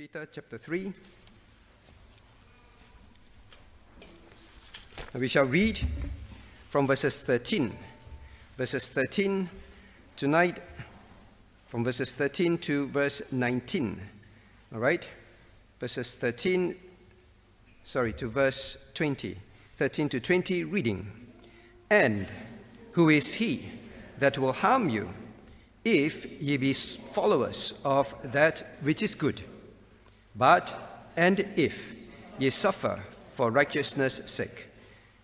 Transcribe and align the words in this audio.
Peter 0.00 0.26
chapter 0.32 0.56
3. 0.56 0.94
We 5.16 5.28
shall 5.28 5.44
read 5.44 5.78
from 6.70 6.86
verses 6.86 7.18
13. 7.18 7.70
Verses 8.56 8.88
13 8.88 9.50
tonight, 10.16 10.58
from 11.66 11.84
verses 11.84 12.12
13 12.12 12.56
to 12.56 12.86
verse 12.86 13.20
19. 13.30 14.00
All 14.72 14.80
right? 14.80 15.06
Verses 15.78 16.14
13, 16.14 16.76
sorry, 17.84 18.14
to 18.14 18.28
verse 18.28 18.78
20. 18.94 19.36
13 19.74 20.08
to 20.08 20.18
20, 20.18 20.64
reading. 20.64 21.12
And 21.90 22.26
who 22.92 23.10
is 23.10 23.34
he 23.34 23.68
that 24.18 24.38
will 24.38 24.54
harm 24.54 24.88
you 24.88 25.12
if 25.84 26.24
ye 26.40 26.56
be 26.56 26.72
followers 26.72 27.82
of 27.84 28.14
that 28.32 28.66
which 28.80 29.02
is 29.02 29.14
good? 29.14 29.42
But, 30.40 30.74
and 31.18 31.40
if 31.54 31.94
ye 32.38 32.48
suffer 32.48 33.04
for 33.34 33.50
righteousness' 33.50 34.22
sake, 34.24 34.68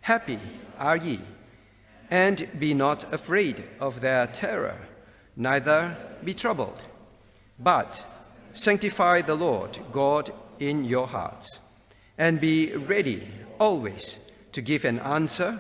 happy 0.03 0.39
are 0.79 0.99
ye, 0.99 1.21
and 2.11 2.47
be 2.59 2.75
not 2.75 3.11
afraid 3.15 3.67
of 3.81 4.03
their 4.03 4.27
terror, 4.27 4.77
neither 5.35 5.97
be 6.23 6.35
troubled, 6.35 6.85
but 7.59 8.05
sanctify 8.53 9.23
the 9.23 9.35
Lord 9.35 9.79
God 9.91 10.35
in 10.59 10.85
your 10.85 11.07
hearts, 11.07 11.61
and 12.19 12.39
be 12.39 12.77
ready 12.77 13.27
always 13.59 14.21
to 14.53 14.61
give 14.61 14.85
an 14.85 14.99
answer 14.99 15.59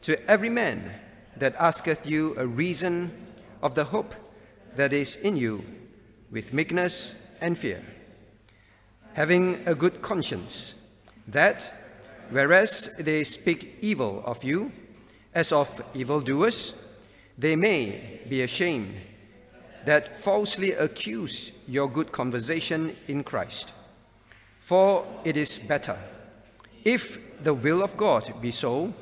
to 0.00 0.16
every 0.30 0.48
man 0.48 0.94
that 1.36 1.54
asketh 1.56 2.06
you 2.06 2.34
a 2.38 2.46
reason 2.46 3.12
of 3.60 3.74
the 3.74 3.84
hope 3.84 4.14
that 4.76 4.94
is 4.94 5.16
in 5.16 5.36
you 5.36 5.62
with 6.30 6.54
meekness 6.54 7.16
and 7.42 7.58
fear 7.58 7.84
having 9.14 9.62
a 9.66 9.74
good 9.74 10.02
conscience, 10.02 10.74
that, 11.28 11.72
whereas 12.30 12.96
they 12.98 13.24
speak 13.24 13.78
evil 13.80 14.22
of 14.26 14.42
you, 14.44 14.70
as 15.34 15.52
of 15.52 15.82
evildoers, 15.94 16.74
they 17.38 17.56
may 17.56 18.20
be 18.28 18.42
ashamed 18.42 18.94
that 19.84 20.14
falsely 20.14 20.72
accuse 20.72 21.52
your 21.68 21.88
good 21.88 22.10
conversation 22.10 22.94
in 23.08 23.22
Christ. 23.22 23.72
For 24.60 25.06
it 25.24 25.36
is 25.36 25.58
better, 25.58 25.96
if 26.84 27.42
the 27.42 27.54
will 27.54 27.82
of 27.82 27.96
God 27.96 28.32
be 28.40 28.50
so, 28.50 28.92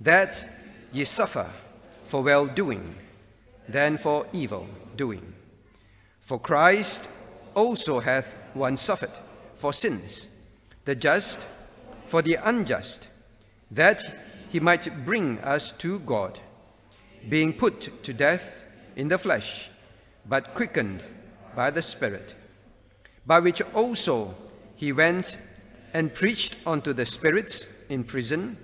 that 0.00 0.44
ye 0.92 1.04
suffer 1.04 1.46
for 2.04 2.22
well 2.22 2.46
doing 2.46 2.94
than 3.68 3.98
for 3.98 4.26
evil 4.32 4.66
doing. 4.96 5.34
For 6.22 6.40
Christ 6.40 7.08
also 7.54 8.00
hath 8.00 8.36
once 8.54 8.80
suffered 8.80 9.10
for 9.58 9.72
sins, 9.72 10.28
the 10.84 10.94
just 10.94 11.46
for 12.06 12.22
the 12.22 12.38
unjust, 12.48 13.08
that 13.70 14.02
he 14.48 14.60
might 14.60 14.88
bring 15.04 15.38
us 15.40 15.72
to 15.72 15.98
God, 16.00 16.40
being 17.28 17.52
put 17.52 18.02
to 18.04 18.12
death 18.12 18.64
in 18.96 19.08
the 19.08 19.18
flesh, 19.18 19.70
but 20.26 20.54
quickened 20.54 21.04
by 21.54 21.70
the 21.70 21.82
Spirit, 21.82 22.34
by 23.26 23.40
which 23.40 23.60
also 23.74 24.34
he 24.76 24.92
went 24.92 25.38
and 25.92 26.14
preached 26.14 26.56
unto 26.66 26.92
the 26.92 27.04
spirits 27.04 27.84
in 27.88 28.04
prison, 28.04 28.56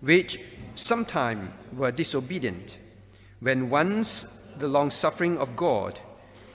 which 0.00 0.38
sometime 0.74 1.52
were 1.76 1.90
disobedient, 1.90 2.78
when 3.40 3.70
once 3.70 4.46
the 4.58 4.68
long 4.68 4.90
suffering 4.90 5.38
of 5.38 5.56
God 5.56 5.98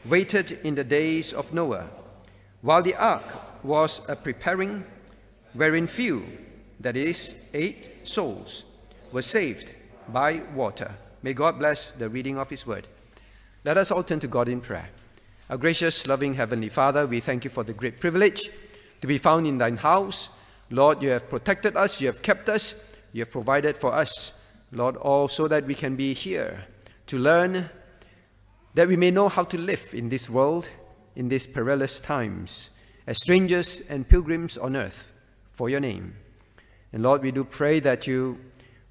waited 0.06 0.60
in 0.64 0.76
the 0.76 0.84
days 0.84 1.34
of 1.34 1.54
Noah, 1.54 1.90
while 2.62 2.84
the 2.84 2.96
ark 2.96 3.36
was 3.66 4.08
a 4.10 4.16
preparing 4.16 4.86
wherein 5.54 5.88
few, 5.88 6.26
that 6.80 6.96
is, 6.96 7.36
eight 7.54 8.08
souls, 8.08 8.66
were 9.12 9.22
saved 9.22 9.72
by 10.10 10.42
water. 10.54 10.94
May 11.24 11.34
God 11.34 11.58
bless 11.58 11.92
the 11.92 12.09
reading 12.09 12.38
of 12.38 12.50
His 12.50 12.68
word. 12.68 12.88
Let 13.64 13.78
us 13.78 13.92
all 13.92 14.04
turn 14.04 14.20
to 14.20 14.28
God 14.28 14.48
in 14.48 14.62
prayer. 14.62 14.90
Our 15.50 15.58
gracious, 15.58 16.08
loving 16.08 16.34
Heavenly 16.34 16.70
Father, 16.70 17.08
we 17.08 17.20
thank 17.20 17.44
you 17.44 17.50
for 17.50 17.64
the 17.64 17.74
great 17.74 18.00
privilege 18.00 18.50
to 19.02 19.08
be 19.08 19.18
found 19.18 19.48
in 19.48 19.58
thine 19.58 19.78
house. 19.78 20.30
Lord, 20.70 21.02
you 21.02 21.09
have 21.09 21.30
protected 21.30 21.75
us, 21.75 22.02
you 22.02 22.08
have 22.08 22.22
kept 22.22 22.50
us, 22.50 22.96
you 23.14 23.22
have 23.22 23.31
provided 23.31 23.78
for 23.78 23.94
us. 23.94 24.34
Lord, 24.72 24.98
all 24.98 25.28
so 25.28 25.48
that 25.48 25.66
we 25.66 25.75
can 25.75 25.96
be 25.96 26.14
here 26.14 26.66
to 27.08 27.18
learn, 27.18 27.70
that 28.74 28.88
we 28.88 28.96
may 28.96 29.12
know 29.12 29.30
how 29.30 29.44
to 29.46 29.58
live 29.58 29.94
in 29.94 30.09
this 30.09 30.30
world, 30.30 30.68
in 31.16 31.30
these 31.30 31.48
perilous 31.48 32.00
times 32.00 32.72
as 33.08 33.18
strangers 33.18 33.82
and 33.90 34.08
pilgrims 34.08 34.58
on 34.58 34.76
earth 34.76 35.12
for 35.52 35.70
your 35.70 35.80
name. 35.80 36.16
And 36.92 37.04
Lord, 37.04 37.22
we 37.22 37.32
do 37.32 37.44
pray 37.44 37.80
that 37.82 38.08
you 38.08 38.40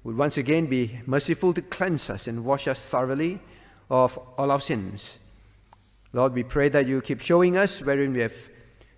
would 0.03 0.17
once 0.17 0.37
again 0.37 0.67
be 0.67 0.99
merciful 1.05 1.53
to 1.53 1.61
cleanse 1.61 2.09
us 2.09 2.27
and 2.27 2.45
wash 2.45 2.67
us 2.67 2.87
thoroughly 2.87 3.39
of 3.89 4.17
all 4.37 4.51
our 4.51 4.61
sins. 4.61 5.19
Lord, 6.13 6.33
we 6.33 6.43
pray 6.43 6.69
that 6.69 6.87
you 6.87 7.01
keep 7.01 7.19
showing 7.19 7.57
us 7.57 7.83
wherein 7.83 8.13
we 8.13 8.21
have 8.21 8.49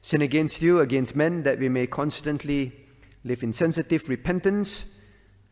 sinned 0.02 0.24
against 0.24 0.62
you, 0.62 0.82
against 0.82 1.16
men, 1.16 1.44
that 1.44 1.60
we 1.60 1.70
may 1.70 1.88
constantly 1.88 2.74
live 3.24 3.44
in 3.44 3.54
sensitive 3.54 4.08
repentance. 4.08 5.02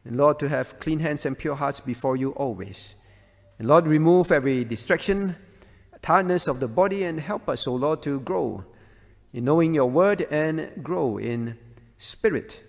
And 0.04 0.18
Lord, 0.18 0.38
to 0.40 0.50
have 0.50 0.80
clean 0.80 1.00
hands 1.00 1.26
and 1.26 1.38
pure 1.38 1.56
hearts 1.56 1.80
before 1.80 2.16
you 2.16 2.32
always. 2.32 2.96
And 3.58 3.68
Lord, 3.68 3.88
remove 3.88 4.32
every 4.32 4.64
distraction, 4.64 5.36
tiredness 6.02 6.48
of 6.48 6.60
the 6.60 6.68
body, 6.68 7.04
and 7.04 7.20
help 7.20 7.50
us, 7.50 7.66
O 7.68 7.74
Lord, 7.74 8.04
to 8.04 8.20
grow 8.20 8.64
in 9.36 9.44
knowing 9.44 9.76
your 9.76 9.90
word 9.90 10.22
and 10.32 10.72
grow 10.82 11.18
in 11.18 11.58
spirit. 11.98 12.64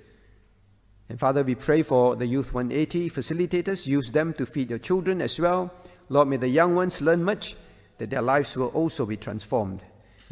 And 1.09 1.19
Father, 1.19 1.45
we 1.45 1.55
pray 1.55 1.85
for 1.85 2.17
the 2.17 2.27
Youth 2.27 2.53
180 2.53 3.09
facilitators. 3.09 3.87
Use 3.87 4.11
them 4.11 4.33
to 4.33 4.45
feed 4.45 4.71
your 4.71 4.81
children 4.81 5.23
as 5.23 5.39
well. 5.39 5.73
Lord, 6.09 6.27
may 6.27 6.39
the 6.39 6.49
young 6.49 6.75
ones 6.75 7.01
learn 7.01 7.23
much, 7.23 7.55
that 7.99 8.11
their 8.11 8.21
lives 8.21 8.57
will 8.57 8.71
also 8.71 9.07
be 9.07 9.17
transformed. 9.17 9.81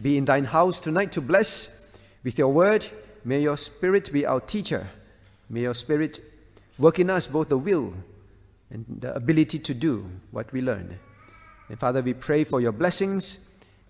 Be 0.03 0.19
in 0.19 0.25
thine 0.25 0.43
house 0.43 0.81
tonight 0.81 1.13
to 1.13 1.21
bless 1.21 1.97
with 2.25 2.37
your 2.37 2.53
word. 2.53 2.85
May 3.25 3.41
your 3.41 3.57
spirit 3.57 4.13
be 4.13 4.27
our 4.27 4.41
teacher. 4.41 4.89
May 5.49 5.61
your 5.61 5.75
spirit 5.75 6.19
work 6.79 6.99
in 6.99 7.11
us 7.11 7.29
both 7.29 7.49
the 7.49 7.59
will 7.59 7.95
and 8.71 8.85
the 8.89 9.15
ability 9.15 9.61
to 9.61 9.73
do 9.73 10.11
what 10.33 10.53
we 10.53 10.63
learn. 10.63 10.99
And 11.69 11.79
Father, 11.79 12.03
we 12.03 12.13
pray 12.13 12.43
for 12.43 12.61
your 12.61 12.73
blessings. 12.73 13.39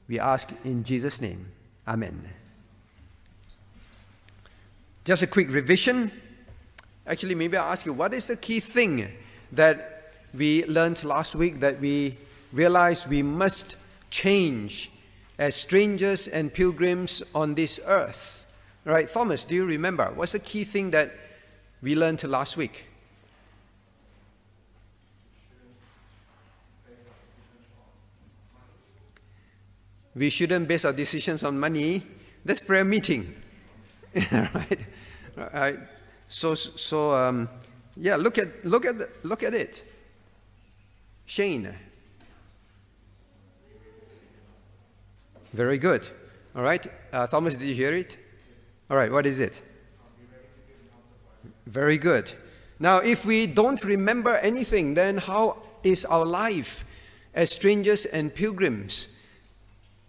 We 0.09 0.21
ask 0.21 0.53
in 0.63 0.85
Jesus' 0.85 1.23
name. 1.23 1.47
Amen. 1.87 2.29
Just 5.05 5.23
a 5.23 5.27
quick 5.27 5.53
revision. 5.53 6.11
Actually, 7.07 7.35
maybe 7.35 7.57
I'll 7.57 7.73
ask 7.73 7.85
you 7.85 7.93
what 7.93 8.15
is 8.15 8.27
the 8.27 8.37
key 8.37 8.61
thing 8.61 9.09
that 9.53 10.15
we 10.33 10.65
learned 10.65 11.05
last 11.05 11.35
week 11.35 11.61
that 11.61 11.79
we 11.79 12.17
realized 12.53 13.11
we 13.11 13.23
must 13.23 13.77
change 14.11 14.91
as 15.39 15.55
strangers 15.55 16.27
and 16.27 16.53
pilgrims 16.53 17.23
on 17.35 17.55
this 17.55 17.81
earth? 17.87 18.47
Right, 18.85 19.11
Thomas, 19.11 19.45
do 19.45 19.55
you 19.55 19.67
remember? 19.67 20.11
What's 20.15 20.33
the 20.33 20.39
key 20.39 20.65
thing 20.65 20.91
that 20.93 21.13
we 21.83 21.95
learned 21.95 22.23
last 22.25 22.57
week? 22.57 22.87
We 30.15 30.31
shouldn't 30.31 30.69
base 30.69 30.85
our 30.85 30.93
decisions 30.93 31.43
on 31.45 31.59
money. 31.59 32.03
That's 32.45 32.61
prayer 32.61 32.85
meeting, 32.85 33.35
right? 34.15 34.85
right? 35.37 35.79
So, 36.29 36.55
so 36.55 37.13
um, 37.13 37.49
yeah. 37.97 38.17
Look 38.17 38.39
at 38.39 38.65
look 38.65 38.85
at 38.85 39.25
look 39.25 39.43
at 39.43 39.55
it. 39.55 39.85
Shane. 41.27 41.75
Very 45.53 45.79
good. 45.79 46.07
All 46.57 46.63
right, 46.63 46.85
uh, 47.13 47.27
Thomas, 47.27 47.55
did 47.55 47.67
you 47.69 47.75
hear 47.75 47.93
it? 47.93 48.17
All 48.91 48.97
right, 48.97 49.11
what 49.11 49.27
is 49.27 49.41
it? 49.41 49.61
Very 51.67 51.97
good. 51.97 52.31
Now, 52.79 52.99
if 52.99 53.25
we 53.25 53.47
don't 53.47 53.83
remember 53.85 54.37
anything, 54.37 54.95
then 54.95 55.19
how 55.19 55.63
is 55.83 56.05
our 56.05 56.25
life 56.25 56.85
as 57.35 57.51
strangers 57.51 58.05
and 58.05 58.35
pilgrims? 58.35 59.17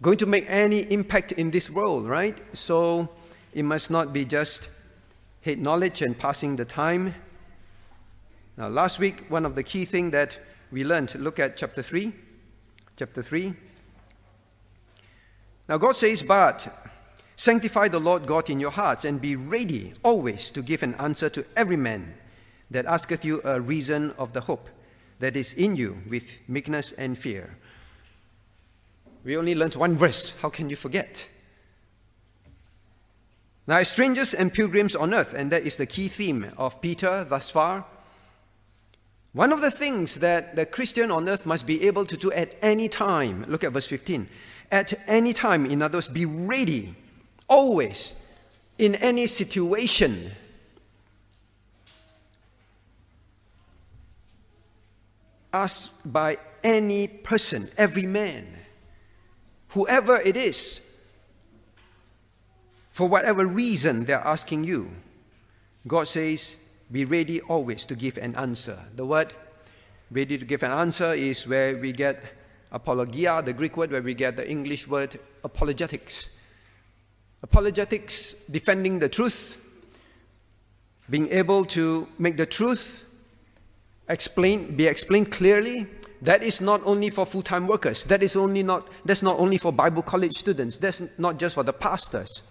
Going 0.02 0.18
to 0.18 0.26
make 0.26 0.44
any 0.48 0.80
impact 0.92 1.32
in 1.32 1.50
this 1.50 1.70
world, 1.70 2.06
right? 2.06 2.38
So 2.56 3.08
it 3.54 3.62
must 3.62 3.90
not 3.90 4.12
be 4.12 4.24
just 4.24 4.68
hate 5.40 5.58
knowledge 5.58 6.02
and 6.02 6.18
passing 6.18 6.56
the 6.56 6.64
time. 6.64 7.14
Now, 8.56 8.68
last 8.68 8.98
week, 8.98 9.24
one 9.28 9.46
of 9.46 9.54
the 9.54 9.62
key 9.62 9.84
things 9.84 10.12
that 10.12 10.38
we 10.70 10.84
learned, 10.84 11.14
look 11.14 11.38
at 11.38 11.56
chapter 11.56 11.82
3. 11.82 12.12
Chapter 12.96 13.22
3. 13.22 13.54
Now, 15.68 15.78
God 15.78 15.96
says, 15.96 16.22
But 16.22 16.68
sanctify 17.36 17.88
the 17.88 17.98
Lord 17.98 18.26
God 18.26 18.50
in 18.50 18.60
your 18.60 18.70
hearts, 18.70 19.04
and 19.04 19.20
be 19.20 19.36
ready 19.36 19.94
always 20.02 20.50
to 20.52 20.62
give 20.62 20.82
an 20.82 20.94
answer 20.94 21.28
to 21.30 21.44
every 21.56 21.76
man 21.76 22.14
that 22.70 22.86
asketh 22.86 23.24
you 23.24 23.40
a 23.44 23.60
reason 23.60 24.12
of 24.18 24.32
the 24.32 24.40
hope 24.40 24.68
that 25.18 25.36
is 25.36 25.54
in 25.54 25.76
you 25.76 25.98
with 26.08 26.38
meekness 26.48 26.92
and 26.92 27.16
fear 27.16 27.56
we 29.26 29.36
only 29.36 29.56
learned 29.56 29.74
one 29.74 29.96
verse. 29.96 30.38
How 30.40 30.48
can 30.48 30.70
you 30.70 30.76
forget? 30.76 31.28
Now, 33.66 33.78
as 33.78 33.90
strangers 33.90 34.32
and 34.32 34.54
pilgrims 34.54 34.94
on 34.94 35.12
earth, 35.12 35.34
and 35.34 35.50
that 35.50 35.64
is 35.64 35.76
the 35.76 35.86
key 35.86 36.06
theme 36.06 36.52
of 36.56 36.80
Peter 36.80 37.24
thus 37.24 37.50
far, 37.50 37.84
one 39.32 39.52
of 39.52 39.60
the 39.60 39.70
things 39.72 40.14
that 40.20 40.54
the 40.54 40.64
Christian 40.64 41.10
on 41.10 41.28
earth 41.28 41.44
must 41.44 41.66
be 41.66 41.88
able 41.88 42.06
to 42.06 42.16
do 42.16 42.30
at 42.30 42.54
any 42.62 42.88
time, 42.88 43.44
look 43.48 43.64
at 43.64 43.72
verse 43.72 43.86
15, 43.86 44.28
at 44.70 44.94
any 45.08 45.32
time, 45.32 45.66
in 45.66 45.82
other 45.82 45.98
words, 45.98 46.06
be 46.06 46.24
ready, 46.24 46.94
always, 47.48 48.14
in 48.78 48.94
any 48.94 49.26
situation. 49.26 50.30
Asked 55.52 56.12
by 56.12 56.38
any 56.62 57.08
person, 57.08 57.68
every 57.76 58.06
man, 58.06 58.55
whoever 59.76 60.16
it 60.16 60.38
is, 60.38 60.80
for 62.92 63.06
whatever 63.06 63.44
reason 63.44 64.06
they're 64.06 64.26
asking 64.26 64.64
you, 64.64 64.90
God 65.86 66.08
says, 66.08 66.56
be 66.90 67.04
ready 67.04 67.42
always 67.42 67.84
to 67.86 67.94
give 67.94 68.16
an 68.16 68.34
answer. 68.36 68.78
The 68.94 69.04
word 69.04 69.34
ready 70.10 70.38
to 70.38 70.44
give 70.46 70.62
an 70.62 70.70
answer 70.72 71.12
is 71.12 71.46
where 71.46 71.76
we 71.76 71.92
get 71.92 72.24
apologia, 72.72 73.42
the 73.44 73.52
Greek 73.52 73.76
word 73.76 73.90
where 73.90 74.00
we 74.00 74.14
get 74.14 74.36
the 74.36 74.48
English 74.48 74.88
word 74.88 75.20
apologetics. 75.44 76.30
Apologetics, 77.42 78.32
defending 78.50 78.98
the 78.98 79.10
truth, 79.10 79.60
being 81.10 81.28
able 81.30 81.66
to 81.66 82.08
make 82.18 82.38
the 82.38 82.46
truth 82.46 83.04
explain, 84.08 84.74
be 84.74 84.86
explained 84.86 85.30
clearly. 85.30 85.86
That 86.22 86.42
is 86.42 86.60
not 86.60 86.80
only 86.84 87.10
for 87.10 87.26
full-time 87.26 87.66
workers. 87.66 88.04
That 88.04 88.22
is 88.22 88.36
only 88.36 88.62
not, 88.62 88.88
that's 89.04 89.22
not 89.22 89.38
only 89.38 89.58
for 89.58 89.72
Bible 89.72 90.02
college 90.02 90.32
students. 90.32 90.78
That's 90.78 91.02
not 91.18 91.38
just 91.38 91.54
for 91.54 91.62
the 91.62 91.72
pastors 91.72 92.42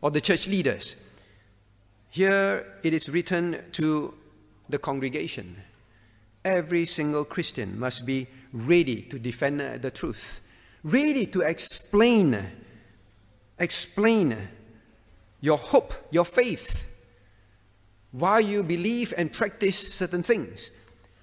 or 0.00 0.10
the 0.10 0.20
church 0.20 0.48
leaders. 0.48 0.96
Here 2.10 2.78
it 2.82 2.92
is 2.92 3.08
written 3.08 3.58
to 3.72 4.14
the 4.68 4.78
congregation. 4.78 5.56
Every 6.44 6.84
single 6.84 7.24
Christian 7.24 7.78
must 7.78 8.04
be 8.04 8.26
ready 8.52 9.02
to 9.02 9.18
defend 9.18 9.60
the 9.82 9.90
truth, 9.90 10.40
ready 10.82 11.26
to 11.26 11.40
explain, 11.40 12.38
explain 13.58 14.36
your 15.40 15.58
hope, 15.58 15.94
your 16.10 16.24
faith, 16.24 16.90
why 18.12 18.38
you 18.38 18.62
believe 18.62 19.12
and 19.16 19.32
practice 19.32 19.94
certain 19.94 20.22
things. 20.22 20.70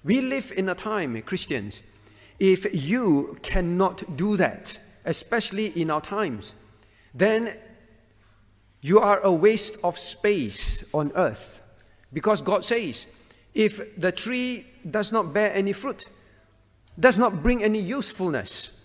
We 0.04 0.20
live 0.20 0.52
in 0.56 0.68
a 0.68 0.74
time, 0.74 1.20
Christians, 1.22 1.82
if 2.38 2.66
you 2.74 3.38
cannot 3.42 4.16
do 4.16 4.36
that, 4.36 4.78
especially 5.04 5.66
in 5.80 5.90
our 5.90 6.00
times, 6.00 6.54
then 7.14 7.56
you 8.80 8.98
are 8.98 9.20
a 9.20 9.32
waste 9.32 9.76
of 9.84 9.96
space 9.96 10.92
on 10.92 11.12
earth. 11.14 11.62
Because 12.12 12.42
God 12.42 12.64
says, 12.64 13.14
if 13.54 13.96
the 13.96 14.10
tree 14.10 14.66
does 14.90 15.12
not 15.12 15.32
bear 15.32 15.52
any 15.54 15.72
fruit, 15.72 16.08
does 16.98 17.16
not 17.16 17.42
bring 17.42 17.62
any 17.62 17.80
usefulness, 17.80 18.80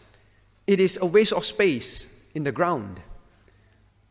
it 0.67 0.79
is 0.79 0.97
a 1.01 1.05
waste 1.05 1.33
of 1.33 1.45
space 1.45 2.05
in 2.35 2.43
the 2.43 2.51
ground. 2.51 3.01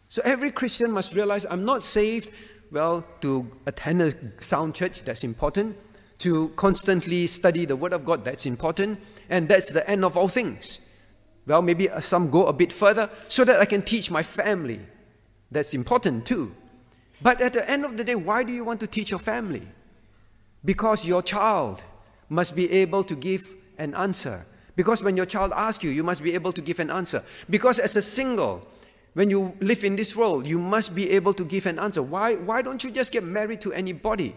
So 0.09 0.23
every 0.25 0.51
Christian 0.51 0.91
must 0.91 1.15
realize 1.15 1.47
I'm 1.47 1.65
not 1.65 1.83
saved, 1.83 2.31
well, 2.73 3.05
to 3.21 3.51
attend 3.67 4.03
a 4.03 4.43
sound 4.43 4.75
church, 4.75 5.03
that's 5.03 5.23
important, 5.23 5.77
to 6.19 6.49
constantly 6.51 7.27
study 7.27 7.65
the 7.65 7.77
Word 7.77 7.93
of 7.93 8.05
God, 8.05 8.25
that's 8.25 8.47
important, 8.47 8.99
and 9.29 9.49
that's 9.49 9.71
the 9.71 9.89
end 9.89 10.05
of 10.05 10.17
all 10.17 10.29
things. 10.29 10.81
Well, 11.47 11.63
maybe 11.63 11.89
some 12.01 12.31
go 12.31 12.47
a 12.47 12.53
bit 12.53 12.73
further 12.73 13.09
so 13.29 13.45
that 13.45 13.61
I 13.61 13.65
can 13.65 13.83
teach 13.83 14.11
my 14.11 14.23
family 14.23 14.81
that's 15.51 15.75
important 15.75 16.27
too. 16.27 16.55
But 17.23 17.41
at 17.41 17.53
the 17.53 17.69
end 17.71 17.85
of 17.85 17.97
the 17.97 18.05
day, 18.05 18.15
why 18.15 18.43
do 18.43 18.53
you 18.53 18.65
want 18.65 18.81
to 18.81 18.87
teach 18.87 19.11
your 19.11 19.21
family? 19.21 19.67
Because 20.65 21.07
your 21.07 21.23
child 21.23 21.83
must 22.29 22.57
be 22.57 22.71
able 22.71 23.05
to 23.05 23.15
give 23.15 23.55
an 23.79 23.95
answer. 23.95 24.45
Because 24.75 25.03
when 25.03 25.17
your 25.17 25.25
child 25.25 25.53
asks 25.55 25.83
you, 25.85 25.91
you 25.91 26.03
must 26.03 26.23
be 26.23 26.35
able 26.35 26.53
to 26.53 26.61
give 26.61 26.81
an 26.81 26.91
answer. 26.91 27.23
Because 27.49 27.79
as 27.79 27.97
a 27.97 28.03
single, 28.03 28.67
when 29.15 29.31
you 29.31 29.55
live 29.61 29.85
in 29.85 29.97
this 29.97 30.15
world, 30.15 30.47
you 30.47 30.59
must 30.59 30.95
be 30.95 31.09
able 31.11 31.33
to 31.35 31.45
give 31.45 31.65
an 31.67 31.79
answer. 31.79 32.03
Why, 32.03 32.35
why 32.35 32.61
don't 32.61 32.83
you 32.85 32.91
just 32.91 33.13
get 33.13 33.25
married 33.25 33.61
to 33.63 33.73
anybody? 33.73 34.37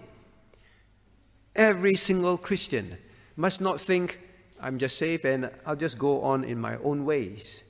Every 1.56 1.96
single 1.96 2.38
Christian 2.38 2.98
must 3.36 3.62
not 3.62 3.80
think, 3.82 4.20
I'm 4.62 4.78
just 4.78 4.98
safe 4.98 5.26
and 5.26 5.50
I'll 5.66 5.76
just 5.76 5.98
go 5.98 6.22
on 6.22 6.44
in 6.44 6.60
my 6.60 6.78
own 6.78 7.06
ways. 7.06 7.64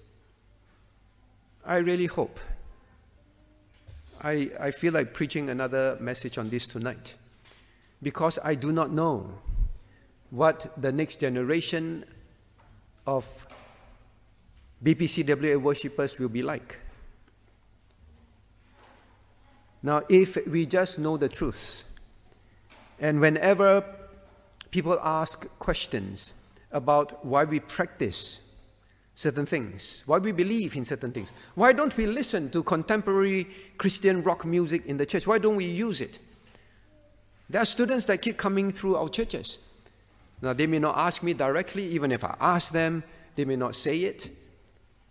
I 1.65 1.77
really 1.77 2.07
hope 2.07 2.39
I, 4.21 4.51
I 4.59 4.71
feel 4.71 4.93
like 4.93 5.13
preaching 5.13 5.49
another 5.49 5.97
message 6.01 6.37
on 6.37 6.49
this 6.49 6.67
tonight 6.67 7.15
because 8.03 8.37
I 8.43 8.55
do 8.55 8.71
not 8.71 8.91
know 8.91 9.31
what 10.29 10.67
the 10.77 10.91
next 10.91 11.21
generation 11.21 12.03
of 13.07 13.47
BPCWA 14.83 15.61
worshippers 15.61 16.19
will 16.19 16.29
be 16.29 16.41
like. 16.41 16.77
Now, 19.81 20.01
if 20.09 20.37
we 20.47 20.65
just 20.65 20.99
know 20.99 21.15
the 21.15 21.29
truth, 21.29 21.85
and 22.99 23.19
whenever 23.19 23.83
people 24.71 24.99
ask 25.01 25.57
questions 25.59 26.35
about 26.71 27.25
why 27.25 27.43
we 27.43 27.59
practice 27.59 28.41
certain 29.15 29.45
things, 29.45 30.03
why 30.05 30.17
we 30.17 30.31
believe 30.31 30.75
in 30.75 30.85
certain 30.85 31.11
things. 31.11 31.33
Why 31.55 31.73
don't 31.73 31.95
we 31.97 32.05
listen 32.05 32.49
to 32.51 32.63
contemporary 32.63 33.47
Christian 33.77 34.23
rock 34.23 34.45
music 34.45 34.85
in 34.85 34.97
the 34.97 35.05
church? 35.05 35.27
Why 35.27 35.39
don't 35.39 35.57
we 35.57 35.65
use 35.65 35.99
it? 35.99 36.19
There 37.49 37.61
are 37.61 37.65
students 37.65 38.05
that 38.05 38.21
keep 38.21 38.37
coming 38.37 38.71
through 38.71 38.95
our 38.95 39.09
churches. 39.09 39.57
Now, 40.41 40.53
they 40.53 40.67
may 40.67 40.79
not 40.79 40.97
ask 40.97 41.21
me 41.21 41.33
directly, 41.33 41.85
even 41.87 42.11
if 42.11 42.23
I 42.23 42.35
ask 42.39 42.71
them, 42.71 43.03
they 43.35 43.43
may 43.43 43.57
not 43.57 43.75
say 43.75 43.99
it, 43.99 44.29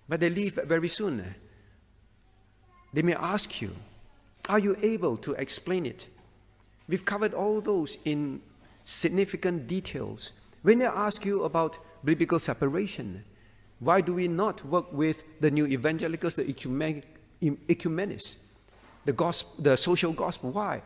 but 0.09 0.21
they 0.21 0.31
leave 0.31 0.59
very 0.65 0.89
soon. 0.89 1.35
They 2.95 3.03
may 3.03 3.15
ask 3.15 3.61
you, 3.61 3.75
Are 4.49 4.59
you 4.59 4.77
able 4.81 5.19
to 5.19 5.33
explain 5.33 5.85
it? 5.85 6.07
We've 6.89 7.05
covered 7.05 7.35
all 7.35 7.61
those 7.61 7.99
in 8.05 8.41
significant 8.85 9.67
details. 9.67 10.33
When 10.63 10.81
I 10.83 10.87
ask 10.87 11.25
you 11.25 11.45
about 11.45 11.79
biblical 12.03 12.39
separation, 12.39 13.25
why 13.81 14.01
do 14.01 14.15
we 14.15 14.27
not 14.27 14.65
work 14.65 14.93
with 14.93 15.23
the 15.41 15.51
new 15.51 15.67
evangelicals, 15.67 16.35
the 16.35 16.49
ecumenists, 16.49 18.39
the, 19.05 19.13
gospel, 19.13 19.63
the 19.63 19.77
social 19.77 20.13
gospel? 20.13 20.51
Why? 20.51 20.83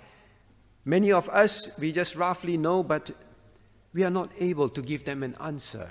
Many 0.85 1.13
of 1.13 1.29
us, 1.29 1.69
we 1.79 1.93
just 1.93 2.17
roughly 2.17 2.57
know, 2.57 2.83
but 2.83 3.13
we 3.95 4.03
are 4.03 4.11
not 4.11 4.31
able 4.39 4.69
to 4.69 4.83
give 4.83 5.05
them 5.05 5.23
an 5.23 5.37
answer. 5.41 5.89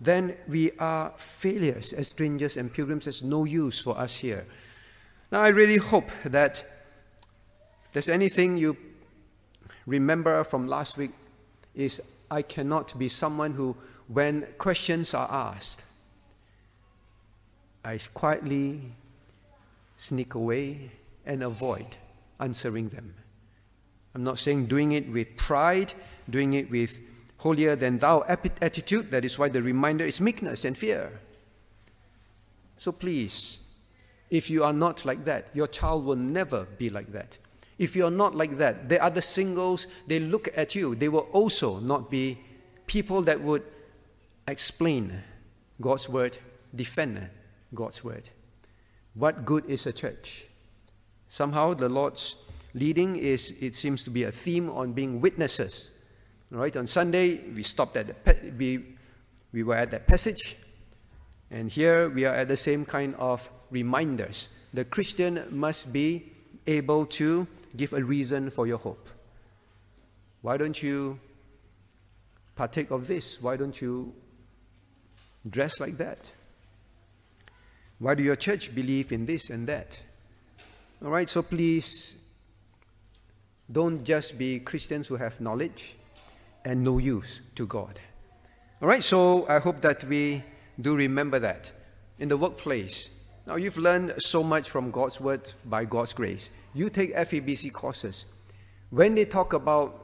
Then 0.00 0.36
we 0.48 0.72
are 0.78 1.14
failures 1.16 1.92
as 1.92 2.08
strangers 2.08 2.56
and 2.56 2.72
pilgrims. 2.72 3.04
There's 3.04 3.22
no 3.22 3.44
use 3.44 3.80
for 3.80 3.96
us 3.96 4.16
here. 4.16 4.46
Now, 5.30 5.40
I 5.40 5.48
really 5.48 5.78
hope 5.78 6.10
that 6.24 6.64
there's 7.92 8.08
anything 8.10 8.56
you 8.58 8.76
remember 9.86 10.44
from 10.44 10.66
last 10.66 10.96
week 10.96 11.12
is 11.74 12.02
I 12.30 12.42
cannot 12.42 12.98
be 12.98 13.08
someone 13.08 13.52
who, 13.52 13.76
when 14.08 14.46
questions 14.58 15.14
are 15.14 15.28
asked, 15.30 15.84
I 17.84 17.98
quietly 18.14 18.92
sneak 19.96 20.34
away 20.34 20.92
and 21.26 21.42
avoid 21.42 21.86
answering 22.40 22.88
them. 22.88 23.14
I'm 24.14 24.24
not 24.24 24.38
saying 24.38 24.66
doing 24.66 24.92
it 24.92 25.08
with 25.10 25.36
pride, 25.36 25.94
doing 26.28 26.54
it 26.54 26.70
with 26.70 27.00
holier 27.38 27.76
than 27.76 27.98
thou 27.98 28.24
attitude. 28.28 29.10
That 29.10 29.24
is 29.24 29.38
why 29.38 29.48
the 29.48 29.62
reminder 29.62 30.04
is 30.04 30.20
meekness 30.20 30.64
and 30.64 30.76
fear. 30.76 31.20
So 32.78 32.92
please, 32.92 33.58
if 34.30 34.50
you 34.50 34.64
are 34.64 34.72
not 34.72 35.04
like 35.04 35.24
that, 35.24 35.48
your 35.54 35.66
child 35.66 36.04
will 36.04 36.16
never 36.16 36.64
be 36.64 36.90
like 36.90 37.12
that. 37.12 37.38
If 37.78 37.96
you 37.96 38.06
are 38.06 38.10
not 38.10 38.34
like 38.34 38.58
that, 38.58 38.88
the 38.88 39.02
other 39.02 39.20
singles, 39.20 39.86
they 40.06 40.20
look 40.20 40.48
at 40.56 40.74
you, 40.74 40.94
they 40.94 41.08
will 41.08 41.28
also 41.32 41.80
not 41.80 42.10
be 42.10 42.38
people 42.86 43.22
that 43.22 43.40
would 43.40 43.62
explain 44.46 45.22
God's 45.80 46.08
word, 46.08 46.36
defend 46.74 47.28
God's 47.74 48.04
word. 48.04 48.28
What 49.14 49.44
good 49.44 49.64
is 49.66 49.86
a 49.86 49.92
church? 49.92 50.44
Somehow 51.28 51.74
the 51.74 51.88
Lord's 51.88 52.36
leading 52.74 53.16
is, 53.16 53.54
it 53.60 53.74
seems 53.74 54.04
to 54.04 54.10
be 54.10 54.24
a 54.24 54.32
theme 54.32 54.70
on 54.70 54.92
being 54.92 55.20
witnesses. 55.20 55.92
Right? 56.50 56.76
On 56.76 56.86
Sunday, 56.86 57.40
we 57.54 57.62
stopped 57.62 57.96
at 57.96 58.24
the, 58.24 58.52
we, 58.58 58.84
we 59.52 59.62
were 59.62 59.74
at 59.74 59.90
that 59.90 60.06
passage, 60.06 60.56
and 61.50 61.70
here 61.70 62.10
we 62.10 62.26
are 62.26 62.34
at 62.34 62.48
the 62.48 62.56
same 62.56 62.84
kind 62.84 63.14
of 63.14 63.48
reminders. 63.70 64.48
The 64.74 64.84
Christian 64.84 65.46
must 65.50 65.92
be 65.92 66.30
able 66.66 67.06
to 67.06 67.46
give 67.76 67.92
a 67.92 68.02
reason 68.02 68.50
for 68.50 68.66
your 68.66 68.78
hope. 68.78 69.08
Why 70.42 70.56
don't 70.56 70.82
you 70.82 71.18
partake 72.54 72.90
of 72.90 73.06
this? 73.06 73.40
Why 73.40 73.56
don't 73.56 73.80
you 73.80 74.12
dress 75.48 75.80
like 75.80 75.96
that? 75.98 76.32
Why 77.98 78.14
do 78.14 78.22
your 78.22 78.36
church 78.36 78.74
believe 78.74 79.12
in 79.12 79.26
this 79.26 79.50
and 79.50 79.66
that? 79.68 80.02
All 81.04 81.10
right, 81.10 81.28
so 81.28 81.42
please 81.42 82.16
don't 83.70 84.04
just 84.04 84.36
be 84.38 84.60
Christians 84.60 85.08
who 85.08 85.16
have 85.16 85.40
knowledge 85.40 85.96
and 86.64 86.82
no 86.82 86.98
use 86.98 87.40
to 87.54 87.66
God. 87.66 88.00
All 88.80 88.88
right, 88.88 89.02
so 89.02 89.46
I 89.48 89.58
hope 89.58 89.80
that 89.82 90.04
we 90.04 90.42
do 90.80 90.96
remember 90.96 91.38
that 91.38 91.70
in 92.18 92.28
the 92.28 92.36
workplace. 92.36 93.10
Now, 93.46 93.56
you've 93.56 93.78
learned 93.78 94.14
so 94.18 94.42
much 94.42 94.70
from 94.70 94.90
God's 94.90 95.20
word 95.20 95.40
by 95.64 95.84
God's 95.84 96.12
grace. 96.12 96.50
You 96.74 96.88
take 96.90 97.14
FEBC 97.14 97.72
courses. 97.72 98.26
When 98.90 99.14
they 99.14 99.24
talk 99.24 99.52
about 99.52 99.98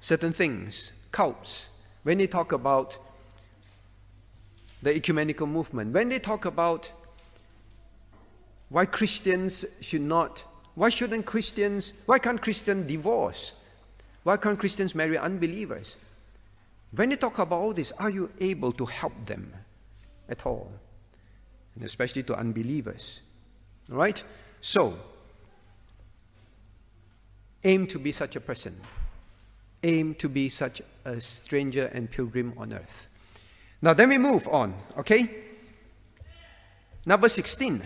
certain 0.00 0.32
things, 0.32 0.92
cults, 1.12 1.70
when 2.02 2.18
they 2.18 2.26
talk 2.26 2.52
about 2.52 2.98
the 4.82 4.94
ecumenical 4.94 5.46
movement, 5.46 5.92
when 5.92 6.08
they 6.08 6.18
talk 6.18 6.44
about 6.44 6.90
why 8.68 8.86
Christians 8.86 9.64
should 9.80 10.00
not, 10.00 10.44
why 10.74 10.88
shouldn't 10.88 11.26
Christians, 11.26 12.02
why 12.06 12.18
can't 12.18 12.40
Christians 12.40 12.86
divorce? 12.86 13.54
Why 14.22 14.36
can't 14.36 14.58
Christians 14.58 14.94
marry 14.94 15.18
unbelievers? 15.18 15.98
When 16.92 17.10
they 17.10 17.16
talk 17.16 17.38
about 17.38 17.60
all 17.60 17.72
this, 17.72 17.92
are 17.92 18.10
you 18.10 18.30
able 18.40 18.72
to 18.72 18.86
help 18.86 19.12
them 19.26 19.52
at 20.28 20.46
all? 20.46 20.72
And 21.74 21.84
especially 21.84 22.22
to 22.24 22.36
unbelievers. 22.36 23.22
All 23.90 23.98
right? 23.98 24.22
So, 24.60 24.94
aim 27.64 27.86
to 27.88 27.98
be 27.98 28.12
such 28.12 28.36
a 28.36 28.40
person. 28.40 28.78
Aim 29.82 30.14
to 30.16 30.28
be 30.28 30.48
such 30.48 30.82
a 31.04 31.20
stranger 31.20 31.86
and 31.86 32.10
pilgrim 32.10 32.52
on 32.56 32.72
earth. 32.72 33.08
Now, 33.82 33.94
then 33.94 34.10
we 34.10 34.18
move 34.18 34.46
on, 34.48 34.74
okay? 34.98 35.30
Number 37.06 37.28
16 37.28 37.82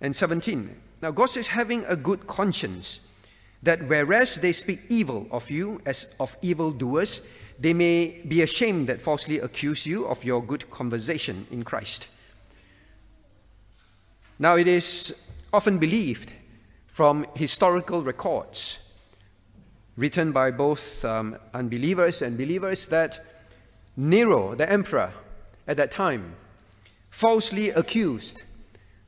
and 0.00 0.14
17. 0.14 0.76
Now, 1.00 1.10
God 1.10 1.26
says, 1.26 1.48
having 1.48 1.84
a 1.86 1.96
good 1.96 2.26
conscience, 2.26 3.00
that 3.62 3.88
whereas 3.88 4.36
they 4.36 4.52
speak 4.52 4.80
evil 4.88 5.26
of 5.30 5.50
you 5.50 5.80
as 5.86 6.14
of 6.20 6.36
evildoers, 6.42 7.22
they 7.58 7.72
may 7.72 8.20
be 8.28 8.42
ashamed 8.42 8.88
that 8.88 9.00
falsely 9.00 9.38
accuse 9.38 9.86
you 9.86 10.06
of 10.06 10.22
your 10.24 10.42
good 10.42 10.70
conversation 10.70 11.46
in 11.50 11.64
Christ. 11.64 12.08
Now, 14.38 14.56
it 14.56 14.68
is 14.68 15.32
often 15.52 15.78
believed 15.78 16.32
from 16.86 17.26
historical 17.34 18.02
records 18.02 18.78
written 19.96 20.30
by 20.30 20.52
both 20.52 21.04
um, 21.04 21.36
unbelievers 21.52 22.22
and 22.22 22.38
believers 22.38 22.86
that 22.86 23.20
Nero, 23.96 24.54
the 24.54 24.70
emperor 24.70 25.12
at 25.66 25.76
that 25.76 25.90
time, 25.90 26.36
falsely 27.10 27.70
accused 27.70 28.40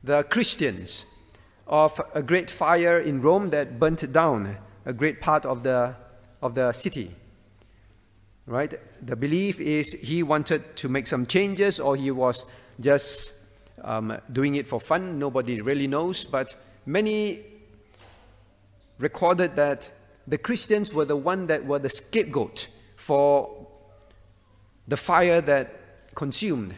the 0.03 0.23
Christians 0.23 1.05
of 1.65 2.01
a 2.13 2.21
great 2.21 2.49
fire 2.49 2.99
in 2.99 3.21
Rome 3.21 3.47
that 3.47 3.79
burnt 3.79 4.11
down 4.11 4.57
a 4.85 4.91
great 4.91 5.21
part 5.21 5.45
of 5.45 5.63
the, 5.63 5.95
of 6.41 6.55
the 6.55 6.73
city. 6.73 7.15
Right? 8.45 8.73
The 9.05 9.15
belief 9.15 9.61
is 9.61 9.93
he 9.93 10.23
wanted 10.23 10.75
to 10.75 10.89
make 10.89 11.07
some 11.07 11.25
changes 11.25 11.79
or 11.79 11.95
he 11.95 12.11
was 12.11 12.45
just 12.81 13.40
um, 13.83 14.17
doing 14.31 14.55
it 14.55 14.67
for 14.67 14.79
fun. 14.79 15.19
Nobody 15.19 15.61
really 15.61 15.87
knows. 15.87 16.25
But 16.25 16.55
many 16.85 17.41
recorded 18.97 19.55
that 19.55 19.91
the 20.27 20.37
Christians 20.37 20.93
were 20.93 21.05
the 21.05 21.15
one 21.15 21.47
that 21.47 21.65
were 21.65 21.79
the 21.79 21.89
scapegoat 21.89 22.67
for 22.95 23.67
the 24.87 24.97
fire 24.97 25.41
that 25.41 26.13
consumed 26.15 26.75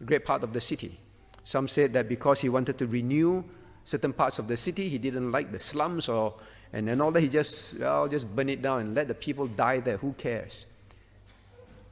a 0.00 0.04
great 0.04 0.24
part 0.24 0.42
of 0.42 0.52
the 0.52 0.60
city. 0.60 0.98
Some 1.44 1.68
said 1.68 1.92
that 1.92 2.08
because 2.08 2.40
he 2.40 2.48
wanted 2.48 2.78
to 2.78 2.86
renew 2.86 3.44
certain 3.84 4.12
parts 4.12 4.38
of 4.38 4.48
the 4.48 4.56
city, 4.56 4.88
he 4.88 4.98
didn't 4.98 5.32
like 5.32 5.52
the 5.52 5.58
slums 5.58 6.08
or 6.08 6.34
and, 6.72 6.88
then 6.88 7.00
all 7.00 7.10
that, 7.10 7.20
he 7.20 7.28
just, 7.28 7.78
well, 7.78 8.08
just 8.08 8.34
burn 8.34 8.48
it 8.48 8.62
down 8.62 8.80
and 8.80 8.94
let 8.94 9.06
the 9.08 9.14
people 9.14 9.46
die 9.46 9.80
there. 9.80 9.98
Who 9.98 10.14
cares? 10.14 10.66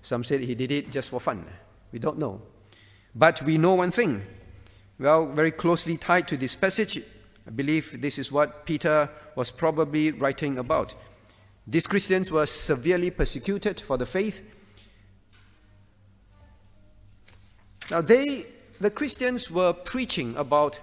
Some 0.02 0.24
said 0.24 0.40
he 0.40 0.54
did 0.54 0.70
it 0.70 0.90
just 0.90 1.10
for 1.10 1.20
fun. 1.20 1.44
We 1.92 1.98
don't 1.98 2.18
know. 2.18 2.40
But 3.14 3.42
we 3.42 3.58
know 3.58 3.74
one 3.74 3.90
thing. 3.90 4.22
Well, 5.00 5.28
very 5.28 5.50
closely 5.50 5.96
tied 5.96 6.28
to 6.28 6.36
this 6.36 6.54
passage, 6.54 7.00
I 7.46 7.50
believe 7.50 8.02
this 8.02 8.18
is 8.18 8.30
what 8.30 8.66
Peter 8.66 9.08
was 9.34 9.50
probably 9.50 10.12
writing 10.12 10.58
about. 10.58 10.94
These 11.66 11.86
Christians 11.86 12.30
were 12.30 12.44
severely 12.44 13.10
persecuted 13.10 13.80
for 13.80 13.96
the 13.96 14.04
faith. 14.04 14.42
Now, 17.90 18.02
they 18.02 18.44
the 18.78 18.90
Christians 18.90 19.50
were 19.50 19.72
preaching 19.72 20.36
about 20.36 20.78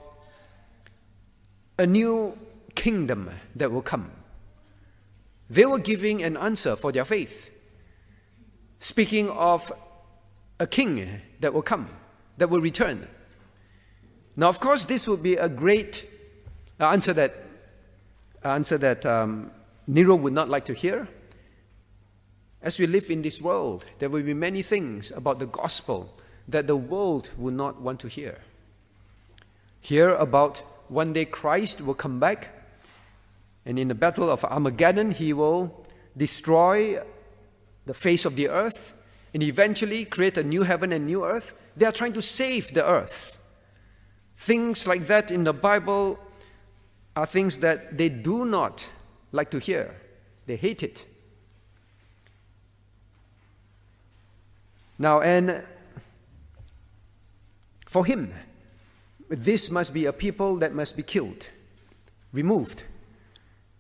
a 1.77 1.86
new 1.86 2.36
kingdom 2.74 3.29
that 3.55 3.71
will 3.71 3.83
come. 3.83 4.09
They 5.47 5.65
were 5.65 5.79
giving 5.79 6.24
an 6.24 6.38
answer 6.38 6.75
for 6.75 6.91
their 6.91 7.05
faith, 7.05 7.51
speaking 8.79 9.29
of 9.29 9.71
a 10.59 10.65
king 10.65 11.21
that 11.39 11.53
will 11.53 11.62
come, 11.62 11.88
that 12.39 12.50
will 12.50 12.62
return. 12.62 13.07
Now, 14.39 14.50
of 14.50 14.60
course, 14.60 14.86
this 14.86 15.08
would 15.08 15.24
be 15.24 15.36
a 15.36 15.50
great 15.50 16.08
answer 16.79 17.12
that 17.13 17.34
answer 18.44 18.77
that 18.77 19.03
um, 19.03 19.50
Nero 19.88 20.15
would 20.15 20.32
not 20.32 20.48
like 20.48 20.65
to 20.65 20.74
hear. 20.74 21.08
As 22.62 22.77
we 22.77 22.86
live 22.86 23.10
in 23.10 23.24
this 23.24 23.41
world, 23.41 23.86
there 23.98 24.10
will 24.10 24.22
be 24.22 24.36
many 24.36 24.62
things 24.62 25.12
about 25.12 25.39
the 25.39 25.48
gospel 25.48 26.13
that 26.48 26.67
the 26.67 26.75
world 26.75 27.32
will 27.36 27.53
not 27.53 27.82
want 27.82 28.00
to 28.01 28.08
hear. 28.08 28.39
Hear 29.82 30.15
about 30.15 30.60
one 30.88 31.13
day 31.13 31.25
Christ 31.25 31.82
will 31.82 31.96
come 31.96 32.20
back, 32.20 32.50
and 33.65 33.79
in 33.79 33.88
the 33.88 33.96
battle 33.96 34.29
of 34.29 34.46
Armageddon, 34.46 35.12
he 35.12 35.34
will 35.34 35.86
destroy 36.15 37.00
the 37.86 37.94
face 37.94 38.24
of 38.24 38.36
the 38.36 38.50
earth 38.50 38.94
and 39.34 39.41
eventually 39.41 40.06
create 40.06 40.38
a 40.38 40.44
new 40.44 40.62
heaven 40.63 40.94
and 40.94 41.06
new 41.06 41.25
earth. 41.25 41.60
They 41.75 41.86
are 41.86 41.91
trying 41.91 42.13
to 42.13 42.22
save 42.22 42.74
the 42.74 42.86
earth. 42.86 43.39
Things 44.38 44.88
like 44.88 45.08
that 45.08 45.32
in 45.32 45.44
the 45.44 45.53
Bible 45.53 46.20
are 47.15 47.25
things 47.25 47.58
that 47.58 47.98
they 47.98 48.08
do 48.08 48.46
not 48.46 48.88
like 49.32 49.50
to 49.51 49.60
hear, 49.60 49.96
they 50.46 50.56
hate 50.56 50.84
it. 50.84 51.06
Now, 55.00 55.22
and 55.22 55.63
for 57.88 58.06
him, 58.06 58.32
this 59.27 59.72
must 59.72 59.94
be 59.94 60.06
a 60.06 60.13
people 60.13 60.56
that 60.58 60.74
must 60.74 60.96
be 60.96 61.03
killed, 61.03 61.50
removed. 62.32 62.84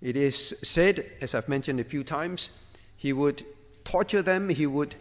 It 0.01 0.15
is 0.15 0.55
said, 0.63 1.05
as 1.21 1.33
I've 1.33 1.47
mentioned 1.47 1.79
a 1.79 1.83
few 1.83 2.03
times, 2.03 2.49
he 2.95 3.13
would 3.13 3.43
torture 3.83 4.21
them, 4.21 4.49
he 4.49 4.67
would 4.67 4.95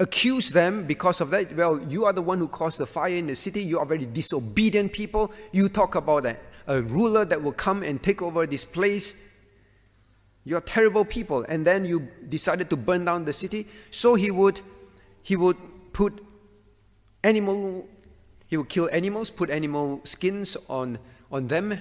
accuse 0.00 0.48
them 0.50 0.86
because 0.86 1.20
of 1.20 1.30
that. 1.30 1.54
Well, 1.54 1.78
you 1.88 2.06
are 2.06 2.12
the 2.12 2.22
one 2.22 2.38
who 2.38 2.48
caused 2.48 2.78
the 2.78 2.86
fire 2.86 3.14
in 3.14 3.26
the 3.26 3.36
city, 3.36 3.62
you 3.62 3.78
are 3.78 3.86
very 3.86 4.06
disobedient 4.06 4.92
people. 4.92 5.30
You 5.52 5.68
talk 5.68 5.94
about 5.94 6.24
a, 6.26 6.36
ruler 6.66 7.24
that 7.24 7.42
will 7.42 7.52
come 7.52 7.82
and 7.82 8.00
take 8.00 8.22
over 8.22 8.46
this 8.46 8.64
place. 8.64 9.20
You 10.44 10.56
are 10.56 10.60
terrible 10.60 11.04
people. 11.04 11.44
And 11.48 11.66
then 11.66 11.84
you 11.84 12.08
decided 12.28 12.70
to 12.70 12.76
burn 12.76 13.04
down 13.04 13.24
the 13.24 13.32
city. 13.32 13.66
So 13.90 14.14
he 14.14 14.30
would, 14.30 14.60
he 15.22 15.34
would 15.34 15.56
put 15.92 16.24
animal, 17.24 17.88
he 18.46 18.56
would 18.56 18.68
kill 18.68 18.88
animals, 18.92 19.30
put 19.30 19.50
animal 19.50 20.00
skins 20.04 20.56
on, 20.68 20.98
on 21.32 21.48
them, 21.48 21.80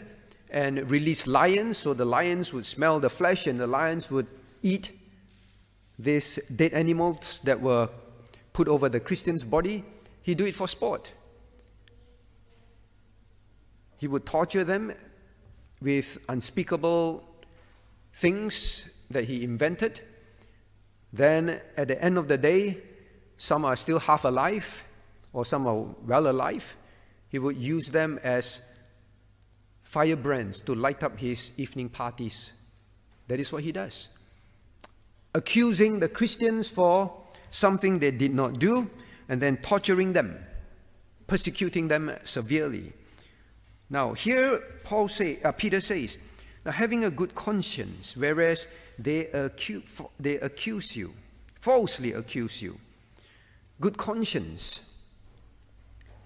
and 0.50 0.90
release 0.90 1.28
lions, 1.28 1.78
so 1.78 1.94
the 1.94 2.06
lions 2.06 2.52
would 2.52 2.66
smell 2.66 3.00
the 3.00 3.10
flesh 3.10 3.46
and 3.46 3.60
the 3.60 3.68
lions 3.68 4.12
would 4.12 4.26
eat 4.64 4.92
these 6.00 6.38
dead 6.48 6.74
animals 6.74 7.42
that 7.44 7.62
were 7.62 7.90
put 8.60 8.68
over 8.68 8.90
the 8.90 9.00
Christian's 9.00 9.46
body. 9.46 9.86
He'd 10.22 10.38
do 10.38 10.46
it 10.46 10.54
for 10.54 10.68
sport. 10.68 11.14
He 13.98 14.06
would 14.06 14.26
torture 14.26 14.66
them 14.66 14.92
with 15.82 16.18
unspeakable 16.28 17.24
things 18.14 19.00
that 19.12 19.24
he 19.24 19.46
invented. 19.46 20.02
Then, 21.14 21.62
at 21.78 21.88
the 21.88 22.04
end 22.04 22.18
of 22.18 22.28
the 22.28 22.38
day, 22.38 22.80
some 23.38 23.64
are 23.64 23.78
still 23.78 23.98
half 23.98 24.26
alive, 24.26 24.84
or 25.32 25.46
some 25.46 25.66
are 25.66 25.86
well 26.06 26.28
alive, 26.28 26.76
he 27.30 27.40
would 27.40 27.56
use 27.56 27.92
them 27.92 28.20
as 28.24 28.62
firebrands 29.84 30.60
to 30.64 30.76
light 30.76 31.02
up 31.02 31.18
his 31.18 31.54
evening 31.56 31.88
parties. 31.88 32.52
That 33.30 33.40
is 33.40 33.54
what 33.54 33.64
he 33.64 33.72
does. 33.72 34.10
Accusing 35.34 36.02
the 36.02 36.10
Christians 36.10 36.70
for 36.70 37.19
something 37.52 38.00
they 38.00 38.12
did 38.12 38.34
not 38.34 38.60
do, 38.60 38.90
and 39.28 39.42
then 39.42 39.58
torturing 39.58 40.14
them, 40.14 40.38
persecuting 41.28 41.88
them 41.88 42.12
severely. 42.24 42.94
Now, 43.90 44.14
here 44.14 44.62
Paul 44.84 45.08
say, 45.08 45.40
uh, 45.44 45.52
Peter 45.52 45.82
says, 45.82 46.18
now 46.66 46.72
having 46.72 47.06
a 47.06 47.12
good 47.12 47.36
conscience, 47.36 48.16
whereas 48.16 48.68
they 48.98 49.28
accuse, 49.28 49.84
they 50.20 50.40
accuse 50.40 50.96
you, 50.96 51.14
falsely 51.56 52.14
accuse 52.14 52.62
you. 52.62 52.78
Good 53.80 53.98
conscience 53.98 54.90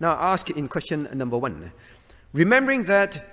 now, 0.04 0.18
ask 0.20 0.50
in 0.50 0.68
question 0.68 1.08
number 1.14 1.38
one 1.38 1.72
remembering 2.34 2.84
that 2.86 3.24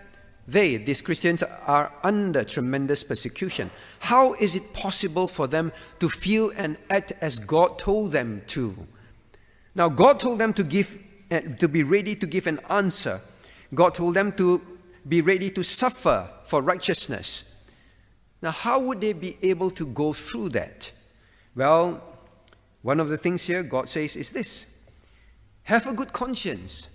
they, 0.47 0.76
these 0.76 1.02
Christians, 1.02 1.42
are 1.42 1.92
under 2.04 2.44
tremendous 2.44 3.02
persecution. 3.02 3.70
How 4.00 4.33
is 4.35 4.54
it 4.54 4.73
possible 4.73 5.28
for 5.28 5.47
them 5.47 5.73
to 5.99 6.09
feel 6.09 6.50
and 6.57 6.78
act 6.88 7.12
as 7.21 7.38
God 7.38 7.78
told 7.78 8.12
them 8.12 8.42
to? 8.49 8.75
Now, 9.75 9.90
God 9.90 10.19
told 10.19 10.38
them 10.38 10.54
to 10.54 10.64
give, 10.64 10.99
eh, 11.30 11.40
to 11.59 11.69
be 11.69 11.83
ready 11.83 12.16
to 12.16 12.26
give 12.26 12.47
an 12.47 12.61
answer. 12.71 13.21
God 13.75 13.95
told 13.95 14.14
them 14.14 14.33
to 14.33 14.61
be 15.07 15.21
ready 15.21 15.50
to 15.50 15.62
suffer 15.62 16.30
for 16.47 16.62
righteousness. 16.62 17.45
Now, 18.40 18.52
how 18.52 18.80
would 18.80 19.02
they 19.02 19.12
be 19.12 19.37
able 19.42 19.71
to 19.73 19.87
go 19.87 20.14
through 20.14 20.49
that? 20.50 20.92
Well, 21.54 22.02
one 22.80 23.00
of 23.00 23.11
the 23.11 23.19
things 23.19 23.47
here 23.47 23.62
God 23.62 23.88
says 23.88 24.16
is 24.16 24.30
this 24.33 24.64
have 25.64 25.87
a 25.87 25.92
good 25.92 26.14
conscience. 26.14 26.88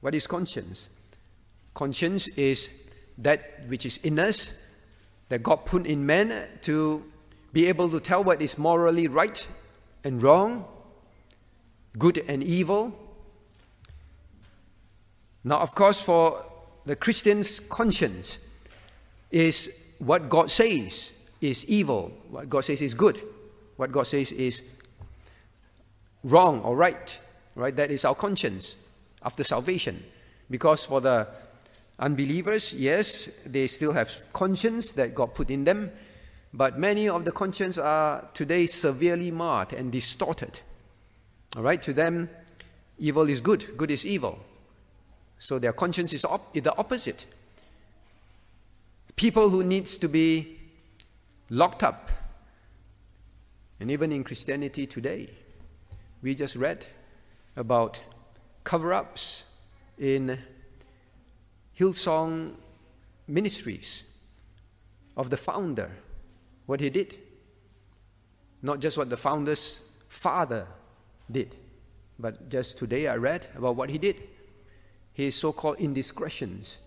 What 0.00 0.14
is 0.14 0.28
conscience? 0.28 0.88
Conscience 1.74 2.28
is 2.28 2.70
that 3.18 3.66
which 3.66 3.84
is 3.84 3.98
in 3.98 4.20
us, 4.20 4.54
that 5.28 5.42
God 5.42 5.66
put 5.66 5.86
in 5.86 6.06
man 6.06 6.46
to 6.62 7.04
be 7.52 7.66
able 7.66 7.88
to 7.90 8.00
tell 8.00 8.24
what 8.24 8.40
is 8.42 8.58
morally 8.58 9.08
right 9.08 9.46
and 10.04 10.22
wrong, 10.22 10.64
good 11.98 12.18
and 12.28 12.42
evil. 12.42 12.98
Now, 15.44 15.58
of 15.58 15.74
course, 15.74 16.00
for 16.00 16.44
the 16.84 16.96
Christian's 16.96 17.60
conscience 17.60 18.38
is 19.30 19.72
what 19.98 20.28
God 20.28 20.50
says 20.50 21.12
is 21.40 21.64
evil, 21.66 22.12
what 22.30 22.48
God 22.48 22.64
says 22.64 22.82
is 22.82 22.94
good, 22.94 23.20
what 23.76 23.92
God 23.92 24.04
says 24.04 24.32
is 24.32 24.62
wrong 26.24 26.60
or 26.62 26.76
right, 26.76 27.18
right? 27.54 27.74
That 27.74 27.90
is 27.90 28.04
our 28.04 28.14
conscience 28.14 28.76
after 29.22 29.44
salvation. 29.44 30.04
Because 30.50 30.84
for 30.84 31.00
the 31.00 31.28
Unbelievers, 31.98 32.74
yes, 32.74 33.42
they 33.46 33.66
still 33.66 33.92
have 33.92 34.22
conscience 34.32 34.92
that 34.92 35.14
God 35.14 35.34
put 35.34 35.50
in 35.50 35.64
them, 35.64 35.90
but 36.54 36.78
many 36.78 37.08
of 37.08 37.24
the 37.24 37.32
conscience 37.32 37.76
are 37.76 38.28
today 38.34 38.66
severely 38.66 39.30
marred 39.30 39.72
and 39.72 39.90
distorted. 39.90 40.60
All 41.56 41.62
right, 41.62 41.82
to 41.82 41.92
them, 41.92 42.30
evil 42.98 43.28
is 43.28 43.40
good, 43.40 43.76
good 43.76 43.90
is 43.90 44.06
evil. 44.06 44.38
So 45.38 45.58
their 45.58 45.72
conscience 45.72 46.12
is 46.12 46.24
op- 46.24 46.54
the 46.54 46.76
opposite. 46.76 47.26
People 49.16 49.50
who 49.50 49.64
needs 49.64 49.98
to 49.98 50.08
be 50.08 50.58
locked 51.50 51.82
up. 51.82 52.10
And 53.80 53.90
even 53.90 54.12
in 54.12 54.22
Christianity 54.22 54.86
today, 54.86 55.30
we 56.22 56.34
just 56.34 56.54
read 56.54 56.86
about 57.56 58.02
cover-ups 58.62 59.44
in 59.98 60.38
Hillsong 61.78 62.54
Ministries 63.28 64.04
of 65.16 65.30
the 65.30 65.36
founder, 65.36 65.90
what 66.66 66.80
he 66.80 66.90
did. 66.90 67.18
Not 68.62 68.80
just 68.80 68.98
what 68.98 69.10
the 69.10 69.16
founder's 69.16 69.82
father 70.08 70.66
did, 71.30 71.54
but 72.18 72.48
just 72.48 72.78
today 72.78 73.06
I 73.06 73.16
read 73.16 73.46
about 73.54 73.76
what 73.76 73.90
he 73.90 73.98
did. 73.98 74.22
His 75.12 75.34
so 75.34 75.52
called 75.52 75.78
indiscretions. 75.78 76.80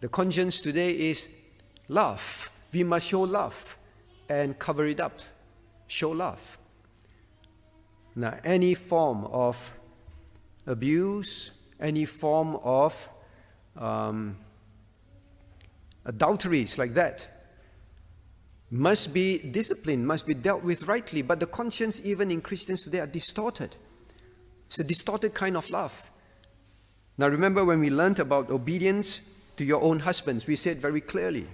The 0.00 0.08
conscience 0.08 0.60
today 0.60 0.90
is 0.90 1.28
love. 1.88 2.50
We 2.72 2.82
must 2.82 3.08
show 3.08 3.22
love 3.22 3.76
and 4.28 4.58
cover 4.58 4.86
it 4.86 5.00
up. 5.00 5.20
Show 5.86 6.10
love. 6.10 6.58
Now, 8.14 8.38
any 8.44 8.74
form 8.74 9.24
of 9.26 9.72
abuse, 10.66 11.52
any 11.80 12.04
form 12.04 12.56
of 12.56 13.08
um, 13.78 14.36
adulteries 16.04 16.78
like 16.78 16.94
that 16.94 17.28
must 18.70 19.14
be 19.14 19.38
disciplined, 19.38 20.06
must 20.06 20.26
be 20.26 20.34
dealt 20.34 20.62
with 20.62 20.86
rightly. 20.86 21.22
But 21.22 21.40
the 21.40 21.46
conscience, 21.46 22.04
even 22.04 22.30
in 22.30 22.42
Christians 22.42 22.82
today, 22.82 23.00
are 23.00 23.06
distorted. 23.06 23.76
It's 24.66 24.80
a 24.80 24.84
distorted 24.84 25.32
kind 25.32 25.56
of 25.56 25.70
love. 25.70 26.10
Now, 27.16 27.28
remember 27.28 27.64
when 27.64 27.80
we 27.80 27.90
learned 27.90 28.18
about 28.18 28.50
obedience 28.50 29.20
to 29.56 29.64
your 29.64 29.82
own 29.82 30.00
husbands, 30.00 30.46
we 30.46 30.56
said 30.56 30.76
very 30.76 31.00
clearly 31.00 31.46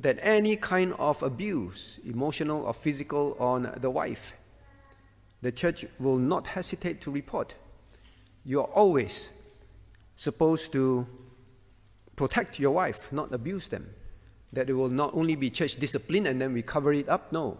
that 0.00 0.18
any 0.20 0.56
kind 0.56 0.94
of 0.94 1.22
abuse, 1.22 2.00
emotional 2.04 2.62
or 2.62 2.74
physical, 2.74 3.36
on 3.38 3.72
the 3.76 3.90
wife, 3.90 4.32
the 5.42 5.52
church 5.52 5.84
will 5.98 6.18
not 6.18 6.48
hesitate 6.48 7.00
to 7.02 7.10
report. 7.10 7.54
You 8.44 8.60
are 8.60 8.68
always 8.68 9.30
supposed 10.16 10.72
to 10.72 11.06
protect 12.16 12.58
your 12.58 12.72
wife, 12.72 13.12
not 13.12 13.32
abuse 13.32 13.68
them. 13.68 13.88
That 14.52 14.70
it 14.70 14.72
will 14.72 14.88
not 14.88 15.14
only 15.14 15.36
be 15.36 15.50
church 15.50 15.76
discipline 15.76 16.26
and 16.26 16.40
then 16.40 16.52
we 16.52 16.62
cover 16.62 16.92
it 16.92 17.08
up. 17.08 17.32
No. 17.32 17.58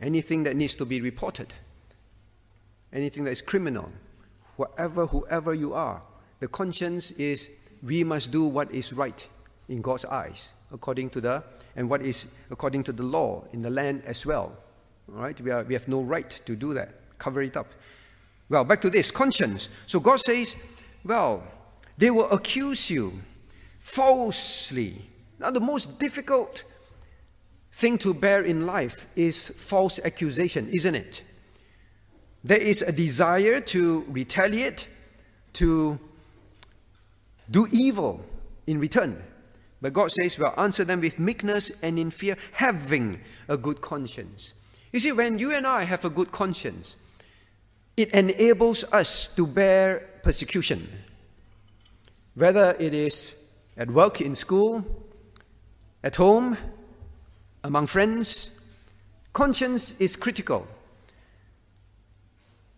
Anything 0.00 0.44
that 0.44 0.56
needs 0.56 0.76
to 0.76 0.84
be 0.84 1.00
reported, 1.00 1.54
anything 2.92 3.24
that 3.24 3.30
is 3.30 3.40
criminal, 3.40 3.90
whatever, 4.56 5.06
whoever 5.06 5.54
you 5.54 5.72
are, 5.72 6.02
the 6.40 6.48
conscience 6.48 7.12
is 7.12 7.50
we 7.82 8.04
must 8.04 8.30
do 8.30 8.44
what 8.44 8.70
is 8.72 8.92
right 8.92 9.26
in 9.68 9.80
God's 9.80 10.04
eyes, 10.04 10.52
according 10.70 11.10
to 11.10 11.20
the 11.20 11.42
and 11.76 11.88
what 11.88 12.02
is 12.02 12.26
according 12.50 12.84
to 12.84 12.92
the 12.92 13.02
law 13.02 13.44
in 13.52 13.62
the 13.62 13.70
land 13.70 14.02
as 14.04 14.26
well. 14.26 14.56
All 15.14 15.22
right, 15.22 15.40
we, 15.40 15.50
are, 15.50 15.62
we 15.62 15.74
have 15.74 15.88
no 15.88 16.02
right 16.02 16.28
to 16.44 16.56
do 16.56 16.74
that. 16.74 17.18
Cover 17.18 17.42
it 17.42 17.56
up. 17.56 17.68
Well, 18.48 18.64
back 18.64 18.80
to 18.82 18.90
this 18.90 19.10
conscience. 19.10 19.68
So 19.86 20.00
God 20.00 20.20
says, 20.20 20.56
well, 21.04 21.42
they 21.98 22.10
will 22.10 22.30
accuse 22.30 22.90
you 22.90 23.12
falsely. 23.80 24.94
Now, 25.38 25.50
the 25.50 25.60
most 25.60 25.98
difficult 25.98 26.64
thing 27.72 27.98
to 27.98 28.14
bear 28.14 28.42
in 28.42 28.66
life 28.66 29.06
is 29.16 29.48
false 29.48 29.98
accusation, 29.98 30.68
isn't 30.72 30.94
it? 30.94 31.22
There 32.42 32.60
is 32.60 32.82
a 32.82 32.92
desire 32.92 33.60
to 33.60 34.04
retaliate, 34.08 34.88
to 35.54 35.98
do 37.50 37.66
evil 37.72 38.24
in 38.66 38.78
return. 38.78 39.22
But 39.82 39.92
God 39.92 40.10
says, 40.10 40.38
well, 40.38 40.54
answer 40.56 40.84
them 40.84 41.00
with 41.00 41.18
meekness 41.18 41.82
and 41.82 41.98
in 41.98 42.10
fear, 42.10 42.36
having 42.52 43.20
a 43.48 43.56
good 43.56 43.80
conscience. 43.80 44.54
You 44.92 45.00
see, 45.00 45.12
when 45.12 45.38
you 45.38 45.52
and 45.52 45.66
I 45.66 45.82
have 45.82 46.04
a 46.04 46.10
good 46.10 46.32
conscience, 46.32 46.96
it 47.96 48.12
enables 48.12 48.84
us 48.92 49.34
to 49.34 49.46
bear 49.46 50.08
persecution. 50.22 50.86
Whether 52.34 52.76
it 52.78 52.92
is 52.92 53.34
at 53.76 53.90
work, 53.90 54.20
in 54.20 54.34
school, 54.34 54.84
at 56.04 56.16
home, 56.16 56.56
among 57.64 57.86
friends, 57.86 58.50
conscience 59.32 60.00
is 60.00 60.16
critical. 60.16 60.66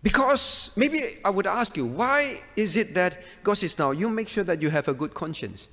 Because 0.03 0.77
maybe 0.77 1.19
I 1.25 1.31
would 1.31 1.47
ask 1.47 1.77
you, 1.77 1.87
why 1.87 2.41
is 2.55 2.77
it 2.77 2.95
that 2.95 3.19
God 3.43 3.55
says, 3.55 3.79
now 3.79 3.91
you 3.91 4.09
make 4.09 4.29
sure 4.29 4.45
that 4.45 4.63
you 4.63 4.71
have 4.71 4.87
a 4.87 4.95
good 4.95 5.13
conscience? 5.13 5.69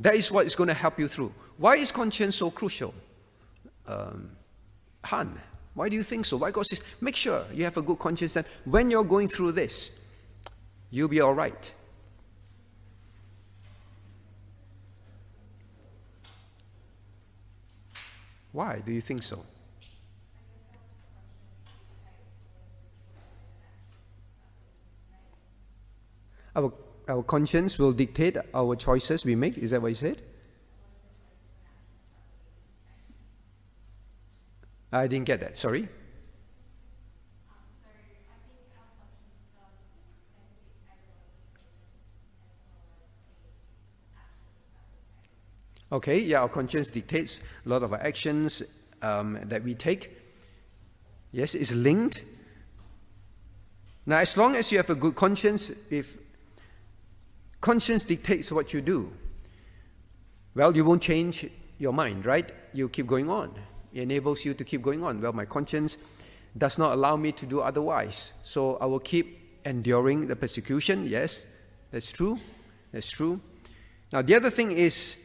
That 0.00 0.14
is 0.14 0.32
what 0.32 0.46
is 0.46 0.54
going 0.54 0.68
to 0.68 0.74
help 0.74 0.98
you 0.98 1.06
through. 1.06 1.32
Why 1.58 1.74
is 1.74 1.92
conscience 1.92 2.36
so 2.36 2.50
crucial? 2.50 2.94
Um, 3.86 4.30
Han, 5.04 5.38
why 5.74 5.88
do 5.88 5.96
you 5.96 6.04
think 6.04 6.24
so? 6.24 6.36
Why 6.36 6.52
God 6.52 6.66
says, 6.66 6.82
make 7.00 7.16
sure 7.16 7.44
you 7.52 7.64
have 7.64 7.76
a 7.76 7.82
good 7.82 7.98
conscience 7.98 8.34
that 8.34 8.46
when 8.64 8.90
you're 8.90 9.04
going 9.04 9.28
through 9.28 9.52
this, 9.52 9.90
you'll 10.90 11.08
be 11.08 11.20
all 11.20 11.34
right. 11.34 11.72
Why 18.52 18.80
do 18.86 18.92
you 18.92 19.00
think 19.00 19.24
so? 19.24 19.44
Our, 26.54 26.72
our 27.08 27.24
conscience 27.24 27.80
will 27.80 27.92
dictate 27.92 28.36
our 28.54 28.76
choices 28.76 29.24
we 29.24 29.34
make. 29.34 29.58
Is 29.58 29.72
that 29.72 29.82
what 29.82 29.88
you 29.88 29.96
said? 29.96 30.22
I 34.94 35.08
didn't 35.08 35.26
get 35.26 35.40
that. 35.40 35.58
Sorry. 35.58 35.88
Okay, 45.90 46.20
yeah, 46.20 46.40
our 46.40 46.48
conscience 46.48 46.90
dictates 46.90 47.40
a 47.64 47.68
lot 47.68 47.82
of 47.82 47.92
our 47.92 48.00
actions 48.00 48.62
um, 49.02 49.38
that 49.44 49.62
we 49.62 49.74
take. 49.74 50.10
Yes, 51.30 51.54
it's 51.54 51.72
linked. 51.72 52.20
Now, 54.06 54.18
as 54.18 54.36
long 54.36 54.56
as 54.56 54.70
you 54.72 54.78
have 54.78 54.90
a 54.90 54.94
good 54.94 55.14
conscience, 55.14 55.90
if 55.92 56.18
conscience 57.60 58.04
dictates 58.04 58.50
what 58.50 58.72
you 58.72 58.80
do, 58.80 59.12
well, 60.54 60.74
you 60.74 60.84
won't 60.84 61.02
change 61.02 61.48
your 61.78 61.92
mind, 61.92 62.26
right? 62.26 62.50
You 62.72 62.88
keep 62.88 63.06
going 63.06 63.28
on. 63.28 63.54
It 63.94 64.02
enables 64.02 64.44
you 64.44 64.54
to 64.54 64.64
keep 64.64 64.82
going 64.82 65.02
on. 65.02 65.20
Well, 65.20 65.32
my 65.32 65.44
conscience 65.44 65.96
does 66.58 66.78
not 66.78 66.92
allow 66.92 67.16
me 67.16 67.32
to 67.32 67.46
do 67.46 67.60
otherwise, 67.60 68.32
so 68.42 68.76
I 68.76 68.86
will 68.86 69.00
keep 69.00 69.60
enduring 69.64 70.26
the 70.26 70.36
persecution. 70.36 71.06
Yes, 71.06 71.46
that's 71.90 72.10
true. 72.10 72.38
That's 72.92 73.10
true. 73.10 73.40
Now, 74.12 74.22
the 74.22 74.34
other 74.34 74.50
thing 74.50 74.72
is 74.72 75.20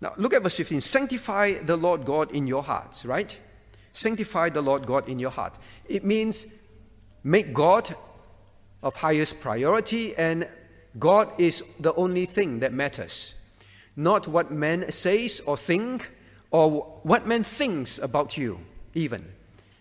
now 0.00 0.12
look 0.16 0.34
at 0.34 0.42
verse 0.42 0.56
15 0.56 0.80
sanctify 0.80 1.62
the 1.62 1.76
Lord 1.76 2.04
God 2.04 2.30
in 2.32 2.46
your 2.46 2.62
hearts, 2.62 3.04
right? 3.04 3.38
Sanctify 3.92 4.50
the 4.50 4.62
Lord 4.62 4.86
God 4.86 5.08
in 5.08 5.18
your 5.18 5.30
heart. 5.30 5.56
It 5.88 6.04
means 6.04 6.46
make 7.22 7.54
God 7.54 7.94
of 8.82 8.96
highest 8.96 9.40
priority, 9.40 10.14
and 10.16 10.48
God 10.98 11.32
is 11.38 11.62
the 11.80 11.94
only 11.94 12.26
thing 12.26 12.60
that 12.60 12.72
matters. 12.72 13.34
Not 13.96 14.28
what 14.28 14.50
man 14.50 14.90
says 14.90 15.40
or 15.46 15.56
think, 15.56 16.10
or 16.54 17.00
what 17.02 17.26
man 17.26 17.42
thinks 17.42 17.98
about 17.98 18.38
you, 18.38 18.60
even. 18.94 19.26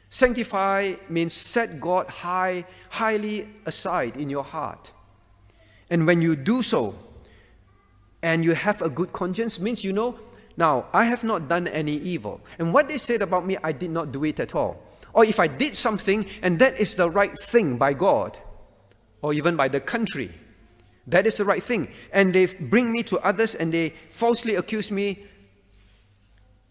Sanctify 0.09 0.95
means 1.07 1.31
set 1.31 1.79
God 1.79 2.09
high, 2.09 2.65
highly 2.89 3.47
aside 3.67 4.17
in 4.17 4.27
your 4.27 4.43
heart. 4.43 4.91
And 5.91 6.07
when 6.07 6.19
you 6.19 6.35
do 6.35 6.63
so, 6.63 6.95
and 8.23 8.43
you 8.43 8.53
have 8.55 8.81
a 8.81 8.89
good 8.89 9.13
conscience, 9.13 9.59
means 9.59 9.83
you 9.83 9.93
know, 9.93 10.17
now 10.57 10.87
I 10.93 11.05
have 11.05 11.23
not 11.23 11.47
done 11.47 11.67
any 11.67 11.97
evil. 11.97 12.41
And 12.57 12.73
what 12.73 12.87
they 12.87 12.97
said 12.97 13.21
about 13.21 13.45
me, 13.45 13.55
I 13.63 13.71
did 13.71 13.91
not 13.91 14.11
do 14.11 14.23
it 14.25 14.39
at 14.39 14.55
all. 14.55 14.81
Or 15.13 15.23
if 15.25 15.39
I 15.39 15.45
did 15.45 15.75
something 15.75 16.25
and 16.41 16.57
that 16.57 16.79
is 16.79 16.95
the 16.95 17.07
right 17.07 17.37
thing 17.37 17.77
by 17.77 17.93
God, 17.93 18.35
or 19.21 19.31
even 19.35 19.55
by 19.55 19.67
the 19.67 19.79
country, 19.79 20.31
that 21.05 21.27
is 21.27 21.37
the 21.37 21.45
right 21.45 21.61
thing. 21.61 21.89
And 22.11 22.33
they 22.33 22.47
bring 22.47 22.91
me 22.91 23.03
to 23.03 23.19
others 23.19 23.53
and 23.53 23.71
they 23.71 23.89
falsely 24.09 24.55
accuse 24.55 24.89
me. 24.89 25.27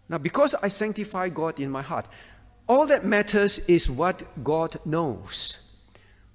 Now, 0.09 0.17
because 0.17 0.55
I 0.55 0.67
sanctify 0.67 1.29
God 1.29 1.59
in 1.59 1.71
my 1.71 1.81
heart, 1.81 2.05
all 2.67 2.85
that 2.87 3.05
matters 3.05 3.59
is 3.67 3.89
what 3.89 4.23
God 4.43 4.77
knows, 4.85 5.57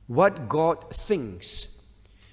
what 0.06 0.48
God 0.48 0.90
thinks. 0.90 1.68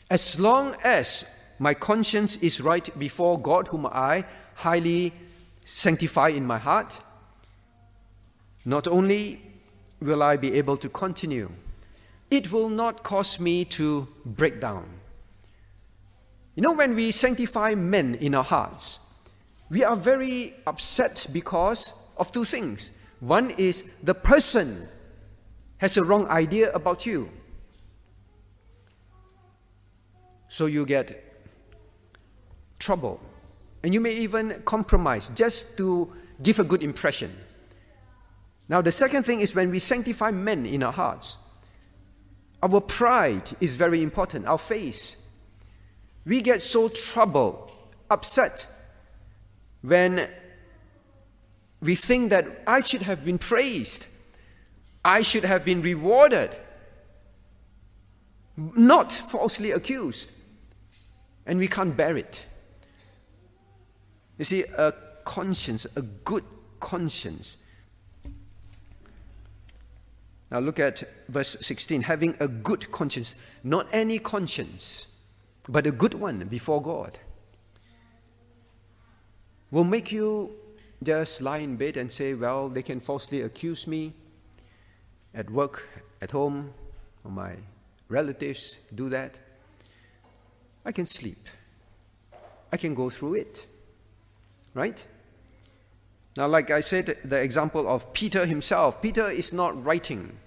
As 0.09 0.39
long 0.39 0.75
as 0.83 1.41
my 1.59 1.73
conscience 1.73 2.37
is 2.37 2.61
right 2.61 2.87
before 2.99 3.39
God, 3.39 3.67
whom 3.67 3.85
I 3.85 4.25
highly 4.55 5.13
sanctify 5.65 6.29
in 6.29 6.45
my 6.45 6.57
heart, 6.57 7.01
not 8.65 8.87
only 8.87 9.41
will 10.01 10.23
I 10.23 10.37
be 10.37 10.53
able 10.53 10.77
to 10.77 10.89
continue, 10.89 11.51
it 12.29 12.51
will 12.51 12.69
not 12.69 13.03
cause 13.03 13.39
me 13.39 13.65
to 13.65 14.07
break 14.25 14.59
down. 14.59 14.89
You 16.55 16.63
know, 16.63 16.73
when 16.73 16.95
we 16.95 17.11
sanctify 17.11 17.75
men 17.75 18.15
in 18.15 18.33
our 18.33 18.43
hearts, 18.43 18.99
we 19.69 19.83
are 19.83 19.95
very 19.95 20.53
upset 20.67 21.27
because 21.33 21.93
of 22.17 22.31
two 22.31 22.45
things. 22.45 22.91
One 23.19 23.51
is 23.51 23.83
the 24.03 24.13
person 24.13 24.87
has 25.77 25.97
a 25.97 26.03
wrong 26.03 26.27
idea 26.27 26.71
about 26.73 27.05
you. 27.05 27.29
So 30.47 30.67
you 30.67 30.85
get 30.85 31.21
trouble. 32.79 33.19
And 33.83 33.93
you 33.93 33.99
may 33.99 34.13
even 34.13 34.61
compromise 34.65 35.29
just 35.29 35.77
to 35.77 36.11
give 36.41 36.59
a 36.59 36.63
good 36.63 36.83
impression. 36.83 37.31
Now, 38.67 38.81
the 38.81 38.91
second 38.91 39.23
thing 39.23 39.41
is 39.41 39.55
when 39.55 39.69
we 39.69 39.79
sanctify 39.79 40.31
men 40.31 40.65
in 40.65 40.81
our 40.81 40.93
hearts, 40.93 41.37
our 42.63 42.81
pride 42.81 43.49
is 43.61 43.75
very 43.75 44.01
important, 44.01 44.47
our 44.47 44.57
face. 44.57 45.17
We 46.25 46.41
get 46.41 46.61
so 46.61 46.89
troubled, 46.89 47.71
upset, 48.09 48.65
when 49.85 50.27
we 51.81 51.95
think 51.95 52.31
that 52.31 52.63
I 52.65 52.81
should 52.81 53.03
have 53.03 53.23
been 53.23 53.37
praised, 53.37 54.07
I 55.03 55.21
should 55.21 55.43
have 55.43 55.63
been 55.63 55.81
rewarded, 55.81 56.55
not 58.57 59.11
falsely 59.13 59.71
accused, 59.71 60.31
and 61.45 61.59
we 61.59 61.67
can't 61.67 61.95
bear 61.95 62.17
it. 62.17 62.45
You 64.39 64.45
see, 64.45 64.63
a 64.63 64.93
conscience, 65.23 65.85
a 65.95 66.01
good 66.01 66.43
conscience. 66.79 67.57
Now 70.49 70.59
look 70.59 70.79
at 70.79 71.03
verse 71.29 71.57
16 71.59 72.01
having 72.01 72.35
a 72.39 72.47
good 72.47 72.91
conscience, 72.91 73.35
not 73.63 73.87
any 73.91 74.19
conscience, 74.19 75.07
but 75.69 75.85
a 75.85 75.91
good 75.91 76.15
one 76.15 76.45
before 76.45 76.81
God, 76.81 77.19
will 79.75 79.83
make 79.83 80.09
you 80.09 80.55
just 81.03 81.41
lie 81.41 81.57
in 81.57 81.75
bed 81.75 81.97
and 81.97 82.09
say, 82.09 82.33
Well, 82.33 82.69
they 82.69 82.81
can 82.81 83.01
falsely 83.01 83.41
accuse 83.41 83.87
me 83.87 84.13
at 85.33 85.49
work, 85.49 85.85
at 86.21 86.31
home, 86.31 86.73
or 87.25 87.31
my 87.31 87.55
relatives 88.07 88.77
do 88.95 89.09
that. 89.09 89.37
I 90.85 90.93
can 90.93 91.05
sleep. 91.05 91.49
I 92.71 92.77
can 92.77 92.95
go 92.95 93.09
through 93.09 93.33
it. 93.33 93.67
Right? 94.73 95.05
Now, 96.37 96.47
like 96.47 96.71
I 96.71 96.79
said, 96.79 97.17
the 97.25 97.41
example 97.41 97.85
of 97.85 98.13
Peter 98.13 98.45
himself, 98.45 99.01
Peter 99.01 99.29
is 99.29 99.51
not 99.51 99.83
writing 99.83 100.37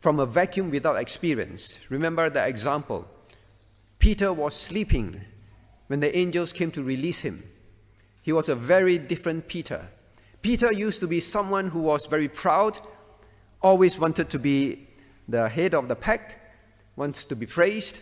from 0.00 0.20
a 0.20 0.26
vacuum 0.26 0.68
without 0.68 0.96
experience. 0.96 1.80
Remember 1.88 2.28
the 2.28 2.46
example. 2.46 3.06
Peter 3.98 4.34
was 4.34 4.54
sleeping 4.54 5.22
when 5.86 6.00
the 6.00 6.14
angels 6.14 6.52
came 6.52 6.70
to 6.72 6.82
release 6.82 7.20
him. 7.20 7.42
He 8.26 8.32
was 8.32 8.48
a 8.48 8.56
very 8.56 8.98
different 8.98 9.46
Peter. 9.46 9.86
Peter 10.42 10.72
used 10.72 10.98
to 10.98 11.06
be 11.06 11.20
someone 11.20 11.68
who 11.68 11.82
was 11.82 12.06
very 12.06 12.26
proud, 12.26 12.76
always 13.62 14.00
wanted 14.00 14.28
to 14.30 14.40
be 14.40 14.88
the 15.28 15.48
head 15.48 15.74
of 15.74 15.86
the 15.86 15.94
pack, 15.94 16.40
wants 16.96 17.24
to 17.26 17.36
be 17.36 17.46
praised. 17.46 18.00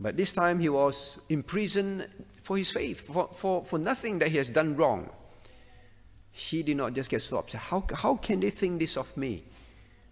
But 0.00 0.16
this 0.16 0.32
time 0.32 0.58
he 0.58 0.68
was 0.68 1.20
imprisoned 1.28 2.08
for 2.42 2.56
his 2.56 2.72
faith, 2.72 3.02
for, 3.02 3.28
for, 3.32 3.62
for 3.62 3.78
nothing 3.78 4.18
that 4.18 4.30
he 4.30 4.38
has 4.38 4.50
done 4.50 4.74
wrong. 4.74 5.08
He 6.32 6.64
did 6.64 6.76
not 6.76 6.94
just 6.94 7.10
get 7.10 7.22
so 7.22 7.38
upset. 7.38 7.60
How, 7.60 7.84
how 7.94 8.16
can 8.16 8.40
they 8.40 8.50
think 8.50 8.80
this 8.80 8.96
of 8.96 9.16
me? 9.16 9.44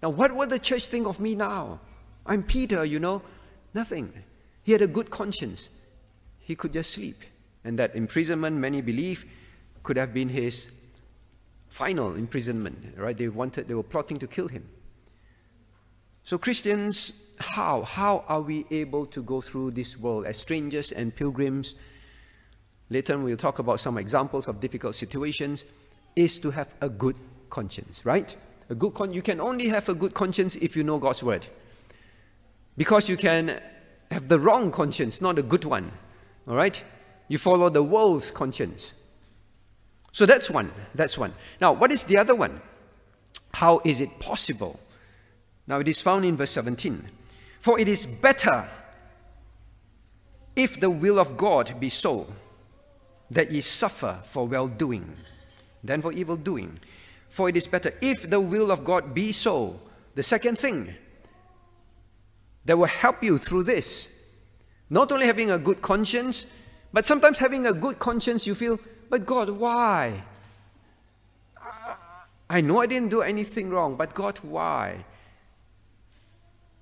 Now, 0.01 0.11
what 0.11 0.33
will 0.33 0.47
the 0.47 0.61
church 0.61 0.87
think 0.87 1.09
of 1.09 1.19
me 1.19 1.35
now? 1.35 1.81
I'm 2.25 2.45
Peter, 2.45 2.85
you 2.85 3.01
know. 3.01 3.23
Nothing. 3.75 4.13
He 4.63 4.71
had 4.71 4.83
a 4.83 4.87
good 4.87 5.11
conscience. 5.11 5.69
He 6.39 6.55
could 6.55 6.73
just 6.73 6.93
sleep. 6.93 7.25
And 7.65 7.79
that 7.79 7.95
imprisonment, 7.95 8.57
many 8.57 8.81
believe, 8.81 9.25
could 9.83 9.97
have 9.97 10.13
been 10.13 10.29
his 10.29 10.71
final 11.69 12.15
imprisonment, 12.15 12.95
right? 12.97 13.17
They 13.17 13.29
wanted, 13.29 13.69
they 13.69 13.75
were 13.75 13.83
plotting 13.83 14.19
to 14.19 14.27
kill 14.27 14.49
him. 14.49 14.69
So, 16.25 16.39
Christians, 16.39 17.35
how? 17.39 17.83
How 17.83 18.25
are 18.29 18.41
we 18.41 18.65
able 18.71 19.07
to 19.07 19.23
go 19.23 19.41
through 19.41 19.73
this 19.73 19.99
world 19.99 20.25
as 20.27 20.39
strangers 20.39 20.93
and 20.93 21.15
pilgrims? 21.15 21.75
Later 22.91 23.19
we'll 23.19 23.37
talk 23.37 23.59
about 23.59 23.81
some 23.81 23.99
examples 23.99 24.47
of 24.49 24.61
difficult 24.61 24.95
situations. 24.95 25.65
Is 26.15 26.39
to 26.41 26.51
have 26.51 26.75
a 26.81 26.89
good 26.91 27.17
conscience, 27.49 28.05
right? 28.05 28.37
A 28.69 28.75
good 28.75 28.95
con- 28.95 29.15
you 29.15 29.23
can 29.23 29.41
only 29.41 29.69
have 29.69 29.89
a 29.89 29.95
good 29.95 30.15
conscience 30.15 30.57
if 30.57 30.77
you 30.77 30.85
know 30.85 30.99
God's 30.99 31.23
word. 31.23 31.47
Because 32.77 33.09
you 33.09 33.17
can 33.17 33.61
have 34.11 34.29
the 34.29 34.39
wrong 34.39 34.71
conscience, 34.71 35.21
not 35.21 35.39
a 35.39 35.43
good 35.43 35.65
one. 35.65 35.91
All 36.47 36.55
right? 36.55 36.83
You 37.33 37.39
follow 37.39 37.71
the 37.71 37.83
world's 37.83 38.31
conscience. 38.31 38.93
So 40.13 40.27
that's 40.27 40.51
one. 40.51 40.71
That's 40.95 41.17
one. 41.17 41.33
Now, 41.63 41.73
what 41.73 41.91
is 41.91 42.05
the 42.05 42.19
other 42.19 42.35
one? 42.35 42.61
How 43.55 43.81
is 43.87 44.03
it 44.03 44.21
possible? 44.21 44.79
Now, 45.67 45.79
it 45.79 45.89
is 45.89 45.99
found 45.99 46.27
in 46.27 46.37
verse 46.37 46.51
17. 46.51 47.09
For 47.59 47.81
it 47.81 47.89
is 47.89 48.05
better 48.05 48.69
if 50.57 50.79
the 50.79 50.91
will 50.91 51.19
of 51.19 51.39
God 51.39 51.81
be 51.81 51.89
so 51.89 52.27
that 53.31 53.51
ye 53.51 53.63
suffer 53.63 54.21
for 54.25 54.47
well 54.47 54.69
doing 54.69 55.11
than 55.83 56.03
for 56.03 56.13
evil 56.13 56.37
doing. 56.37 56.79
For 57.31 57.49
it 57.49 57.57
is 57.57 57.67
better 57.67 57.95
if 58.03 58.29
the 58.29 58.43
will 58.43 58.71
of 58.71 58.85
God 58.85 59.15
be 59.15 59.33
so. 59.33 59.81
The 60.17 60.23
second 60.23 60.59
thing 60.59 60.95
that 62.67 62.77
will 62.77 62.85
help 62.85 63.25
you 63.25 63.39
through 63.39 63.63
this, 63.63 64.15
not 64.91 65.11
only 65.11 65.25
having 65.25 65.51
a 65.51 65.59
good 65.59 65.81
conscience, 65.81 66.45
but 66.93 67.07
sometimes 67.07 67.39
having 67.39 67.67
a 67.67 67.73
good 67.73 67.99
conscience, 67.99 68.47
you 68.47 68.55
feel, 68.55 68.79
but 69.09 69.25
God, 69.25 69.49
why? 69.51 70.23
I 72.51 72.61
know 72.61 72.83
I 72.83 72.87
didn't 72.87 73.09
do 73.09 73.23
anything 73.23 73.71
wrong, 73.71 73.97
but 73.97 74.13
God, 74.13 74.39
why? 74.43 75.05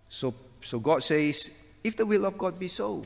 So, 0.09 0.35
so 0.61 0.81
God 0.81 1.03
says, 1.03 1.51
if 1.85 1.97
the 1.97 2.05
will 2.05 2.27
of 2.27 2.37
God 2.37 2.59
be 2.59 2.67
so. 2.67 3.05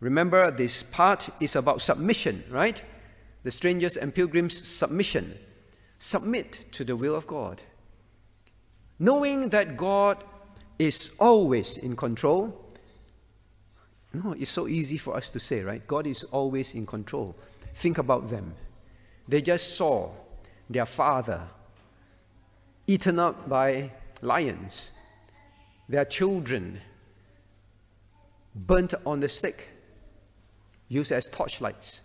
Remember, 0.00 0.50
this 0.50 0.82
part 0.82 1.28
is 1.40 1.56
about 1.56 1.80
submission, 1.80 2.44
right? 2.50 2.82
The 3.42 3.50
strangers 3.50 3.96
and 3.96 4.14
pilgrims' 4.14 4.66
submission. 4.68 5.38
Submit 5.98 6.72
to 6.72 6.84
the 6.84 6.96
will 6.96 7.14
of 7.14 7.26
God. 7.26 7.62
Knowing 8.98 9.48
that 9.48 9.76
God 9.78 10.22
is 10.78 11.16
always 11.18 11.78
in 11.78 11.96
control, 11.96 12.69
no, 14.12 14.32
it's 14.32 14.50
so 14.50 14.66
easy 14.66 14.96
for 14.96 15.16
us 15.16 15.30
to 15.30 15.40
say, 15.40 15.62
right? 15.62 15.86
God 15.86 16.06
is 16.06 16.24
always 16.24 16.74
in 16.74 16.86
control. 16.86 17.36
Think 17.74 17.98
about 17.98 18.28
them. 18.28 18.54
They 19.28 19.40
just 19.40 19.76
saw 19.76 20.10
their 20.68 20.86
father 20.86 21.42
eaten 22.86 23.18
up 23.18 23.48
by 23.48 23.92
lions. 24.22 24.92
their 25.90 26.04
children 26.04 26.80
burnt 28.54 28.94
on 29.04 29.18
the 29.18 29.28
stake, 29.28 29.68
used 30.88 31.10
as 31.10 31.28
torchlights. 31.28 32.00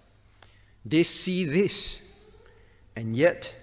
They 0.83 1.03
see 1.03 1.45
this, 1.45 2.01
and 2.95 3.15
yet, 3.15 3.55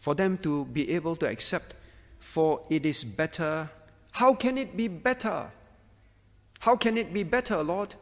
for 0.00 0.14
them 0.16 0.36
to 0.38 0.64
be 0.66 0.90
able 0.90 1.14
to 1.16 1.28
accept, 1.28 1.76
for 2.18 2.60
it 2.70 2.84
is 2.84 3.04
better. 3.04 3.70
How 4.12 4.34
can 4.34 4.58
it 4.58 4.76
be 4.76 4.88
better? 4.88 5.50
How 6.60 6.76
can 6.76 6.96
it 6.96 7.12
be 7.12 7.22
better, 7.22 7.62
Lord, 7.62 7.94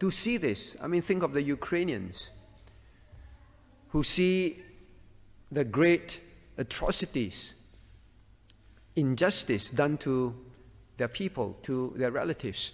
to 0.00 0.10
see 0.10 0.36
this? 0.36 0.76
I 0.82 0.88
mean, 0.88 1.02
think 1.02 1.22
of 1.22 1.32
the 1.32 1.42
Ukrainians 1.42 2.30
who 3.90 4.02
see 4.02 4.62
the 5.50 5.64
great 5.64 6.20
atrocities, 6.58 7.54
injustice 8.96 9.70
done 9.70 9.96
to 9.98 10.34
their 10.96 11.08
people, 11.08 11.56
to 11.62 11.94
their 11.96 12.10
relatives. 12.10 12.72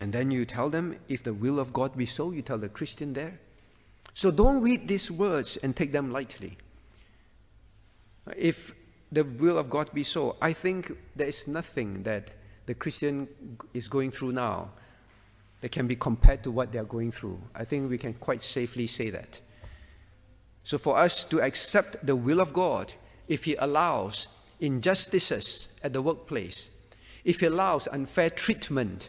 And 0.00 0.12
then 0.12 0.32
you 0.32 0.44
tell 0.44 0.68
them, 0.68 0.96
if 1.08 1.22
the 1.22 1.34
will 1.34 1.60
of 1.60 1.72
God 1.72 1.96
be 1.96 2.06
so, 2.06 2.32
you 2.32 2.42
tell 2.42 2.58
the 2.58 2.68
Christian 2.68 3.12
there. 3.12 3.38
So 4.14 4.32
don't 4.32 4.62
read 4.62 4.88
these 4.88 5.10
words 5.10 5.56
and 5.58 5.76
take 5.76 5.92
them 5.92 6.10
lightly. 6.10 6.58
If 8.36 8.74
the 9.12 9.24
will 9.24 9.58
of 9.58 9.70
God 9.70 9.92
be 9.94 10.02
so, 10.02 10.36
I 10.42 10.52
think 10.52 10.92
there 11.14 11.28
is 11.28 11.46
nothing 11.46 12.02
that 12.02 12.30
the 12.68 12.74
Christian 12.74 13.26
is 13.72 13.88
going 13.88 14.10
through 14.10 14.32
now 14.32 14.68
that 15.62 15.72
can 15.72 15.86
be 15.86 15.96
compared 15.96 16.42
to 16.42 16.50
what 16.50 16.70
they 16.70 16.78
are 16.78 16.84
going 16.84 17.10
through. 17.10 17.40
I 17.54 17.64
think 17.64 17.88
we 17.88 17.96
can 17.96 18.12
quite 18.12 18.42
safely 18.42 18.86
say 18.86 19.08
that. 19.08 19.40
So 20.64 20.76
for 20.76 20.98
us 20.98 21.24
to 21.24 21.40
accept 21.40 22.04
the 22.04 22.14
will 22.14 22.42
of 22.42 22.52
God, 22.52 22.92
if 23.26 23.44
He 23.44 23.54
allows 23.54 24.28
injustices 24.60 25.70
at 25.82 25.94
the 25.94 26.02
workplace, 26.02 26.68
if 27.24 27.40
He 27.40 27.46
allows 27.46 27.88
unfair 27.88 28.28
treatment 28.28 29.08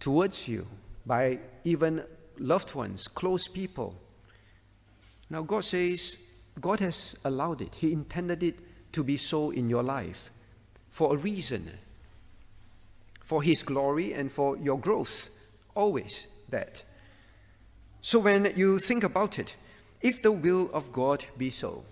towards 0.00 0.48
you 0.48 0.66
by 1.04 1.38
even 1.64 2.02
loved 2.38 2.74
ones, 2.74 3.08
close 3.08 3.46
people. 3.46 3.94
Now, 5.28 5.42
God 5.42 5.64
says, 5.64 6.32
God 6.58 6.80
has 6.80 7.18
allowed 7.26 7.60
it. 7.60 7.74
He 7.74 7.92
intended 7.92 8.42
it 8.42 8.60
to 8.98 9.04
be 9.04 9.16
so 9.16 9.52
in 9.52 9.70
your 9.70 9.84
life 9.84 10.32
for 10.90 11.14
a 11.14 11.16
reason, 11.16 11.70
for 13.22 13.44
His 13.44 13.62
glory 13.62 14.12
and 14.12 14.32
for 14.32 14.56
your 14.56 14.76
growth. 14.76 15.30
Always 15.76 16.26
that. 16.48 16.82
So, 18.02 18.18
when 18.18 18.52
you 18.56 18.80
think 18.80 19.04
about 19.04 19.38
it, 19.38 19.54
if 20.02 20.20
the 20.20 20.32
will 20.32 20.68
of 20.72 20.90
God 20.90 21.24
be 21.36 21.50
so, 21.50 21.84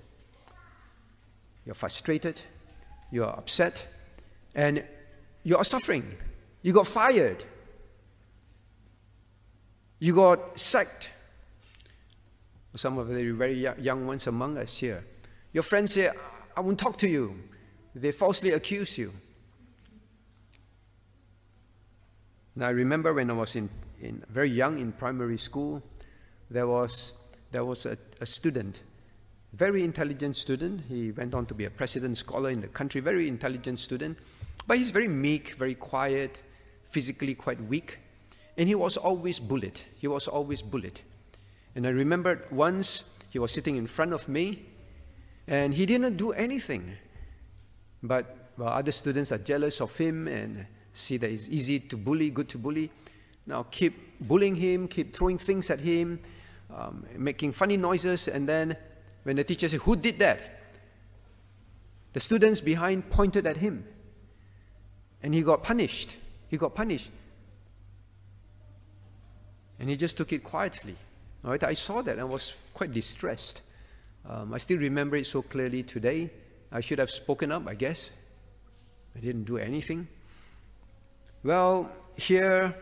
you're 1.65 1.77
frustrated, 1.77 2.41
you're 3.13 3.29
upset, 3.39 3.87
and 4.57 4.83
you 5.45 5.57
are 5.57 5.65
suffering. 5.65 6.05
You 6.63 6.73
got 6.73 6.89
fired. 6.89 7.45
You 10.01 10.13
got 10.13 10.59
sacked. 10.59 11.11
Some 12.75 12.99
of 12.99 13.07
the 13.09 13.31
very 13.31 13.65
young 13.79 14.09
ones 14.09 14.27
among 14.27 14.59
us 14.59 14.79
here. 14.79 15.05
Your 15.53 15.63
friends 15.63 15.93
say, 15.95 16.11
I 16.57 16.61
won't 16.61 16.79
talk 16.79 16.97
to 16.99 17.09
you. 17.09 17.37
They 17.95 18.13
falsely 18.13 18.53
accuse 18.53 18.97
you. 18.97 19.13
Now, 22.55 22.69
I 22.69 22.71
remember 22.71 23.13
when 23.13 23.31
I 23.31 23.35
was 23.35 23.55
in, 23.57 23.69
in 24.01 24.23
very 24.31 24.49
young 24.49 24.79
in 24.79 24.93
primary 24.93 25.37
school, 25.37 25.83
there 26.51 26.67
was 26.67 27.13
there 27.53 27.65
was 27.65 27.87
a, 27.87 27.97
a 28.21 28.27
student, 28.27 28.83
very 29.53 29.85
intelligent 29.85 30.37
student. 30.37 30.83
He 30.89 31.13
went 31.13 31.35
on 31.35 31.47
to 31.47 31.55
be 31.55 31.65
a 31.65 31.71
president 31.71 32.17
scholar 32.17 32.51
in 32.51 32.61
the 32.61 32.69
country, 32.69 33.01
very 33.01 33.29
intelligent 33.29 33.79
student. 33.79 34.19
But 34.67 34.79
he's 34.79 34.91
very 34.91 35.09
meek, 35.09 35.55
very 35.55 35.75
quiet, 35.75 36.43
physically 36.89 37.35
quite 37.35 37.61
weak. 37.63 37.99
And 38.57 38.69
he 38.69 38.75
was 38.75 38.97
always 38.97 39.39
bullied. 39.39 39.81
He 39.97 40.09
was 40.09 40.29
always 40.29 40.63
bullied. 40.63 41.01
And 41.75 41.87
I 41.87 41.91
remember 41.91 42.47
once 42.51 43.17
he 43.31 43.39
was 43.39 43.53
sitting 43.53 43.77
in 43.77 43.87
front 43.87 44.13
of 44.13 44.29
me 44.29 44.65
and 45.47 45.75
he 45.75 45.87
didn't 45.87 46.17
do 46.17 46.33
anything. 46.33 46.97
But 48.03 48.53
well, 48.57 48.69
other 48.69 48.93
students 48.93 49.33
are 49.33 49.39
jealous 49.39 49.81
of 49.81 49.97
him 49.97 50.29
and 50.29 50.67
see 50.93 51.17
that 51.19 51.31
he's 51.31 51.49
easy 51.51 51.81
to 51.81 51.97
bully, 51.97 52.31
good 52.31 52.49
to 52.51 52.59
bully. 52.59 52.91
Now 53.47 53.65
keep 53.71 54.19
bullying 54.21 54.55
him, 54.55 54.89
keep 54.89 55.15
throwing 55.15 55.39
things 55.39 55.71
at 55.71 55.81
him, 55.81 56.21
um, 56.75 57.05
making 57.17 57.53
funny 57.53 57.77
noises, 57.77 58.29
and 58.29 58.49
then 58.49 58.77
when 59.23 59.37
the 59.37 59.45
teacher 59.45 59.69
said, 59.69 59.81
Who 59.81 59.97
did 59.97 60.19
that? 60.21 60.41
The 62.13 62.21
students 62.21 62.61
behind 62.61 63.11
pointed 63.11 63.47
at 63.47 63.57
him. 63.57 63.85
And 65.23 65.35
he 65.35 65.43
got 65.43 65.63
punished. 65.63 66.17
He 66.49 66.57
got 66.57 66.75
punished. 66.75 67.11
And 69.79 69.91
he 69.91 69.97
just 69.97 70.17
took 70.17 70.33
it 70.33 70.43
quietly. 70.45 70.97
All 71.45 71.51
right, 71.51 71.63
I 71.65 71.75
saw 71.75 72.03
that 72.03 72.19
and 72.19 72.31
was 72.31 72.71
quite 72.73 72.93
distressed. 72.93 73.63
Um, 74.29 74.53
I 74.55 74.59
still 74.59 74.79
remember 74.79 75.17
it 75.17 75.27
so 75.27 75.43
clearly 75.43 75.83
today. 75.83 76.31
I 76.73 76.81
should 76.81 76.99
have 76.99 77.11
spoken 77.11 77.53
up, 77.53 77.67
I 77.69 77.75
guess. 77.75 78.11
I 79.15 79.21
didn't 79.21 79.45
do 79.45 79.57
anything. 79.57 80.09
Well, 81.43 81.91
here 82.17 82.75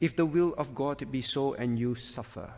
if 0.00 0.16
the 0.16 0.24
will 0.24 0.54
of 0.56 0.74
God 0.74 1.10
be 1.12 1.20
so 1.20 1.54
and 1.54 1.78
you 1.78 1.94
suffer. 1.94 2.50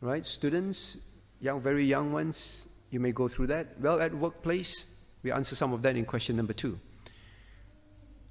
Right? 0.00 0.24
Students, 0.24 0.98
young, 1.40 1.60
very 1.60 1.84
young 1.84 2.12
ones, 2.12 2.66
you 2.90 3.00
may 3.00 3.12
go 3.12 3.28
through 3.28 3.48
that. 3.48 3.80
Well, 3.80 4.00
at 4.00 4.14
workplace, 4.14 4.84
we 5.22 5.32
answer 5.32 5.54
some 5.54 5.72
of 5.72 5.82
that 5.82 5.96
in 5.96 6.04
question 6.04 6.36
number 6.36 6.52
two. 6.52 6.78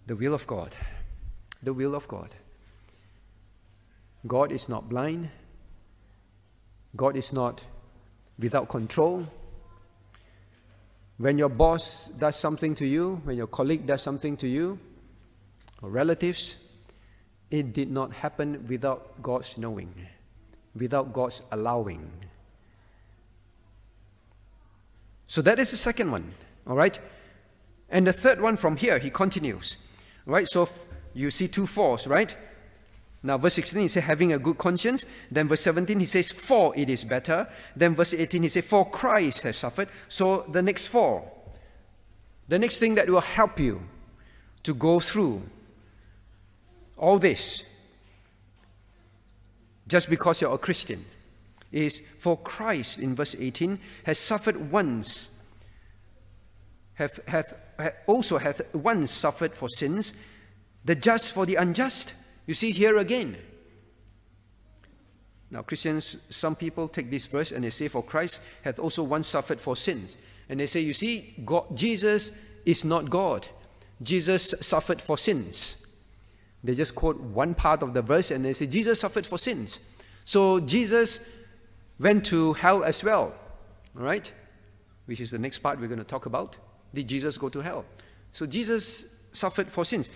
The 0.07 0.15
will 0.15 0.33
of 0.33 0.47
God. 0.47 0.75
The 1.63 1.73
will 1.73 1.95
of 1.95 2.07
God. 2.07 2.33
God 4.27 4.51
is 4.51 4.69
not 4.69 4.87
blind. 4.87 5.29
God 6.95 7.15
is 7.17 7.31
not 7.33 7.61
without 8.37 8.69
control. 8.69 9.27
When 11.17 11.37
your 11.37 11.49
boss 11.49 12.07
does 12.07 12.35
something 12.35 12.75
to 12.75 12.85
you, 12.85 13.21
when 13.23 13.37
your 13.37 13.47
colleague 13.47 13.85
does 13.85 14.01
something 14.01 14.35
to 14.37 14.47
you, 14.47 14.79
or 15.81 15.89
relatives, 15.89 16.57
it 17.49 17.73
did 17.73 17.91
not 17.91 18.13
happen 18.13 18.65
without 18.67 19.21
God's 19.21 19.57
knowing, 19.57 19.93
without 20.75 21.13
God's 21.13 21.43
allowing. 21.51 22.09
So 25.27 25.41
that 25.41 25.59
is 25.59 25.71
the 25.71 25.77
second 25.77 26.11
one, 26.11 26.27
all 26.67 26.75
right? 26.75 26.99
And 27.89 28.07
the 28.07 28.13
third 28.13 28.41
one 28.41 28.55
from 28.55 28.77
here, 28.77 28.99
he 28.99 29.09
continues, 29.09 29.77
all 30.27 30.33
right? 30.33 30.47
So 30.47 30.67
you 31.13 31.29
see 31.29 31.47
two 31.47 31.67
fours, 31.67 32.07
right? 32.07 32.35
Now, 33.23 33.37
verse 33.37 33.53
16, 33.53 33.81
he 33.81 33.87
says, 33.87 34.03
having 34.03 34.33
a 34.33 34.39
good 34.39 34.57
conscience. 34.57 35.05
Then, 35.29 35.47
verse 35.47 35.61
17, 35.61 35.99
he 35.99 36.05
says, 36.07 36.31
for 36.31 36.73
it 36.75 36.89
is 36.89 37.03
better. 37.03 37.47
Then, 37.75 37.93
verse 37.93 38.13
18, 38.13 38.43
he 38.43 38.49
says, 38.49 38.65
for 38.65 38.89
Christ 38.89 39.43
has 39.43 39.57
suffered. 39.57 39.89
So, 40.07 40.45
the 40.51 40.63
next 40.63 40.87
four, 40.87 41.29
the 42.47 42.57
next 42.57 42.79
thing 42.79 42.95
that 42.95 43.09
will 43.09 43.21
help 43.21 43.59
you 43.59 43.81
to 44.63 44.73
go 44.73 44.99
through 44.99 45.43
all 46.97 47.19
this 47.19 47.63
just 49.87 50.09
because 50.09 50.41
you're 50.41 50.53
a 50.53 50.57
Christian 50.57 51.03
is 51.71 51.99
for 51.99 52.37
Christ 52.37 52.99
in 52.99 53.15
verse 53.15 53.35
18 53.37 53.79
has 54.05 54.19
suffered 54.19 54.71
once 54.71 55.29
have, 56.93 57.19
have, 57.27 57.53
also 58.05 58.37
hath 58.37 58.61
once 58.75 59.11
suffered 59.11 59.55
for 59.55 59.67
sins 59.67 60.13
the 60.85 60.95
just 60.95 61.33
for 61.33 61.45
the 61.45 61.55
unjust 61.55 62.13
you 62.45 62.53
see 62.53 62.71
here 62.71 62.97
again 62.97 63.37
now 65.49 65.61
Christians 65.61 66.17
some 66.29 66.55
people 66.55 66.87
take 66.87 67.09
this 67.09 67.27
verse 67.27 67.51
and 67.51 67.63
they 67.63 67.69
say 67.69 67.87
for 67.87 68.03
Christ 68.03 68.41
hath 68.63 68.79
also 68.79 69.03
once 69.03 69.27
suffered 69.27 69.59
for 69.59 69.75
sins 69.75 70.17
and 70.49 70.59
they 70.59 70.65
say 70.65 70.79
you 70.79 70.93
see 70.93 71.33
God, 71.45 71.65
Jesus 71.75 72.31
is 72.65 72.85
not 72.85 73.09
God 73.09 73.47
Jesus 74.01 74.53
suffered 74.61 75.01
for 75.01 75.17
sins 75.17 75.81
they 76.63 76.73
just 76.73 76.95
quote 76.95 77.19
one 77.19 77.55
part 77.55 77.81
of 77.81 77.93
the 77.93 78.01
verse 78.01 78.31
and 78.31 78.45
they 78.45 78.53
say, 78.53 78.67
Jesus 78.67 78.99
suffered 78.99 79.25
for 79.25 79.37
sins. 79.37 79.79
So 80.25 80.59
Jesus 80.59 81.25
went 81.99 82.25
to 82.27 82.53
hell 82.53 82.83
as 82.83 83.03
well, 83.03 83.33
all 83.97 84.03
right? 84.03 84.31
Which 85.05 85.19
is 85.19 85.31
the 85.31 85.39
next 85.39 85.59
part 85.59 85.79
we're 85.79 85.87
going 85.87 85.99
to 85.99 86.05
talk 86.05 86.27
about. 86.27 86.57
Did 86.93 87.07
Jesus 87.07 87.37
go 87.37 87.49
to 87.49 87.59
hell? 87.61 87.85
So 88.31 88.45
Jesus 88.45 89.15
suffered 89.33 89.67
for 89.67 89.85
sins. 89.85 90.09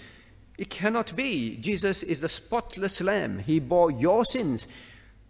It 0.57 0.69
cannot 0.69 1.15
be. 1.15 1.57
Jesus 1.57 2.03
is 2.03 2.21
the 2.21 2.29
spotless 2.29 3.01
lamb. 3.01 3.39
He 3.39 3.59
bore 3.59 3.91
your 3.91 4.23
sins. 4.25 4.67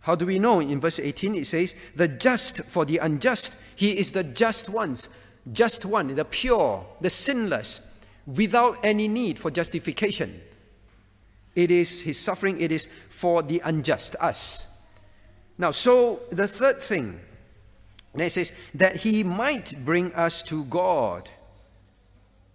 How 0.01 0.15
do 0.15 0.25
we 0.25 0.37
know? 0.37 0.59
In 0.59 0.79
verse 0.79 0.99
18 0.99 1.35
it 1.35 1.47
says, 1.47 1.73
the 1.95 2.07
just 2.07 2.61
for 2.63 2.85
the 2.85 2.99
unjust. 2.99 3.59
He 3.75 3.97
is 3.97 4.11
the 4.11 4.23
just 4.23 4.69
ones, 4.69 5.09
just 5.51 5.83
one, 5.83 6.13
the 6.13 6.25
pure, 6.25 6.85
the 7.01 7.09
sinless, 7.09 7.81
without 8.27 8.77
any 8.83 9.07
need 9.07 9.39
for 9.39 9.49
justification. 9.49 10.41
It 11.55 11.71
is 11.71 12.01
his 12.01 12.19
suffering, 12.19 12.61
it 12.61 12.71
is 12.71 12.87
for 13.09 13.41
the 13.41 13.61
unjust, 13.65 14.15
us. 14.19 14.67
Now, 15.57 15.71
so 15.71 16.19
the 16.31 16.47
third 16.47 16.81
thing, 16.81 17.19
And 18.15 18.21
it 18.21 18.31
says, 18.31 18.53
that 18.75 18.95
he 18.95 19.25
might 19.25 19.75
bring 19.83 20.13
us 20.13 20.41
to 20.43 20.63
God. 20.65 21.29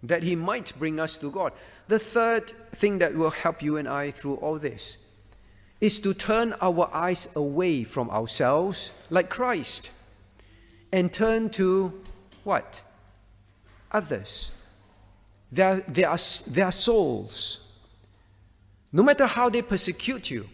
That 0.01 0.23
he 0.23 0.35
might 0.35 0.73
bring 0.79 0.99
us 0.99 1.17
to 1.17 1.29
God. 1.29 1.53
The 1.91 1.99
third 1.99 2.51
thing 2.71 2.99
that 2.99 3.15
will 3.15 3.31
help 3.31 3.61
you 3.61 3.75
and 3.75 3.85
I 3.85 4.11
through 4.11 4.35
all 4.35 4.57
this 4.57 4.97
is 5.81 5.99
to 5.99 6.13
turn 6.13 6.55
our 6.61 6.89
eyes 6.93 7.27
away 7.35 7.83
from 7.83 8.09
ourselves, 8.09 8.93
like 9.09 9.29
Christ, 9.29 9.91
and 10.93 11.11
turn 11.11 11.49
to 11.49 12.01
what? 12.45 12.81
Others. 13.91 14.53
Their, 15.51 15.81
their, 15.81 16.15
their 16.47 16.71
souls. 16.71 17.73
No 18.93 19.03
matter 19.03 19.25
how 19.25 19.49
they 19.49 19.61
persecute 19.61 20.31
you, 20.31 20.47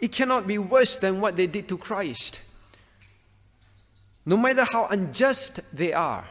it 0.00 0.12
cannot 0.12 0.46
be 0.46 0.58
worse 0.58 0.96
than 0.96 1.20
what 1.20 1.36
they 1.36 1.48
did 1.48 1.66
to 1.70 1.76
Christ. 1.76 2.40
No 4.24 4.36
matter 4.36 4.64
how 4.70 4.86
unjust 4.86 5.76
they 5.76 5.92
are. 5.92 6.24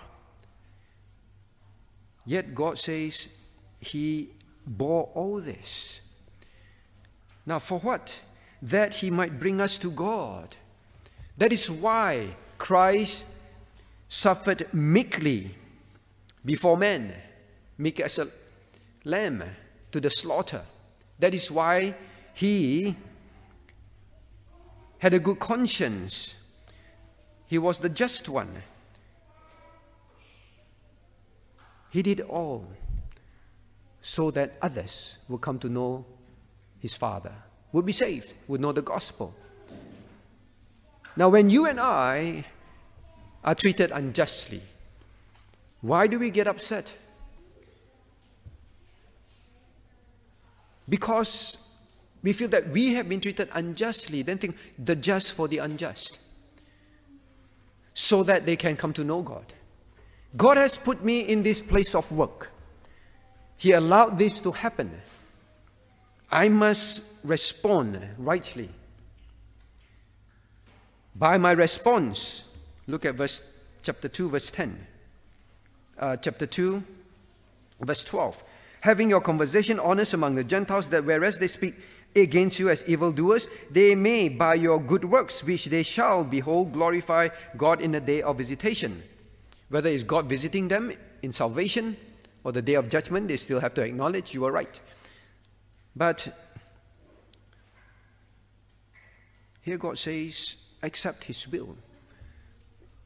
Yet 2.25 2.55
God 2.55 2.77
says 2.77 3.29
He 3.79 4.29
bore 4.65 5.09
all 5.13 5.39
this. 5.39 6.01
Now, 7.45 7.59
for 7.59 7.79
what? 7.79 8.21
That 8.61 8.95
He 8.95 9.11
might 9.11 9.39
bring 9.39 9.61
us 9.61 9.77
to 9.79 9.91
God. 9.91 10.55
That 11.37 11.53
is 11.53 11.69
why 11.69 12.35
Christ 12.57 13.27
suffered 14.07 14.73
meekly 14.73 15.51
before 16.43 16.77
men, 16.77 17.13
meek 17.77 17.99
as 17.99 18.19
a 18.19 18.27
lamb 19.03 19.43
to 19.91 19.99
the 19.99 20.09
slaughter. 20.09 20.63
That 21.19 21.33
is 21.33 21.51
why 21.51 21.95
He 22.33 22.95
had 24.97 25.13
a 25.13 25.19
good 25.19 25.39
conscience. 25.39 26.35
He 27.45 27.59
was 27.59 27.79
the 27.79 27.89
just 27.89 28.27
one. 28.27 28.63
He 31.95 32.01
did 32.01 32.19
all 32.19 32.67
so 34.01 34.29
that 34.31 34.57
others 34.61 35.19
would 35.29 35.39
come 35.39 35.57
to 35.59 35.69
know 35.69 36.05
his 36.81 36.93
Father, 36.93 37.31
would 37.71 37.85
be 37.85 37.93
saved, 37.93 38.33
would 38.49 38.59
know 38.59 38.73
the 38.73 38.81
gospel. 38.81 39.33
Now, 41.15 41.29
when 41.29 41.49
you 41.49 41.67
and 41.67 41.79
I 41.79 42.43
are 43.45 43.55
treated 43.55 43.91
unjustly, 43.91 44.61
why 45.79 46.07
do 46.07 46.19
we 46.19 46.31
get 46.31 46.47
upset? 46.47 46.97
Because 50.89 51.57
we 52.21 52.33
feel 52.33 52.49
that 52.49 52.67
we 52.71 52.93
have 52.95 53.07
been 53.07 53.21
treated 53.21 53.47
unjustly, 53.53 54.21
then 54.21 54.37
think 54.37 54.57
the 54.77 54.97
just 54.97 55.31
for 55.31 55.47
the 55.47 55.59
unjust, 55.59 56.19
so 57.93 58.21
that 58.23 58.45
they 58.45 58.57
can 58.57 58.75
come 58.75 58.91
to 58.91 59.05
know 59.05 59.21
God. 59.21 59.53
God 60.35 60.57
has 60.57 60.77
put 60.77 61.03
me 61.03 61.21
in 61.21 61.43
this 61.43 61.61
place 61.61 61.95
of 61.95 62.11
work. 62.11 62.51
He 63.57 63.71
allowed 63.71 64.17
this 64.17 64.41
to 64.41 64.51
happen. 64.51 64.91
I 66.31 66.49
must 66.49 67.23
respond 67.23 67.99
rightly. 68.17 68.69
By 71.15 71.37
my 71.37 71.53
response, 71.53 72.43
look 72.87 73.05
at 73.05 73.15
verse 73.15 73.57
chapter 73.83 74.09
2, 74.09 74.29
verse 74.29 74.51
10. 74.51 74.87
Uh, 75.97 76.17
chapter 76.17 76.45
2, 76.45 76.83
verse 77.79 78.03
12. 78.03 78.43
Having 78.81 79.09
your 79.11 79.21
conversation 79.21 79.79
honest 79.79 80.13
among 80.13 80.35
the 80.35 80.43
Gentiles, 80.43 80.89
that 80.89 81.05
whereas 81.05 81.37
they 81.37 81.47
speak 81.47 81.75
against 82.15 82.59
you 82.59 82.69
as 82.69 82.87
evildoers, 82.89 83.47
they 83.71 83.95
may, 83.95 84.27
by 84.27 84.55
your 84.55 84.81
good 84.81 85.05
works, 85.05 85.43
which 85.43 85.65
they 85.65 85.83
shall 85.83 86.25
behold, 86.25 86.73
glorify 86.73 87.29
God 87.55 87.79
in 87.81 87.93
the 87.93 88.01
day 88.01 88.21
of 88.21 88.37
visitation. 88.37 89.01
Whether 89.69 89.89
it's 89.89 90.03
God 90.03 90.27
visiting 90.29 90.67
them 90.67 90.93
in 91.21 91.31
salvation 91.31 91.97
or 92.43 92.51
the 92.51 92.61
day 92.61 92.75
of 92.75 92.89
judgment, 92.89 93.27
they 93.27 93.37
still 93.37 93.59
have 93.59 93.73
to 93.75 93.81
acknowledge 93.81 94.33
you 94.33 94.45
are 94.45 94.51
right. 94.51 94.79
But 95.95 96.27
here 99.61 99.77
God 99.77 99.97
says, 99.97 100.57
accept 100.83 101.23
His 101.23 101.47
will. 101.47 101.75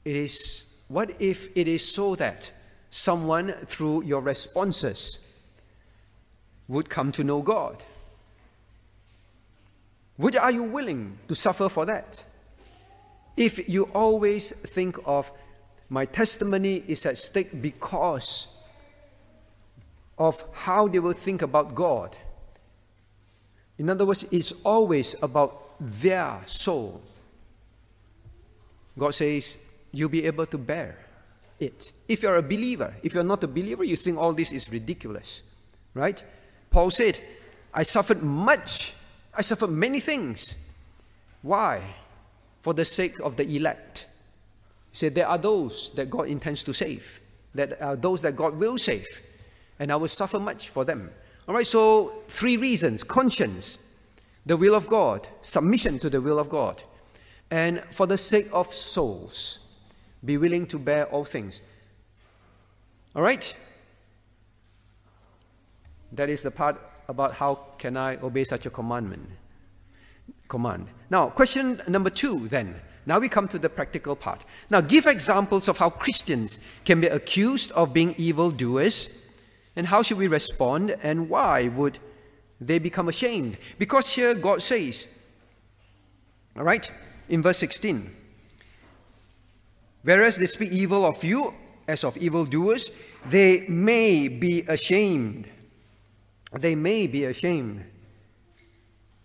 It 0.03 0.15
is, 0.15 0.65
what 0.87 1.21
if 1.21 1.55
it 1.55 1.67
is 1.67 1.87
so 1.87 2.15
that 2.15 2.51
someone 2.91 3.53
through 3.67 4.03
your 4.03 4.21
responses 4.21 5.25
would 6.67 6.89
come 6.89 7.11
to 7.13 7.23
know 7.23 7.41
God? 7.41 7.83
Would, 10.17 10.35
are 10.35 10.51
you 10.51 10.63
willing 10.63 11.17
to 11.29 11.35
suffer 11.35 11.69
for 11.69 11.85
that? 11.85 12.25
If 13.37 13.69
you 13.69 13.83
always 13.93 14.51
think 14.51 14.97
of 15.05 15.31
my 15.89 16.05
testimony 16.05 16.83
is 16.87 17.05
at 17.05 17.17
stake 17.17 17.61
because 17.61 18.55
of 20.17 20.43
how 20.53 20.87
they 20.87 20.99
will 20.99 21.13
think 21.13 21.41
about 21.41 21.73
God. 21.73 22.15
In 23.77 23.89
other 23.89 24.05
words, 24.05 24.25
it's 24.31 24.51
always 24.63 25.15
about 25.23 25.75
their 25.79 26.41
soul. 26.45 27.01
God 28.97 29.15
says, 29.15 29.57
you'll 29.91 30.09
be 30.09 30.25
able 30.25 30.45
to 30.45 30.57
bear 30.57 30.97
it. 31.59 31.91
If 32.07 32.23
you're 32.23 32.35
a 32.35 32.43
believer, 32.43 32.93
if 33.01 33.13
you're 33.13 33.23
not 33.23 33.43
a 33.43 33.47
believer, 33.47 33.83
you 33.83 33.95
think 33.95 34.17
all 34.17 34.33
this 34.33 34.51
is 34.51 34.71
ridiculous, 34.71 35.43
right? 35.93 36.21
Paul 36.69 36.89
said, 36.89 37.17
I 37.73 37.83
suffered 37.83 38.21
much 38.21 38.95
I 39.39 39.41
suffered 39.41 39.69
many 39.69 40.01
things. 40.01 40.55
Why? 41.41 41.81
For 42.61 42.73
the 42.73 42.83
sake 42.83 43.19
of 43.21 43.37
the 43.37 43.47
elect. 43.55 44.07
He 44.91 44.95
said, 44.95 45.15
There 45.15 45.27
are 45.27 45.37
those 45.37 45.91
that 45.91 46.09
God 46.09 46.27
intends 46.27 46.63
to 46.63 46.73
save, 46.73 47.19
that 47.53 47.81
are 47.81 47.95
those 47.95 48.21
that 48.21 48.35
God 48.35 48.57
will 48.57 48.77
save, 48.77 49.07
and 49.79 49.91
I 49.91 49.95
will 49.95 50.07
suffer 50.07 50.39
much 50.39 50.69
for 50.69 50.85
them. 50.85 51.11
All 51.47 51.55
right, 51.55 51.65
so 51.65 52.23
three 52.27 52.57
reasons 52.57 53.03
conscience, 53.03 53.77
the 54.45 54.57
will 54.57 54.75
of 54.75 54.87
God, 54.87 55.27
submission 55.41 55.99
to 55.99 56.09
the 56.09 56.21
will 56.21 56.39
of 56.39 56.49
God, 56.49 56.83
and 57.51 57.83
for 57.91 58.05
the 58.05 58.17
sake 58.17 58.47
of 58.53 58.67
souls, 58.67 59.59
be 60.23 60.37
willing 60.37 60.67
to 60.67 60.77
bear 60.77 61.05
all 61.07 61.23
things. 61.23 61.61
All 63.15 63.21
right? 63.21 63.55
That 66.11 66.29
is 66.29 66.43
the 66.43 66.51
part 66.51 66.79
about 67.07 67.33
how 67.33 67.55
can 67.77 67.97
I 67.97 68.17
obey 68.17 68.43
such 68.43 68.65
a 68.65 68.69
commandment. 68.69 69.27
Command. 70.47 70.87
Now, 71.09 71.29
question 71.29 71.81
number 71.87 72.09
two 72.09 72.47
then. 72.47 72.75
Now 73.09 73.17
we 73.17 73.27
come 73.27 73.47
to 73.47 73.57
the 73.57 73.69
practical 73.69 74.15
part. 74.15 74.45
Now, 74.69 74.81
give 74.81 75.07
examples 75.07 75.67
of 75.67 75.79
how 75.79 75.89
Christians 75.89 76.59
can 76.85 77.01
be 77.01 77.07
accused 77.07 77.71
of 77.71 77.91
being 77.91 78.13
evildoers, 78.19 79.09
and 79.75 79.87
how 79.87 80.03
should 80.03 80.19
we 80.19 80.27
respond, 80.27 80.95
and 81.01 81.27
why 81.27 81.69
would 81.69 81.97
they 82.61 82.77
become 82.77 83.09
ashamed? 83.09 83.57
Because 83.79 84.13
here 84.13 84.35
God 84.35 84.61
says, 84.61 85.09
all 86.55 86.63
right, 86.63 86.87
in 87.29 87.41
verse 87.41 87.57
16, 87.57 88.15
whereas 90.03 90.37
they 90.37 90.45
speak 90.45 90.71
evil 90.71 91.03
of 91.03 91.23
you 91.23 91.51
as 91.87 92.03
of 92.03 92.15
evildoers, 92.17 92.91
they 93.27 93.65
may 93.67 94.27
be 94.27 94.61
ashamed 94.67 95.49
they 96.53 96.75
may 96.75 97.05
be 97.07 97.25
ashamed 97.25 97.83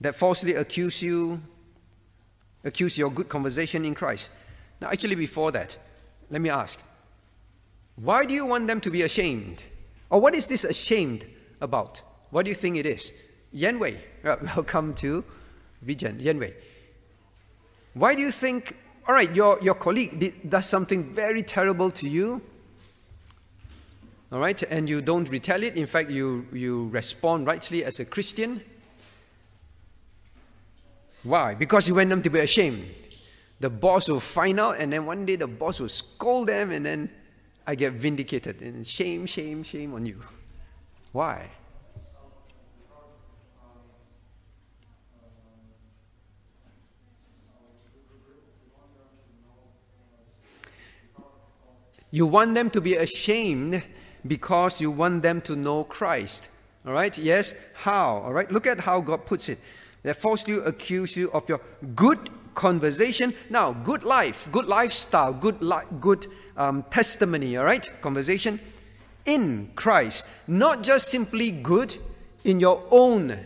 that 0.01 0.15
falsely 0.15 0.55
accuse 0.55 1.01
you, 1.01 1.41
accuse 2.65 2.99
your 2.99 3.11
good 3.11 3.29
conversation 3.29 3.85
in 3.85 3.95
Christ. 3.95 4.31
Now, 4.81 4.89
actually, 4.89 5.15
before 5.15 5.53
that, 5.53 5.77
let 6.31 6.41
me 6.41 6.51
ask 6.51 6.79
why 7.97 8.25
do 8.25 8.35
you 8.35 8.47
want 8.47 8.67
them 8.67 8.81
to 8.81 8.91
be 8.91 9.03
ashamed? 9.03 9.63
Or 10.11 10.21
what 10.21 10.35
is 10.35 10.49
this 10.49 10.65
ashamed 10.65 11.25
about? 11.61 12.03
What 12.31 12.45
do 12.45 12.49
you 12.49 12.55
think 12.55 12.77
it 12.77 12.87
is? 12.87 13.13
Yan 13.53 13.79
Wei, 13.79 14.01
uh, 14.25 14.37
welcome 14.57 14.95
to 14.95 15.25
Vision. 15.81 16.19
Yan 16.19 16.39
Wei. 16.39 16.55
Why 17.95 18.17
do 18.17 18.23
you 18.23 18.33
think, 18.33 18.77
all 19.07 19.15
right, 19.15 19.33
your, 19.35 19.61
your 19.63 19.75
colleague 19.75 20.19
did, 20.19 20.51
does 20.51 20.67
something 20.67 21.15
very 21.15 21.43
terrible 21.45 21.91
to 21.93 22.09
you? 22.09 22.43
all 24.35 24.41
right, 24.41 24.61
and 24.65 24.89
you 24.89 25.01
don't 25.01 25.31
retaliate. 25.31 25.77
In 25.77 25.87
fact, 25.87 26.11
you, 26.11 26.45
you 26.53 26.89
respond 26.89 27.47
rightly 27.47 27.85
as 27.85 28.01
a 28.01 28.05
Christian. 28.05 28.61
Why? 31.25 31.55
Because 31.55 31.89
you 31.89 31.95
want 31.95 32.11
them 32.11 32.23
to 32.23 32.31
be 32.31 32.41
ashamed. 32.41 32.85
The 33.61 33.71
boss 33.71 34.09
will 34.09 34.21
find 34.21 34.61
out, 34.61 34.77
and 34.79 34.93
then 34.93 35.07
one 35.07 35.25
day 35.25 35.37
the 35.37 35.47
boss 35.47 35.81
will 35.81 35.89
scold 35.89 36.49
them, 36.49 36.71
and 36.71 36.85
then 36.85 37.11
I 37.67 37.75
get 37.75 37.95
vindicated. 37.95 38.61
And 38.61 38.87
shame, 38.87 39.27
shame, 39.27 39.63
shame 39.63 39.95
on 39.95 40.05
you. 40.05 40.23
Why? 41.13 41.49
You 52.11 52.27
want 52.27 52.55
them 52.55 52.71
to 52.71 52.81
be 52.81 52.95
ashamed 52.95 53.83
because 54.25 54.81
you 54.81 54.91
want 54.91 55.23
them 55.23 55.41
to 55.41 55.57
know 55.57 55.83
Christ. 55.83 56.49
All 56.87 56.93
right? 56.93 57.17
Yes? 57.19 57.55
How? 57.75 58.19
All 58.19 58.33
right? 58.33 58.49
Look 58.53 58.67
at 58.69 58.79
how 58.79 59.01
God 59.01 59.27
puts 59.27 59.49
it. 59.49 59.59
They 60.05 60.13
falsely 60.13 60.55
accuse 60.55 61.17
you 61.17 61.33
of 61.33 61.49
your 61.49 61.61
good 61.97 62.31
conversation. 62.55 63.35
Now, 63.51 63.73
good 63.73 64.05
life, 64.05 64.49
good 64.53 64.67
lifestyle, 64.67 65.33
good, 65.33 65.61
li- 65.61 65.89
good 65.99 66.27
um, 66.57 66.83
testimony, 66.85 67.57
all 67.57 67.65
right? 67.65 67.91
Conversation 68.01 68.61
in 69.25 69.71
Christ. 69.75 70.25
Not 70.47 70.83
just 70.83 71.09
simply 71.09 71.51
good 71.51 71.97
in 72.45 72.61
your 72.61 72.83
own 72.91 73.39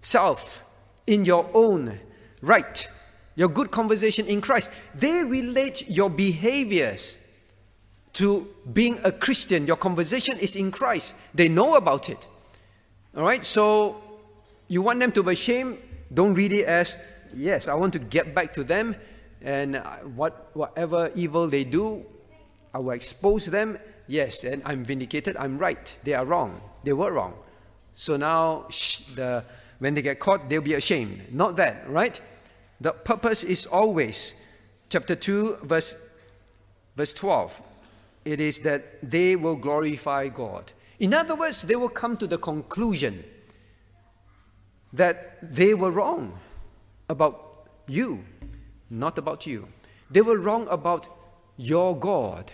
self, 0.00 0.62
in 1.06 1.24
your 1.24 1.48
own 1.54 2.00
right. 2.42 2.88
Your 3.36 3.48
good 3.48 3.70
conversation 3.70 4.26
in 4.26 4.40
Christ. 4.40 4.72
They 4.96 5.22
relate 5.22 5.88
your 5.88 6.10
behaviors 6.10 7.18
to 8.14 8.48
being 8.72 8.98
a 9.04 9.12
Christian. 9.12 9.64
Your 9.64 9.76
conversation 9.76 10.36
is 10.38 10.56
in 10.56 10.72
Christ. 10.72 11.14
They 11.32 11.48
know 11.48 11.76
about 11.76 12.10
it. 12.10 12.26
All 13.16 13.22
right? 13.22 13.44
So 13.44 14.02
you 14.68 14.82
want 14.82 15.00
them 15.00 15.12
to 15.12 15.22
be 15.22 15.32
ashamed? 15.32 15.78
Don't 16.12 16.34
read 16.34 16.52
it 16.52 16.66
as, 16.66 16.96
yes, 17.34 17.68
I 17.68 17.74
want 17.74 17.92
to 17.94 17.98
get 17.98 18.34
back 18.34 18.52
to 18.54 18.64
them 18.64 18.94
and 19.42 19.76
what, 20.14 20.50
whatever 20.54 21.10
evil 21.14 21.48
they 21.48 21.64
do, 21.64 22.04
I 22.72 22.78
will 22.78 22.92
expose 22.92 23.46
them. 23.46 23.78
Yes, 24.06 24.44
and 24.44 24.62
I'm 24.64 24.84
vindicated. 24.84 25.36
I'm 25.36 25.58
right. 25.58 25.98
They 26.04 26.14
are 26.14 26.24
wrong. 26.24 26.60
They 26.84 26.92
were 26.92 27.12
wrong. 27.12 27.34
So 27.94 28.16
now, 28.16 28.66
the, 29.14 29.44
when 29.78 29.94
they 29.94 30.02
get 30.02 30.18
caught, 30.18 30.48
they'll 30.48 30.62
be 30.62 30.74
ashamed. 30.74 31.32
Not 31.32 31.56
that, 31.56 31.88
right? 31.88 32.20
The 32.80 32.92
purpose 32.92 33.44
is 33.44 33.66
always, 33.66 34.34
chapter 34.88 35.14
2, 35.14 35.58
verse, 35.62 35.94
verse 36.96 37.12
12, 37.12 37.62
it 38.24 38.40
is 38.40 38.60
that 38.60 38.82
they 39.08 39.36
will 39.36 39.56
glorify 39.56 40.28
God. 40.28 40.72
In 41.00 41.14
other 41.14 41.34
words, 41.34 41.62
they 41.62 41.76
will 41.76 41.88
come 41.88 42.16
to 42.16 42.26
the 42.26 42.38
conclusion 42.38 43.24
that 44.92 45.38
they 45.42 45.74
were 45.74 45.90
wrong 45.90 46.38
about 47.08 47.68
you, 47.86 48.24
not 48.90 49.18
about 49.18 49.46
you. 49.46 49.68
They 50.10 50.20
were 50.22 50.38
wrong 50.38 50.66
about 50.70 51.06
your 51.56 51.98
God 51.98 52.50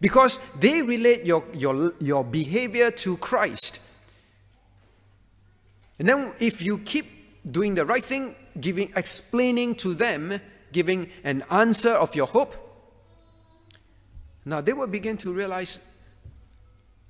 because 0.00 0.38
they 0.54 0.82
relate 0.82 1.24
your, 1.24 1.44
your, 1.52 1.92
your 2.00 2.24
behavior 2.24 2.90
to 2.90 3.16
Christ. 3.18 3.80
And 5.98 6.08
then 6.08 6.32
if 6.40 6.62
you 6.62 6.78
keep 6.78 7.50
doing 7.50 7.74
the 7.74 7.84
right 7.84 8.04
thing, 8.04 8.34
giving, 8.60 8.92
explaining 8.94 9.74
to 9.76 9.94
them, 9.94 10.40
giving 10.72 11.10
an 11.24 11.44
answer 11.50 11.92
of 11.92 12.14
your 12.14 12.26
hope, 12.26 12.54
now 14.44 14.60
they 14.60 14.72
will 14.72 14.86
begin 14.86 15.16
to 15.18 15.32
realize, 15.32 15.78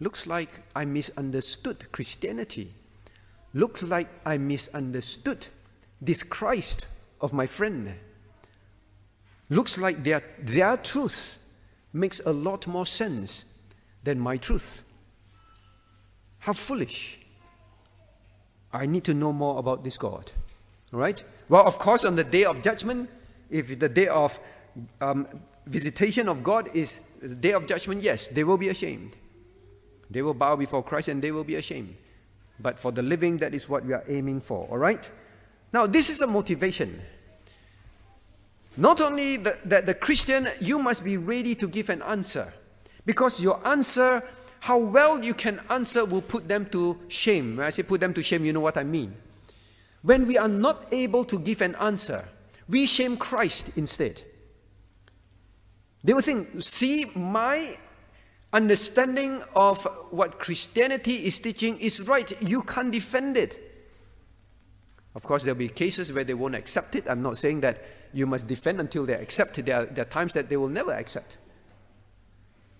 looks 0.00 0.26
like 0.26 0.62
I 0.74 0.84
misunderstood 0.84 1.92
Christianity. 1.92 2.74
Looks 3.54 3.82
like 3.82 4.08
I 4.24 4.38
misunderstood 4.38 5.46
this 6.00 6.22
Christ 6.22 6.86
of 7.20 7.32
my 7.32 7.46
friend. 7.46 7.94
Looks 9.50 9.78
like 9.78 10.02
their, 10.02 10.22
their 10.40 10.76
truth 10.76 11.44
makes 11.92 12.20
a 12.20 12.32
lot 12.32 12.66
more 12.66 12.86
sense 12.86 13.44
than 14.04 14.20
my 14.20 14.36
truth. 14.36 14.84
How 16.40 16.52
foolish. 16.52 17.18
I 18.72 18.86
need 18.86 19.04
to 19.04 19.14
know 19.14 19.32
more 19.32 19.58
about 19.58 19.82
this 19.82 19.96
God. 19.96 20.30
All 20.92 21.00
right? 21.00 21.22
Well, 21.48 21.66
of 21.66 21.78
course, 21.78 22.04
on 22.04 22.16
the 22.16 22.24
day 22.24 22.44
of 22.44 22.62
judgment, 22.62 23.08
if 23.50 23.78
the 23.78 23.88
day 23.88 24.08
of 24.08 24.38
um, 25.00 25.26
visitation 25.66 26.28
of 26.28 26.42
God 26.42 26.68
is 26.74 26.98
the 27.22 27.34
day 27.34 27.52
of 27.52 27.66
judgment, 27.66 28.02
yes, 28.02 28.28
they 28.28 28.44
will 28.44 28.58
be 28.58 28.68
ashamed. 28.68 29.16
They 30.10 30.22
will 30.22 30.34
bow 30.34 30.56
before 30.56 30.82
Christ 30.82 31.08
and 31.08 31.22
they 31.22 31.32
will 31.32 31.44
be 31.44 31.56
ashamed. 31.56 31.96
But 32.60 32.78
for 32.78 32.92
the 32.92 33.02
living, 33.02 33.36
that 33.38 33.54
is 33.54 33.68
what 33.68 33.84
we 33.84 33.92
are 33.92 34.04
aiming 34.08 34.40
for. 34.40 34.66
All 34.70 34.78
right? 34.78 35.08
Now, 35.72 35.86
this 35.86 36.10
is 36.10 36.20
a 36.20 36.26
motivation. 36.26 37.00
Not 38.76 39.00
only 39.00 39.36
that 39.36 39.86
the 39.86 39.94
Christian, 39.94 40.48
you 40.60 40.78
must 40.78 41.04
be 41.04 41.16
ready 41.16 41.54
to 41.56 41.68
give 41.68 41.90
an 41.90 42.02
answer. 42.02 42.52
Because 43.04 43.40
your 43.40 43.60
answer 43.66 44.22
how 44.60 44.78
well 44.78 45.22
you 45.22 45.34
can 45.34 45.60
answer 45.70 46.04
will 46.04 46.22
put 46.22 46.48
them 46.48 46.66
to 46.66 46.98
shame. 47.08 47.56
When 47.56 47.66
I 47.66 47.70
say 47.70 47.82
put 47.82 48.00
them 48.00 48.12
to 48.14 48.22
shame, 48.22 48.44
you 48.44 48.52
know 48.52 48.60
what 48.60 48.76
I 48.76 48.84
mean. 48.84 49.14
When 50.02 50.26
we 50.26 50.38
are 50.38 50.48
not 50.48 50.86
able 50.92 51.24
to 51.24 51.38
give 51.38 51.60
an 51.60 51.74
answer, 51.76 52.28
we 52.68 52.86
shame 52.86 53.16
Christ 53.16 53.70
instead. 53.76 54.20
They 56.04 56.12
will 56.12 56.22
think, 56.22 56.48
see, 56.62 57.06
my 57.14 57.76
understanding 58.52 59.42
of 59.54 59.84
what 60.10 60.38
Christianity 60.38 61.26
is 61.26 61.38
teaching 61.40 61.78
is 61.80 62.00
right. 62.08 62.30
You 62.42 62.62
can't 62.62 62.90
defend 62.90 63.36
it. 63.36 63.58
Of 65.14 65.24
course, 65.24 65.42
there'll 65.42 65.58
be 65.58 65.68
cases 65.68 66.12
where 66.12 66.24
they 66.24 66.34
won't 66.34 66.54
accept 66.54 66.94
it. 66.94 67.04
I'm 67.08 67.22
not 67.22 67.36
saying 67.36 67.60
that 67.60 67.82
you 68.12 68.26
must 68.26 68.46
defend 68.46 68.80
until 68.80 69.04
they 69.04 69.14
accept 69.14 69.58
it. 69.58 69.66
There 69.66 69.80
are, 69.80 69.84
there 69.84 70.02
are 70.02 70.08
times 70.08 70.32
that 70.34 70.48
they 70.48 70.56
will 70.56 70.68
never 70.68 70.92
accept. 70.92 71.36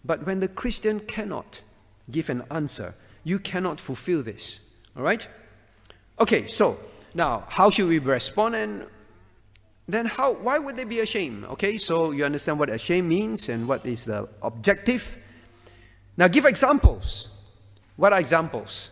But 0.04 0.24
when 0.24 0.40
the 0.40 0.48
Christian 0.48 1.00
cannot, 1.00 1.60
give 2.10 2.30
an 2.30 2.44
answer. 2.50 2.94
You 3.24 3.38
cannot 3.38 3.80
fulfill 3.80 4.22
this. 4.22 4.60
All 4.96 5.02
right? 5.02 5.26
Okay, 6.20 6.46
so 6.46 6.78
now 7.14 7.44
how 7.48 7.70
should 7.70 7.88
we 7.88 7.98
respond 7.98 8.54
and 8.54 8.86
then 9.86 10.06
how 10.06 10.32
why 10.32 10.58
would 10.58 10.76
they 10.76 10.84
be 10.84 11.00
ashamed? 11.00 11.44
Okay, 11.44 11.78
so 11.78 12.10
you 12.10 12.24
understand 12.24 12.58
what 12.58 12.68
ashamed 12.68 13.08
means 13.08 13.48
and 13.48 13.66
what 13.68 13.84
is 13.86 14.04
the 14.04 14.28
objective. 14.42 15.16
Now 16.18 16.26
give 16.26 16.44
examples. 16.44 17.28
What 17.96 18.12
are 18.12 18.18
examples? 18.18 18.90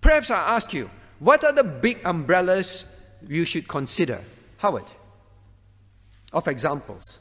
Perhaps 0.00 0.30
I 0.30 0.54
ask 0.54 0.72
you, 0.72 0.88
what 1.18 1.44
are 1.44 1.52
the 1.52 1.64
big 1.64 1.98
umbrellas 2.04 3.04
you 3.26 3.44
should 3.44 3.66
consider? 3.66 4.20
Howard, 4.58 4.90
of 6.32 6.46
examples. 6.46 7.20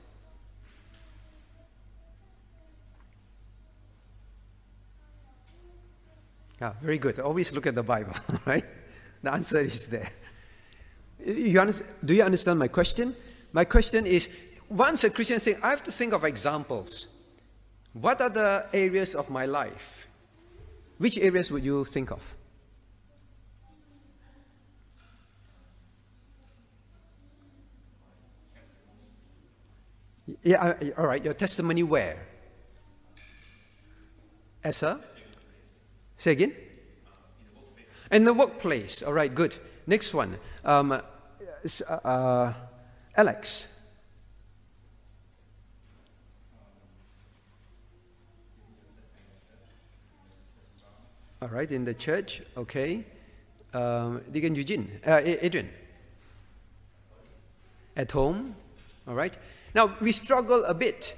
Yeah, 6.62 6.74
very 6.80 7.00
good. 7.00 7.20
Always 7.20 7.52
look 7.52 7.66
at 7.66 7.74
the 7.74 7.84
Bible, 7.84 8.14
right? 8.46 8.66
The 9.24 9.34
answer 9.34 9.62
is 9.62 9.88
there. 9.88 10.12
You 11.26 11.72
do 12.06 12.14
you 12.14 12.24
understand 12.24 12.60
my 12.60 12.68
question? 12.68 13.16
My 13.52 13.66
question 13.66 14.06
is 14.06 14.30
once 14.70 15.04
a 15.04 15.10
Christian 15.10 15.40
thinks, 15.40 15.60
I 15.64 15.70
have 15.72 15.82
to 15.82 15.92
think 15.92 16.14
of 16.14 16.24
examples. 16.24 17.08
What 17.94 18.22
are 18.22 18.30
the 18.30 18.66
areas 18.74 19.16
of 19.16 19.30
my 19.30 19.46
life? 19.46 20.08
Which 20.98 21.18
areas 21.18 21.52
would 21.52 21.64
you 21.64 21.86
think 21.86 22.12
of? 22.12 22.36
Yeah, 30.44 30.74
all 30.98 31.08
right. 31.08 31.24
Your 31.24 31.34
testimony 31.34 31.84
where? 31.84 32.18
As 34.64 34.84
Say 36.18 36.32
again? 36.34 36.54
In 38.12 38.26
the 38.26 38.34
workplace. 38.34 39.02
All 39.02 39.14
right, 39.14 39.34
good. 39.34 39.56
Next 39.88 40.14
one. 40.14 40.38
Um, 40.66 40.92
uh, 40.92 41.02
uh, 42.04 42.54
Alex. 43.16 43.68
All 51.42 51.50
right, 51.50 51.72
in 51.72 51.86
the 51.86 51.94
church. 51.94 52.42
Okay. 52.58 53.06
Um, 53.74 54.22
Deacon 54.32 54.56
Eugene. 54.56 55.00
Uh, 55.06 55.22
Adrian. 55.24 55.70
At 57.96 58.12
home. 58.12 58.56
All 59.08 59.16
right. 59.16 59.38
Now, 59.74 59.96
we 60.02 60.12
struggle 60.12 60.66
a 60.66 60.74
bit 60.74 61.16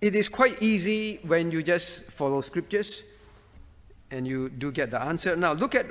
it 0.00 0.14
is 0.14 0.28
quite 0.30 0.62
easy 0.62 1.20
when 1.26 1.50
you 1.50 1.62
just 1.62 2.04
follow 2.04 2.40
scriptures 2.40 3.04
and 4.10 4.26
you 4.26 4.48
do 4.48 4.72
get 4.72 4.90
the 4.90 5.00
answer. 5.00 5.36
Now, 5.36 5.52
look 5.52 5.74
at 5.74 5.86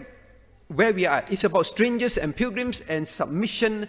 where 0.67 0.91
we 0.91 1.05
are. 1.05 1.23
It's 1.29 1.43
about 1.43 1.67
strangers 1.67 2.17
and 2.17 2.35
pilgrims 2.35 2.81
and 2.81 3.07
submission, 3.07 3.87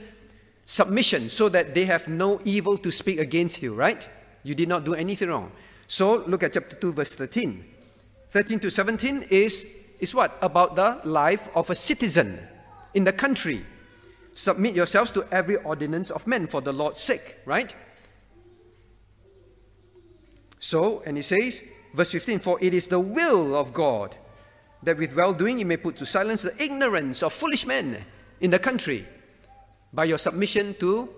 submission, 0.64 1.30
so 1.30 1.48
that 1.48 1.74
they 1.74 1.86
have 1.86 2.06
no 2.06 2.38
evil 2.44 2.76
to 2.78 2.90
speak 2.90 3.18
against 3.18 3.62
you, 3.62 3.74
right? 3.74 4.06
You 4.42 4.54
did 4.54 4.68
not 4.68 4.84
do 4.84 4.94
anything 4.94 5.30
wrong. 5.30 5.52
So, 5.86 6.16
look 6.26 6.42
at 6.42 6.52
chapter 6.52 6.76
2, 6.76 6.92
verse 6.92 7.14
13. 7.14 7.64
13 8.30 8.60
to 8.60 8.70
17 8.70 9.26
is, 9.30 9.88
is 9.98 10.14
what? 10.14 10.38
About 10.40 10.76
the 10.76 11.00
life 11.04 11.48
of 11.54 11.68
a 11.68 11.74
citizen 11.74 12.38
in 12.94 13.02
the 13.02 13.12
country. 13.12 13.64
Submit 14.34 14.76
yourselves 14.76 15.10
to 15.12 15.26
every 15.32 15.56
ordinance 15.56 16.10
of 16.10 16.26
men 16.28 16.46
for 16.46 16.60
the 16.60 16.72
Lord's 16.72 17.00
sake, 17.00 17.36
right? 17.44 17.74
So, 20.60 21.02
and 21.04 21.16
he 21.16 21.22
says, 21.24 21.68
verse 21.92 22.12
15, 22.12 22.38
For 22.38 22.58
it 22.60 22.72
is 22.72 22.86
the 22.86 23.00
will 23.00 23.56
of 23.56 23.74
God 23.74 24.14
that 24.84 24.96
with 24.96 25.14
well 25.14 25.34
doing 25.34 25.58
you 25.58 25.66
may 25.66 25.76
put 25.76 25.96
to 25.96 26.06
silence 26.06 26.42
the 26.42 26.62
ignorance 26.62 27.24
of 27.24 27.32
foolish 27.32 27.66
men 27.66 28.04
in 28.40 28.50
the 28.50 28.58
country 28.58 29.06
by 29.92 30.04
your 30.04 30.18
submission 30.18 30.74
to 30.74 31.08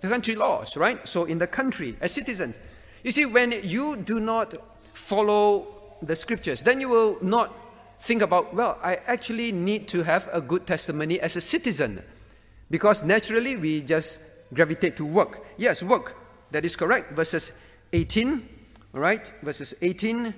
the 0.00 0.08
country 0.08 0.34
laws, 0.34 0.76
right? 0.76 1.08
So, 1.08 1.24
in 1.24 1.38
the 1.38 1.46
country, 1.46 1.94
as 2.02 2.12
citizens. 2.12 2.60
You 3.02 3.12
see, 3.12 3.24
when 3.24 3.52
you 3.64 3.96
do 3.96 4.20
not 4.20 4.54
follow 4.92 5.81
the 6.02 6.16
scriptures, 6.16 6.62
then 6.62 6.80
you 6.80 6.88
will 6.88 7.16
not 7.22 7.54
think 7.98 8.22
about, 8.22 8.52
well, 8.54 8.78
I 8.82 8.96
actually 9.06 9.52
need 9.52 9.88
to 9.88 10.02
have 10.02 10.28
a 10.32 10.40
good 10.40 10.66
testimony 10.66 11.20
as 11.20 11.36
a 11.36 11.40
citizen 11.40 12.02
Because 12.72 13.04
naturally 13.04 13.56
we 13.56 13.82
just 13.82 14.22
gravitate 14.54 14.96
to 14.96 15.04
work. 15.04 15.44
Yes, 15.58 15.82
work. 15.82 16.16
That 16.52 16.64
is 16.64 16.74
correct. 16.74 17.12
Verses 17.12 17.52
18, 17.92 18.48
all 18.94 19.00
right? 19.00 19.30
Verses 19.42 19.74
18 19.82 20.32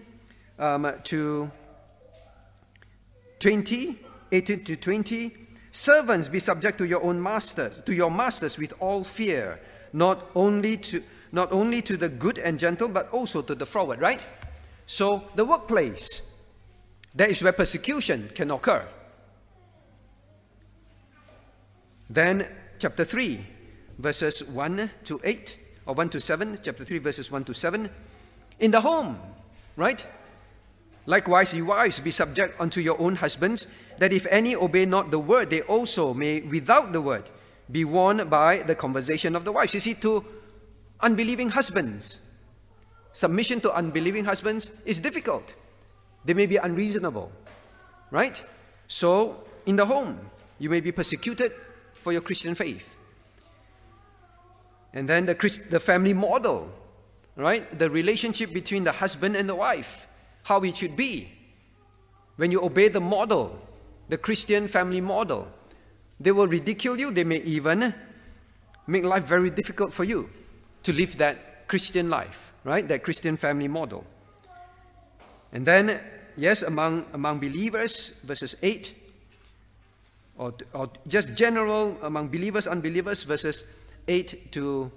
um, 0.59 0.93
to 1.05 1.49
20, 3.39 4.01
18 4.33 4.65
to 4.65 4.77
20. 4.77 5.33
Servants, 5.71 6.29
be 6.29 6.41
subject 6.41 6.77
to 6.79 6.87
your 6.87 7.05
own 7.05 7.23
masters, 7.23 7.83
to 7.83 7.95
your 7.95 8.11
masters 8.11 8.59
with 8.59 8.75
all 8.81 9.05
fear, 9.05 9.61
not 9.93 10.29
only 10.35 10.77
to 10.77 11.03
not 11.31 11.53
only 11.53 11.83
to 11.83 11.97
the 11.97 12.09
good 12.09 12.39
and 12.39 12.61
gentle, 12.61 12.89
but 12.89 13.11
also 13.11 13.43
to 13.43 13.57
the 13.57 13.67
froward, 13.67 14.01
right? 14.01 14.25
So 14.87 15.25
the 15.35 15.45
workplace, 15.45 16.23
that 17.15 17.31
is 17.31 17.43
where 17.43 17.53
persecution 17.53 18.31
can 18.35 18.51
occur. 18.51 18.87
Then 22.11 22.47
chapter 22.79 23.05
3, 23.05 23.41
verses 23.99 24.45
1 24.45 24.91
to 25.05 25.21
8, 25.25 25.59
or 25.87 25.95
1 25.95 26.09
to 26.11 26.21
7, 26.21 26.59
chapter 26.63 26.85
3, 26.85 26.99
verses 26.99 27.31
1 27.31 27.45
to 27.45 27.55
7. 27.55 27.89
In 28.61 28.71
the 28.71 28.81
home, 28.81 29.19
right? 29.77 30.07
Likewise, 31.07 31.55
ye 31.55 31.63
wives, 31.63 32.01
be 32.01 32.11
subject 32.11 32.59
unto 32.61 32.81
your 32.81 33.01
own 33.01 33.17
husbands, 33.17 33.67
that 33.99 34.13
if 34.13 34.27
any 34.31 34.57
obey 34.57 34.87
not 34.87 35.11
the 35.11 35.19
word, 35.19 35.51
they 35.51 35.61
also 35.63 36.15
may, 36.15 36.41
without 36.41 36.93
the 36.93 37.01
word, 37.01 37.29
be 37.71 37.85
won 37.85 38.29
by 38.29 38.59
the 38.59 38.75
conversation 38.75 39.37
of 39.37 39.45
the 39.45 39.53
wives. 39.53 39.75
You 39.75 39.81
see, 39.81 39.95
to 39.95 40.25
unbelieving 41.01 41.51
husbands, 41.51 42.21
submission 43.15 43.61
to 43.63 43.73
unbelieving 43.73 44.27
husbands 44.27 44.71
is 44.85 45.01
difficult. 45.01 45.55
They 46.27 46.35
may 46.35 46.47
be 46.47 46.57
unreasonable, 46.57 47.33
right? 48.11 48.43
So, 48.87 49.45
in 49.65 49.77
the 49.77 49.87
home, 49.87 50.21
you 50.59 50.69
may 50.69 50.81
be 50.81 50.93
persecuted 50.93 51.53
for 51.95 52.13
your 52.13 52.21
Christian 52.21 52.55
faith. 52.55 52.97
And 54.93 55.09
then 55.09 55.25
the, 55.27 55.35
Christ, 55.35 55.71
the 55.71 55.81
family 55.81 56.13
model, 56.13 56.71
right? 57.37 57.79
The 57.79 57.89
relationship 57.89 58.53
between 58.53 58.85
the 58.85 58.93
husband 58.93 59.37
and 59.37 59.49
the 59.49 59.55
wife 59.55 60.07
how 60.45 60.61
it 60.63 60.77
should 60.77 60.95
be. 60.95 61.31
When 62.37 62.51
you 62.51 62.63
obey 62.63 62.89
the 62.89 63.01
model, 63.01 63.59
the 64.09 64.19
Christian 64.19 64.69
family 64.69 65.01
model, 65.01 65.49
they 66.21 66.33
will 66.33 66.47
ridicule 66.47 66.99
you, 66.99 67.11
they 67.11 67.25
may 67.25 67.39
even 67.39 67.95
make 68.87 69.05
life 69.05 69.25
very 69.25 69.51
difficult 69.51 69.93
for 69.93 70.05
you 70.05 70.29
to 70.83 70.93
live 70.93 71.17
that 71.17 71.54
Christian 71.75 72.09
life, 72.09 72.53
right? 72.63 72.87
That 72.87 73.03
Christian 73.03 73.37
family 73.37 73.67
model. 73.67 74.07
And 75.53 75.67
then, 75.67 75.99
yes, 76.37 76.63
among, 76.63 77.05
among 77.13 77.41
believers, 77.41 78.21
verses 78.23 78.55
8, 78.63 78.95
or, 80.39 80.55
or 80.73 80.89
just 81.09 81.35
general 81.35 81.99
among 82.03 82.29
believers, 82.29 82.69
unbelievers, 82.69 83.25
verses 83.25 83.65
8 84.07 84.53
to, 84.53 84.93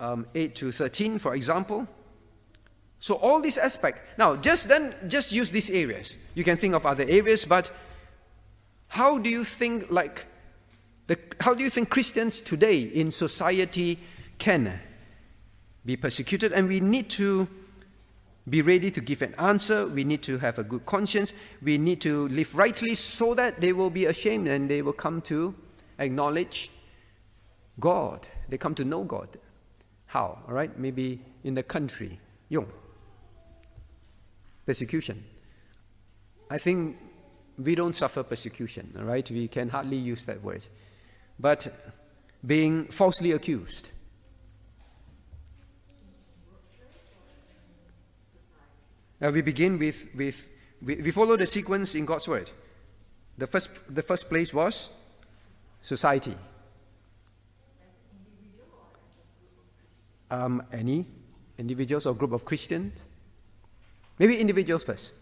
um, 0.00 0.26
8 0.34 0.56
to 0.56 0.72
13, 0.72 1.20
for 1.20 1.36
example. 1.36 1.86
So 2.98 3.14
all 3.14 3.40
these 3.40 3.56
aspects. 3.56 4.00
Now, 4.18 4.34
just 4.34 4.66
then, 4.66 4.92
just 5.06 5.30
use 5.30 5.52
these 5.52 5.70
areas. 5.70 6.16
You 6.34 6.42
can 6.42 6.56
think 6.56 6.74
of 6.74 6.86
other 6.86 7.04
areas, 7.08 7.44
but 7.44 7.70
how 8.88 9.18
do 9.18 9.30
you 9.30 9.44
think 9.44 9.92
like 9.92 10.26
the, 11.06 11.16
how 11.38 11.54
do 11.54 11.62
you 11.62 11.70
think 11.70 11.88
Christians 11.88 12.40
today 12.40 12.80
in 12.80 13.12
society 13.12 14.00
can 14.38 14.80
be 15.88 15.96
persecuted? 15.96 16.52
And 16.52 16.68
we 16.68 16.80
need 16.80 17.08
to 17.12 17.48
be 18.46 18.60
ready 18.60 18.90
to 18.90 19.00
give 19.00 19.22
an 19.22 19.34
answer. 19.38 19.86
We 19.86 20.04
need 20.04 20.22
to 20.24 20.36
have 20.36 20.58
a 20.58 20.62
good 20.62 20.84
conscience. 20.84 21.32
We 21.62 21.78
need 21.78 22.02
to 22.02 22.28
live 22.28 22.54
rightly 22.54 22.94
so 22.94 23.34
that 23.34 23.62
they 23.62 23.72
will 23.72 23.88
be 23.88 24.04
ashamed 24.04 24.48
and 24.48 24.68
they 24.68 24.82
will 24.82 24.92
come 24.92 25.22
to 25.22 25.54
acknowledge 25.98 26.70
God. 27.80 28.28
They 28.50 28.58
come 28.58 28.74
to 28.74 28.84
know 28.84 29.02
God. 29.02 29.38
How? 30.04 30.38
All 30.46 30.54
right? 30.54 30.78
Maybe 30.78 31.20
in 31.42 31.54
the 31.54 31.62
country. 31.62 32.20
用 32.50 32.66
persecution. 34.66 35.24
I 36.50 36.58
think 36.58 36.96
we 37.58 37.74
don't 37.74 37.94
suffer 37.94 38.22
persecution, 38.22 38.94
all 38.98 39.04
right? 39.04 39.30
We 39.30 39.48
can 39.48 39.68
hardly 39.68 39.96
use 39.96 40.24
that 40.26 40.42
word. 40.42 40.66
But 41.38 41.68
being 42.46 42.86
falsely 42.86 43.32
accused. 43.32 43.90
Now 49.20 49.30
we 49.30 49.42
begin 49.42 49.78
with, 49.78 50.08
with 50.14 50.48
we, 50.80 50.96
we 50.96 51.10
follow 51.10 51.36
the 51.36 51.46
sequence 51.46 51.94
in 51.94 52.06
God's 52.06 52.28
word. 52.28 52.50
The 53.36 53.46
first, 53.46 53.70
the 53.94 54.02
first 54.02 54.28
place 54.28 54.52
was 54.54 54.90
society. 55.80 56.34
Um, 60.30 60.62
any 60.72 61.06
individuals 61.56 62.06
or 62.06 62.14
group 62.14 62.32
of 62.32 62.44
Christians? 62.44 62.92
Maybe 64.18 64.38
individuals 64.38 64.84
first. 64.84 65.12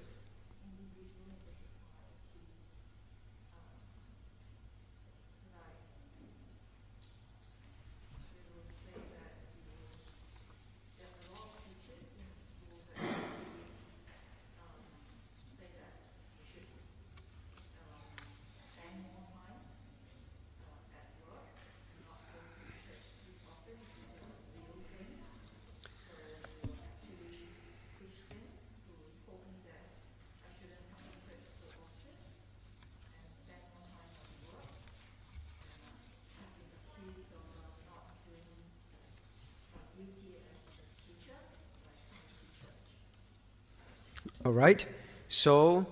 All 44.47 44.53
right? 44.53 44.87
So, 45.29 45.85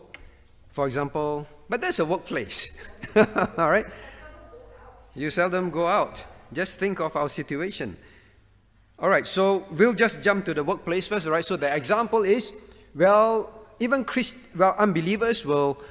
for 0.71 0.87
example, 0.87 1.45
but 1.69 1.81
that's 1.81 1.99
a 1.99 2.05
workplace. 2.05 2.87
All 3.17 3.69
right? 3.69 3.85
You 5.17 5.31
seldom 5.31 5.71
go 5.71 5.89
out. 5.89 6.25
Just 6.53 6.77
think 6.77 7.01
of 7.01 7.17
our 7.17 7.29
situation. 7.29 7.97
All 9.01 9.09
right, 9.09 9.27
so 9.27 9.67
we'll 9.73 9.93
just 9.93 10.23
jump 10.23 10.45
to 10.45 10.55
the 10.55 10.63
workplace 10.63 11.09
first, 11.09 11.27
right? 11.27 11.45
So 11.45 11.57
the 11.57 11.75
example 11.75 12.23
is, 12.23 12.77
well, 12.95 13.53
even 13.81 14.05
Christ, 14.05 14.37
well, 14.57 14.77
unbelievers 14.79 15.45
will, 15.45 15.83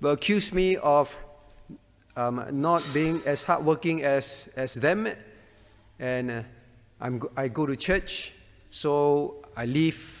will 0.00 0.10
accuse 0.10 0.52
me 0.52 0.74
of 0.74 1.16
um, 2.16 2.44
not 2.50 2.84
being 2.92 3.22
as 3.26 3.44
hardworking 3.44 4.02
as, 4.02 4.48
as 4.56 4.74
them, 4.74 5.06
and 6.00 6.30
uh, 6.32 6.42
I'm, 7.00 7.22
I 7.36 7.46
go 7.46 7.64
to 7.64 7.76
church, 7.76 8.32
so 8.72 9.36
I 9.56 9.66
leave 9.66 10.17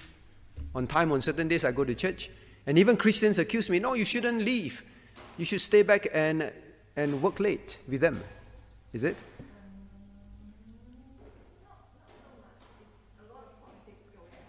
on 0.78 0.86
time 0.86 1.10
on 1.10 1.20
certain 1.20 1.48
days 1.48 1.64
I 1.64 1.72
go 1.72 1.84
to 1.84 1.94
church. 1.94 2.30
And 2.66 2.78
even 2.78 2.96
Christians 2.96 3.38
accuse 3.38 3.68
me, 3.68 3.80
no, 3.80 3.94
you 3.94 4.04
shouldn't 4.04 4.42
leave. 4.42 4.84
You 5.36 5.44
should 5.44 5.60
stay 5.60 5.82
back 5.82 6.06
and, 6.12 6.52
and 6.96 7.20
work 7.20 7.40
late 7.40 7.78
with 7.88 8.00
them. 8.00 8.22
Is 8.92 9.02
it? 9.02 9.16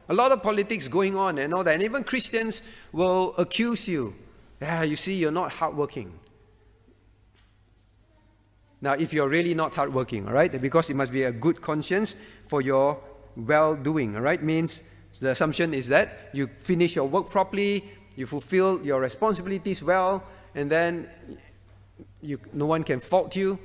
A 0.07 0.13
lot 0.13 0.31
of 0.31 0.41
politics 0.41 0.87
going 0.87 1.15
on 1.15 1.39
and 1.39 1.53
all 1.53 1.63
that. 1.63 1.73
And 1.73 1.83
even 1.83 2.03
Christians 2.03 2.61
will 2.91 3.33
accuse 3.37 3.87
you. 3.87 4.13
Yeah, 4.61 4.83
you 4.83 4.95
see, 4.95 5.15
you're 5.15 5.31
not 5.31 5.51
hardworking. 5.51 6.11
Now, 8.81 8.93
if 8.93 9.13
you're 9.13 9.29
really 9.29 9.55
not 9.55 9.73
hardworking, 9.73 10.27
all 10.27 10.33
right, 10.33 10.51
because 10.61 10.89
it 10.89 10.95
must 10.95 11.11
be 11.11 11.23
a 11.23 11.31
good 11.31 11.61
conscience 11.61 12.15
for 12.47 12.61
your 12.61 12.99
well 13.35 13.75
doing, 13.75 14.15
all 14.15 14.21
right, 14.21 14.41
means 14.41 14.83
so 15.11 15.25
the 15.25 15.31
assumption 15.31 15.73
is 15.73 15.87
that 15.89 16.29
you 16.33 16.47
finish 16.47 16.95
your 16.95 17.07
work 17.07 17.29
properly, 17.29 17.83
you 18.15 18.25
fulfill 18.25 18.83
your 18.83 18.99
responsibilities 18.99 19.83
well, 19.83 20.23
and 20.55 20.69
then 20.69 21.09
you, 22.21 22.39
no 22.53 22.65
one 22.65 22.83
can 22.83 22.99
fault 22.99 23.35
you. 23.35 23.59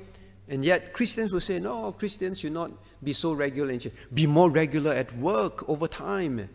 And 0.47 0.63
yet 0.63 0.93
Christians 0.93 1.31
will 1.31 1.41
say, 1.41 1.59
no, 1.59 1.91
Christians 1.91 2.39
should 2.39 2.53
not 2.53 2.71
be 3.03 3.13
so 3.13 3.33
regular 3.33 3.71
and 3.71 3.91
be 4.13 4.27
more 4.27 4.49
regular 4.49 4.91
at 4.93 5.15
work 5.17 5.67
over 5.67 5.87
time. 5.87 6.49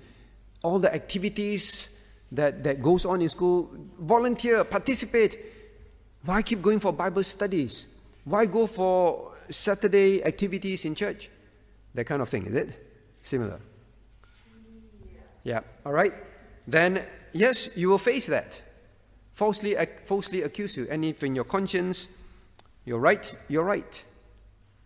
All 0.63 0.79
the 0.79 0.93
activities 0.95 2.05
that, 2.33 2.63
that 2.63 2.83
goes 2.83 3.05
on 3.05 3.21
in 3.21 3.29
school, 3.29 3.71
volunteer, 3.99 4.63
participate. 4.65 5.39
Why 6.25 6.43
keep 6.43 6.63
going 6.63 6.79
for 6.79 6.93
Bible 6.93 7.25
studies? 7.25 7.95
Why 8.25 8.47
go 8.47 8.67
for 8.67 9.33
Saturday 9.49 10.23
activities 10.23 10.85
in 10.85 10.95
church? 10.95 11.31
That 11.95 12.05
kind 12.05 12.23
of 12.23 12.29
thing, 12.29 12.47
is 12.47 12.55
it? 12.55 12.87
Similar. 13.21 13.61
Yeah, 15.45 15.61
all 15.85 15.93
right? 15.93 16.13
Then, 16.67 17.05
yes, 17.33 17.77
you 17.77 17.89
will 17.89 17.99
face 17.99 18.27
that. 18.27 18.63
Falsely, 19.35 19.77
falsely 20.05 20.43
accuse 20.43 20.77
you. 20.77 20.87
And 20.91 21.05
if 21.05 21.23
in 21.23 21.35
your 21.35 21.45
conscience, 21.45 22.09
You're 22.85 22.99
right, 22.99 23.35
you're 23.49 23.65
right. 23.65 24.05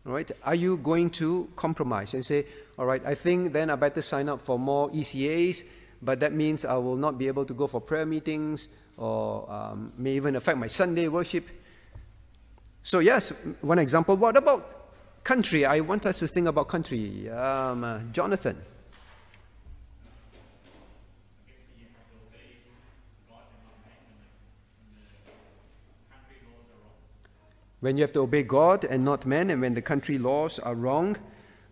All 0.07 0.13
right? 0.13 0.31
Are 0.43 0.55
you 0.55 0.77
going 0.79 1.11
to 1.11 1.49
compromise 1.57 2.15
and 2.15 2.25
say, 2.25 2.45
all 2.79 2.87
right, 2.87 3.03
I 3.07 3.15
think 3.15 3.53
then 3.53 3.71
I 3.71 3.77
better 3.77 4.03
sign 4.03 4.29
up 4.29 4.41
for 4.41 4.59
more 4.59 4.91
ECAs, 4.91 5.63
but 6.03 6.21
that 6.21 6.33
means 6.33 6.65
I 6.65 6.75
will 6.75 6.97
not 6.97 7.19
be 7.19 7.29
able 7.29 7.45
to 7.47 7.55
go 7.55 7.67
for 7.67 7.81
prayer 7.81 8.05
meetings 8.05 8.69
or 8.97 9.51
um, 9.51 9.93
may 9.97 10.13
even 10.15 10.37
affect 10.37 10.59
my 10.59 10.67
Sunday 10.67 11.09
worship. 11.09 11.49
So, 12.83 12.99
yes, 12.99 13.31
one 13.63 13.79
example. 13.79 14.17
What 14.17 14.37
about 14.37 15.25
country? 15.25 15.65
I 15.65 15.81
want 15.81 16.05
us 16.05 16.19
to 16.19 16.29
think 16.29 16.47
about 16.49 16.69
country. 16.69 17.31
Um, 17.31 18.11
Jonathan. 18.13 18.61
When 27.85 27.99
you 27.99 28.03
have 28.03 28.13
to 28.13 28.21
obey 28.21 28.43
God 28.43 28.87
and 28.87 29.05
not 29.05 29.27
men, 29.27 29.51
and 29.51 29.61
when 29.61 29.75
the 29.75 29.83
country 29.83 30.17
laws 30.17 30.59
are 30.59 30.75
wrong, 30.75 31.19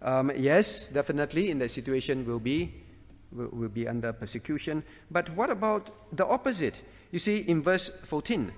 um, 0.02 0.30
yes, 0.36 0.90
definitely 0.90 1.50
in 1.50 1.58
that 1.60 1.70
situation 1.70 2.26
will 2.26 2.38
be 2.38 2.70
will, 3.32 3.48
will 3.50 3.70
be 3.70 3.88
under 3.88 4.12
persecution. 4.12 4.82
But 5.10 5.30
what 5.30 5.48
about 5.48 5.88
the 6.14 6.26
opposite? 6.26 6.74
You 7.12 7.18
see, 7.18 7.38
in 7.48 7.62
verse 7.62 7.88
14, 7.88 8.52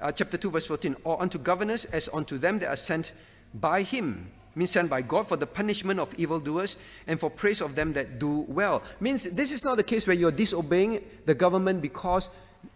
uh, 0.00 0.12
chapter 0.12 0.36
2, 0.36 0.48
verse 0.48 0.66
14, 0.66 0.94
or 1.02 1.20
unto 1.20 1.38
governors 1.38 1.86
as 1.86 2.08
unto 2.14 2.38
them 2.38 2.60
that 2.60 2.68
are 2.68 2.76
sent 2.76 3.14
by 3.52 3.82
him, 3.82 4.30
means 4.54 4.70
sent 4.70 4.88
by 4.88 5.02
God 5.02 5.26
for 5.26 5.36
the 5.36 5.46
punishment 5.46 5.98
of 5.98 6.14
evildoers 6.14 6.76
and 7.08 7.18
for 7.18 7.30
praise 7.30 7.60
of 7.60 7.74
them 7.74 7.94
that 7.94 8.20
do 8.20 8.44
well. 8.46 8.80
Means 9.00 9.24
this 9.24 9.50
is 9.50 9.64
not 9.64 9.76
the 9.76 9.82
case 9.82 10.06
where 10.06 10.14
you're 10.14 10.30
disobeying 10.30 11.02
the 11.24 11.34
government 11.34 11.82
because 11.82 12.30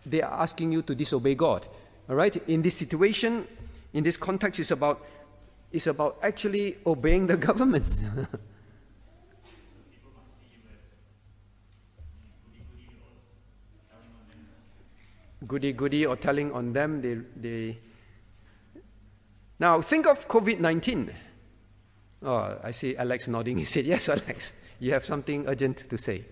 they 0.05 0.21
are 0.21 0.43
asking 0.43 0.73
you 0.73 0.83
to 0.83 0.97
disobey 0.97 1.37
God. 1.37 1.65
All 2.09 2.17
right? 2.17 2.35
In 2.49 2.63
this 2.63 2.77
situation, 2.77 3.47
in 3.93 4.05
this 4.05 4.17
context 4.17 4.61
is 4.61 4.71
about, 4.71 5.05
is 5.73 5.87
about 5.87 6.19
actually 6.23 6.79
obeying 6.87 7.27
the 7.27 7.37
government. 7.37 7.85
goody 15.47 15.73
goody 15.73 16.07
or 16.07 16.17
telling 16.17 16.53
on 16.53 16.73
them 16.73 17.01
they, 17.01 17.15
they 17.37 17.79
now 19.59 19.81
think 19.81 20.07
of 20.07 20.29
covid-19 20.29 21.13
oh 22.23 22.59
i 22.63 22.71
see 22.71 22.95
alex 22.97 23.27
nodding. 23.27 23.59
He 23.63 23.65
said 23.65 23.85
yes 23.85 24.09
alex 24.09 24.53
you 24.79 24.93
have 24.93 25.05
something 25.05 25.47
urgent 25.47 25.77
to 25.91 25.99
say. 25.99 26.25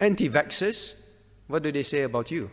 Anti-vaxxers 0.00 1.00
what 1.46 1.62
do 1.62 1.70
they 1.70 1.82
say 1.82 2.02
about 2.02 2.30
you 2.30 2.50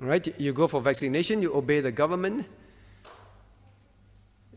right? 0.00 0.38
You 0.38 0.52
go 0.52 0.66
for 0.66 0.80
vaccination, 0.80 1.42
you 1.42 1.54
obey 1.54 1.80
the 1.80 1.92
government, 1.92 2.46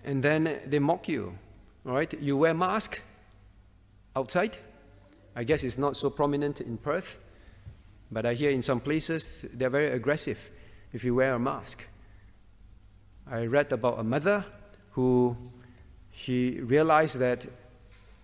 and 0.04 0.24
then 0.24 0.60
they 0.66 0.80
mock 0.80 1.08
you, 1.08 1.38
right? 1.84 2.14
You 2.22 2.38
wear 2.38 2.54
mask 2.54 3.02
outside. 4.16 4.58
I 5.36 5.44
guess 5.44 5.64
it's 5.64 5.78
not 5.78 5.96
so 5.96 6.10
prominent 6.10 6.62
in 6.62 6.78
Perth, 6.78 7.20
but 8.12 8.26
I 8.26 8.34
hear 8.34 8.52
in 8.52 8.62
some 8.62 8.80
places 8.80 9.46
they're 9.54 9.70
very 9.70 9.92
aggressive 9.92 10.50
if 10.92 11.04
you 11.04 11.16
wear 11.16 11.36
a 11.36 11.40
mask. 11.40 11.86
I 13.30 13.46
read 13.46 13.72
about 13.72 14.00
a 14.00 14.04
mother 14.04 14.44
who 14.92 15.38
she 16.12 16.60
realized 16.62 17.20
that, 17.20 17.46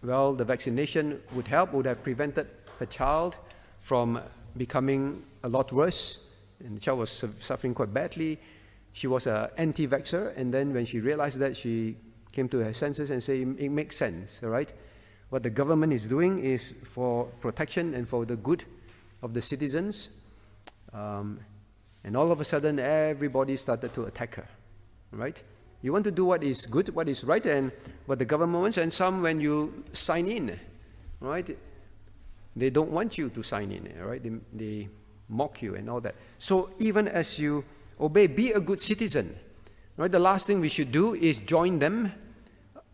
well, 0.04 0.34
the 0.34 0.44
vaccination 0.44 1.22
would 1.34 1.48
help, 1.48 1.74
would 1.74 1.86
have 1.86 2.04
prevented 2.04 2.48
her 2.80 2.86
child 2.86 3.38
from 3.82 4.20
becoming 4.58 5.24
a 5.44 5.50
lot 5.50 5.72
worse 5.72 6.25
and 6.64 6.76
the 6.76 6.80
child 6.80 7.00
was 7.00 7.24
suffering 7.40 7.74
quite 7.74 7.94
badly. 7.94 8.40
She 8.94 9.08
was 9.08 9.28
an 9.28 9.50
anti-vaxxer, 9.58 10.38
and 10.38 10.54
then 10.54 10.74
when 10.74 10.86
she 10.86 11.00
realized 11.00 11.40
that, 11.40 11.58
she 11.58 11.98
came 12.32 12.48
to 12.50 12.60
her 12.60 12.74
senses 12.74 13.10
and 13.12 13.22
said, 13.22 13.56
it 13.60 13.70
makes 13.70 13.98
sense, 13.98 14.42
all 14.44 14.50
right? 14.50 14.72
What 15.30 15.44
the 15.44 15.50
government 15.50 15.92
is 15.92 16.08
doing 16.08 16.40
is 16.40 16.72
for 16.84 17.26
protection 17.42 17.94
and 17.94 18.08
for 18.08 18.26
the 18.26 18.36
good 18.36 18.64
of 19.22 19.34
the 19.34 19.42
citizens. 19.42 20.12
Um, 20.94 21.40
and 22.04 22.16
all 22.16 22.32
of 22.32 22.40
a 22.40 22.46
sudden, 22.46 22.80
everybody 22.80 23.58
started 23.58 23.94
to 23.96 24.04
attack 24.04 24.36
her, 24.36 24.48
right? 25.12 25.42
You 25.82 25.92
want 25.92 26.06
to 26.06 26.12
do 26.12 26.26
what 26.26 26.44
is 26.44 26.66
good, 26.66 26.90
what 26.90 27.10
is 27.10 27.24
right, 27.24 27.46
and 27.46 27.72
what 28.06 28.20
the 28.20 28.26
government 28.26 28.62
wants, 28.62 28.78
and 28.78 28.94
some, 28.94 29.22
when 29.22 29.42
you 29.42 29.84
sign 29.92 30.28
in, 30.28 30.58
right, 31.20 31.58
they 32.56 32.70
don't 32.70 32.92
want 32.92 33.18
you 33.18 33.30
to 33.30 33.44
sign 33.44 33.72
in, 33.72 33.92
right? 34.06 34.24
They, 34.24 34.32
they 34.54 34.90
mock 35.30 35.62
you 35.62 35.76
and 35.76 35.90
all 35.90 36.02
that. 36.02 36.16
So 36.38 36.70
even 36.80 37.08
as 37.08 37.40
you 37.40 37.64
obey, 38.00 38.28
be 38.28 38.52
a 38.52 38.60
good 38.60 38.80
citizen. 38.80 39.36
Right? 39.98 40.12
The 40.12 40.20
last 40.20 40.48
thing 40.48 40.60
we 40.60 40.70
should 40.70 40.92
do 40.92 41.16
is 41.16 41.40
join 41.40 41.80
them. 41.80 42.12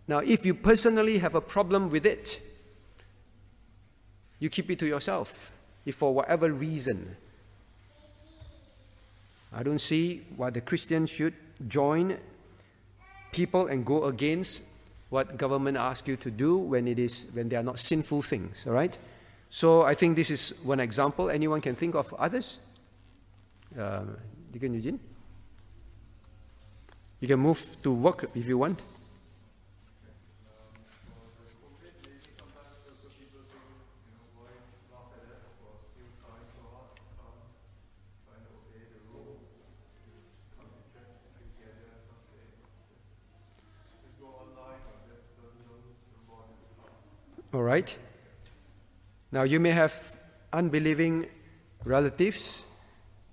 Now, 0.08 0.20
if 0.20 0.46
you 0.46 0.54
personally 0.54 1.18
have 1.20 1.36
a 1.36 1.42
problem 1.42 1.90
with 1.90 2.06
it, 2.06 2.42
you 4.40 4.50
keep 4.50 4.70
it 4.70 4.80
to 4.80 4.88
yourself. 4.88 5.52
If 5.86 5.96
for 5.96 6.14
whatever 6.14 6.52
reason, 6.52 7.16
I 9.54 9.64
don't 9.64 9.82
see 9.82 10.26
why 10.36 10.50
the 10.50 10.62
Christian 10.62 11.06
should 11.06 11.34
join 11.68 12.18
people 13.32 13.68
and 13.68 13.86
go 13.86 14.06
against 14.06 14.64
what 15.10 15.38
government 15.38 15.78
asks 15.78 16.08
you 16.08 16.16
to 16.18 16.32
do 16.32 16.58
when 16.58 16.88
it 16.88 16.98
is 16.98 17.28
when 17.34 17.50
they 17.50 17.56
are 17.56 17.64
not 17.64 17.80
sinful 17.80 18.22
things. 18.22 18.66
All 18.66 18.74
right. 18.74 18.98
So 19.52 19.82
I 19.84 19.94
think 19.96 20.16
this 20.16 20.32
is 20.32 20.64
one 20.64 20.80
example. 20.80 21.30
Anyone 21.30 21.60
can 21.60 21.76
think 21.76 21.94
of 21.94 22.14
others? 22.14 22.62
Uh, 23.78 24.04
Deacon 24.50 24.74
Eugene? 24.74 24.98
You 27.20 27.28
can 27.28 27.40
move 27.40 27.60
to 27.84 27.92
work 27.92 28.30
if 28.34 28.48
you 28.48 28.58
want. 28.58 28.80
All 47.54 47.64
right. 47.64 47.98
Now, 49.32 49.44
you 49.44 49.60
may 49.62 49.72
have 49.72 50.20
unbelieving 50.52 51.28
relatives 51.86 52.66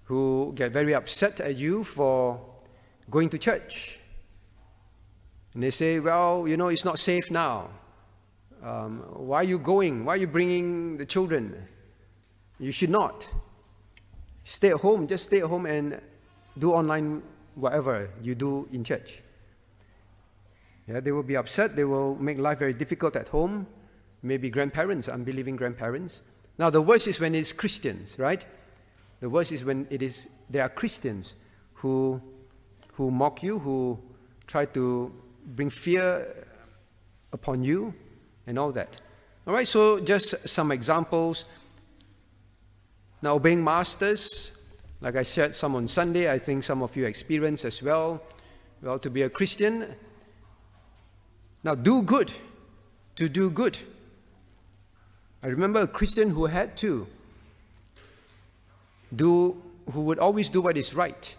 who 0.05 0.53
get 0.55 0.72
very 0.72 0.94
upset 0.94 1.40
at 1.40 1.57
you 1.57 1.82
for 1.82 2.40
going 3.11 3.28
to 3.30 3.38
church. 3.38 3.99
And 5.55 5.62
they 5.62 5.70
say, 5.70 5.99
well, 5.99 6.46
you 6.46 6.57
know, 6.57 6.68
it's 6.68 6.84
not 6.84 6.99
safe 6.99 7.30
now. 7.30 7.70
Um, 8.62 9.01
why 9.11 9.38
are 9.38 9.44
you 9.44 9.59
going? 9.59 10.05
Why 10.05 10.14
are 10.14 10.18
you 10.18 10.28
bringing 10.28 10.96
the 10.96 11.05
children? 11.05 11.66
You 12.61 12.70
should 12.70 12.90
not. 12.90 13.28
Stay 14.44 14.70
at 14.70 14.80
home, 14.80 15.07
just 15.07 15.24
stay 15.24 15.38
at 15.40 15.49
home 15.49 15.66
and 15.66 16.01
do 16.59 16.72
online 16.72 17.22
whatever 17.55 18.09
you 18.22 18.34
do 18.34 18.68
in 18.72 18.84
church. 18.84 19.22
Yeah, 20.86 21.01
they 21.01 21.12
will 21.12 21.22
be 21.22 21.36
upset. 21.36 21.76
They 21.76 21.84
will 21.84 22.14
make 22.16 22.38
life 22.38 22.61
very 22.61 22.72
difficult 22.72 23.16
at 23.16 23.28
home 23.28 23.66
maybe 24.22 24.50
grandparents, 24.50 25.08
unbelieving 25.08 25.56
grandparents. 25.56 26.22
Now, 26.58 26.70
the 26.70 26.82
worst 26.82 27.06
is 27.06 27.20
when 27.20 27.34
it's 27.34 27.52
Christians, 27.52 28.18
right? 28.18 28.44
The 29.20 29.28
worst 29.28 29.52
is 29.52 29.64
when 29.64 29.86
it 29.90 30.02
is 30.02 30.28
there 30.50 30.62
are 30.62 30.68
Christians 30.68 31.36
who, 31.74 32.20
who 32.94 33.10
mock 33.10 33.42
you, 33.42 33.58
who 33.58 33.98
try 34.46 34.64
to 34.66 35.12
bring 35.44 35.70
fear 35.70 36.46
upon 37.32 37.62
you, 37.62 37.94
and 38.46 38.58
all 38.58 38.72
that. 38.72 39.00
All 39.46 39.52
right, 39.52 39.68
so 39.68 40.00
just 40.00 40.48
some 40.48 40.72
examples. 40.72 41.44
Now, 43.20 43.34
obeying 43.34 43.62
masters, 43.62 44.52
like 45.00 45.16
I 45.16 45.22
shared 45.22 45.54
some 45.54 45.74
on 45.76 45.86
Sunday, 45.86 46.32
I 46.32 46.38
think 46.38 46.64
some 46.64 46.82
of 46.82 46.96
you 46.96 47.04
experience 47.04 47.64
as 47.64 47.82
well. 47.82 48.22
Well, 48.82 48.98
to 48.98 49.10
be 49.10 49.22
a 49.22 49.30
Christian, 49.30 49.94
now 51.62 51.74
do 51.74 52.02
good, 52.02 52.30
to 53.16 53.28
do 53.28 53.50
good. 53.50 53.76
I 55.43 55.47
remember 55.47 55.82
a 55.82 55.86
Christian 55.86 56.30
who 56.30 56.47
had 56.47 56.76
to 56.78 57.07
do, 59.14 59.61
who 59.93 60.01
would 60.03 60.18
always 60.18 60.51
do 60.51 60.61
what 60.61 60.76
is 60.76 60.95
right. 60.95 61.34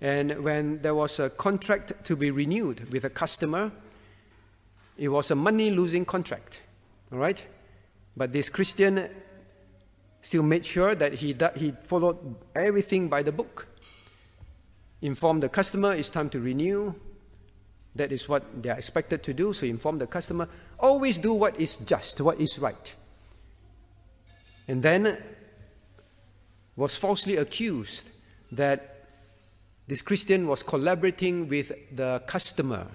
And 0.00 0.42
when 0.42 0.80
there 0.80 0.94
was 0.94 1.18
a 1.18 1.28
contract 1.28 1.92
to 2.04 2.16
be 2.16 2.30
renewed 2.30 2.90
with 2.90 3.04
a 3.04 3.10
customer, 3.10 3.70
it 4.96 5.08
was 5.08 5.30
a 5.30 5.34
money 5.34 5.70
losing 5.70 6.06
contract. 6.06 6.62
All 7.12 7.18
right? 7.18 7.44
But 8.16 8.32
this 8.32 8.48
Christian 8.48 9.08
still 10.22 10.42
made 10.42 10.64
sure 10.64 10.94
that 10.94 11.14
he, 11.14 11.32
that 11.34 11.56
he 11.58 11.72
followed 11.82 12.18
everything 12.54 13.08
by 13.08 13.22
the 13.22 13.32
book. 13.32 13.66
Informed 15.02 15.42
the 15.42 15.48
customer 15.48 15.94
it's 15.94 16.10
time 16.10 16.30
to 16.30 16.40
renew. 16.40 16.94
That 17.94 18.12
is 18.12 18.28
what 18.28 18.62
they 18.62 18.70
are 18.70 18.76
expected 18.76 19.22
to 19.24 19.34
do. 19.34 19.52
So 19.52 19.66
inform 19.66 19.98
the 19.98 20.06
customer, 20.06 20.48
Always 20.80 21.18
do 21.18 21.34
what 21.34 21.60
is 21.60 21.76
just, 21.76 22.20
what 22.20 22.40
is 22.40 22.58
right. 22.58 22.96
and 24.70 24.84
then 24.84 25.18
was 26.76 26.94
falsely 26.94 27.36
accused 27.36 28.08
that 28.52 29.08
this 29.88 30.00
Christian 30.00 30.46
was 30.46 30.62
collaborating 30.62 31.48
with 31.48 31.72
the 31.96 32.22
customer. 32.28 32.86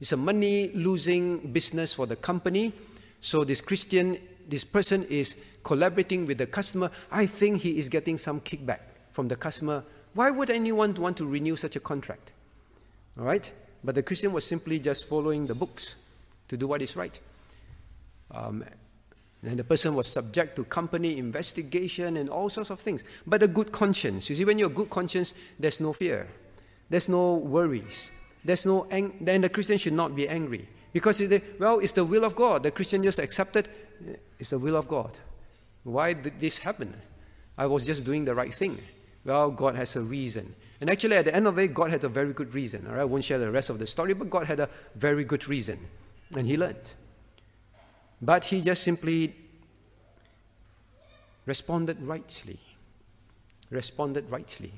It's 0.00 0.12
a 0.12 0.16
money 0.16 0.68
losing 0.68 1.52
business 1.52 1.92
for 1.92 2.06
the 2.06 2.16
company. 2.16 2.72
So 3.20 3.44
this 3.44 3.60
Christian, 3.60 4.16
this 4.48 4.64
person 4.64 5.04
is 5.10 5.36
collaborating 5.62 6.24
with 6.24 6.38
the 6.38 6.46
customer. 6.46 6.90
I 7.12 7.26
think 7.26 7.60
he 7.60 7.78
is 7.78 7.90
getting 7.90 8.16
some 8.16 8.40
kickback 8.40 8.80
from 9.12 9.28
the 9.28 9.36
customer. 9.36 9.84
Why 10.14 10.30
would 10.30 10.48
anyone 10.48 10.94
want 10.94 11.18
to 11.18 11.26
renew 11.26 11.54
such 11.54 11.76
a 11.76 11.80
contract? 11.80 12.32
All 13.18 13.26
right? 13.26 13.52
But 13.84 13.94
the 13.94 14.02
Christian 14.02 14.32
was 14.32 14.46
simply 14.46 14.78
just 14.78 15.06
following 15.06 15.46
the 15.46 15.54
books 15.54 15.96
to 16.50 16.56
do 16.56 16.66
what 16.66 16.82
is 16.82 16.96
right. 16.96 17.18
Um, 18.32 18.64
and 19.42 19.58
the 19.58 19.64
person 19.64 19.94
was 19.94 20.08
subject 20.08 20.56
to 20.56 20.64
company 20.64 21.16
investigation 21.16 22.18
and 22.18 22.28
all 22.28 22.50
sorts 22.50 22.70
of 22.70 22.80
things. 22.80 23.04
But 23.26 23.42
a 23.42 23.48
good 23.48 23.72
conscience, 23.72 24.28
you 24.28 24.34
see, 24.34 24.44
when 24.44 24.58
you're 24.58 24.70
a 24.70 24.74
good 24.74 24.90
conscience, 24.90 25.32
there's 25.58 25.80
no 25.80 25.92
fear, 25.92 26.26
there's 26.90 27.08
no 27.08 27.36
worries, 27.36 28.10
there's 28.44 28.66
no 28.66 28.86
ang- 28.90 29.16
then 29.20 29.40
the 29.40 29.48
Christian 29.48 29.78
should 29.78 29.94
not 29.94 30.14
be 30.14 30.28
angry. 30.28 30.68
Because, 30.92 31.22
well, 31.60 31.78
it's 31.78 31.92
the 31.92 32.04
will 32.04 32.24
of 32.24 32.34
God. 32.34 32.64
The 32.64 32.72
Christian 32.72 33.02
just 33.02 33.20
accepted 33.20 33.68
it's 34.38 34.50
the 34.50 34.58
will 34.58 34.76
of 34.76 34.88
God. 34.88 35.16
Why 35.84 36.14
did 36.14 36.40
this 36.40 36.58
happen? 36.58 36.92
I 37.56 37.66
was 37.66 37.86
just 37.86 38.04
doing 38.04 38.24
the 38.24 38.34
right 38.34 38.52
thing. 38.52 38.80
Well, 39.24 39.50
God 39.50 39.76
has 39.76 39.94
a 39.96 40.00
reason. 40.00 40.54
And 40.80 40.88
actually, 40.88 41.16
at 41.16 41.26
the 41.26 41.34
end 41.34 41.46
of 41.46 41.58
it, 41.58 41.74
God 41.74 41.90
had 41.90 42.02
a 42.04 42.08
very 42.08 42.32
good 42.32 42.54
reason. 42.54 42.86
All 42.86 42.94
right, 42.94 43.02
I 43.02 43.04
won't 43.04 43.22
share 43.22 43.38
the 43.38 43.50
rest 43.50 43.70
of 43.70 43.78
the 43.78 43.86
story, 43.86 44.14
but 44.14 44.30
God 44.30 44.46
had 44.46 44.60
a 44.60 44.68
very 44.96 45.24
good 45.24 45.46
reason. 45.46 45.78
And 46.36 46.46
he 46.46 46.56
learned. 46.56 46.94
But 48.22 48.44
he 48.44 48.60
just 48.60 48.82
simply 48.82 49.34
responded 51.46 52.00
rightly. 52.02 52.58
Responded 53.70 54.30
rightly. 54.30 54.72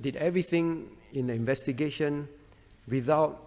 Did 0.00 0.16
everything 0.16 0.88
in 1.12 1.28
the 1.28 1.32
investigation 1.32 2.28
without, 2.88 3.40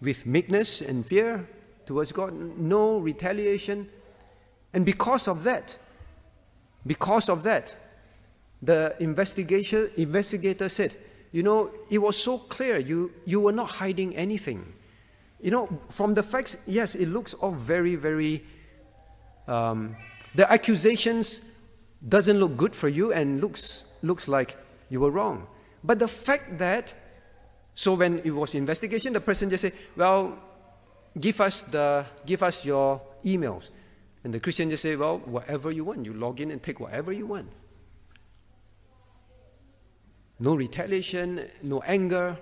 with 0.00 0.26
meekness 0.26 0.80
and 0.80 1.04
fear 1.04 1.48
towards 1.86 2.12
God, 2.12 2.32
no 2.58 2.98
retaliation. 2.98 3.88
And 4.72 4.84
because 4.84 5.28
of 5.28 5.44
that, 5.44 5.78
because 6.86 7.28
of 7.28 7.42
that, 7.44 7.76
the 8.62 8.94
investigation, 9.00 9.90
investigator 9.96 10.68
said, 10.68 10.94
you 11.32 11.42
know, 11.42 11.70
it 11.90 11.98
was 11.98 12.16
so 12.16 12.38
clear 12.38 12.78
you, 12.78 13.12
you 13.24 13.40
were 13.40 13.52
not 13.52 13.70
hiding 13.70 14.16
anything. 14.16 14.72
You 15.44 15.50
know, 15.50 15.68
from 15.90 16.14
the 16.14 16.22
facts, 16.22 16.56
yes, 16.66 16.94
it 16.94 17.08
looks 17.08 17.34
all 17.34 17.50
very, 17.50 17.96
very. 17.96 18.42
Um, 19.46 19.94
the 20.34 20.50
accusations 20.50 21.42
doesn't 22.08 22.40
look 22.40 22.56
good 22.56 22.74
for 22.74 22.88
you 22.88 23.12
and 23.12 23.42
looks 23.42 23.84
looks 24.02 24.26
like 24.26 24.56
you 24.88 25.00
were 25.00 25.10
wrong. 25.10 25.46
But 25.84 25.98
the 25.98 26.08
fact 26.08 26.56
that, 26.56 26.94
so 27.74 27.92
when 27.92 28.20
it 28.24 28.30
was 28.30 28.54
investigation, 28.54 29.12
the 29.12 29.20
person 29.20 29.50
just 29.50 29.60
said, 29.60 29.74
"Well, 29.94 30.38
give 31.20 31.42
us 31.42 31.60
the 31.60 32.06
give 32.24 32.42
us 32.42 32.64
your 32.64 33.02
emails," 33.22 33.68
and 34.24 34.32
the 34.32 34.40
Christian 34.40 34.70
just 34.70 34.82
say, 34.82 34.96
"Well, 34.96 35.18
whatever 35.26 35.70
you 35.70 35.84
want, 35.84 36.06
you 36.06 36.14
log 36.14 36.40
in 36.40 36.52
and 36.52 36.62
take 36.62 36.80
whatever 36.80 37.12
you 37.12 37.26
want." 37.26 37.52
No 40.40 40.54
retaliation, 40.54 41.50
no 41.62 41.82
anger, 41.82 42.38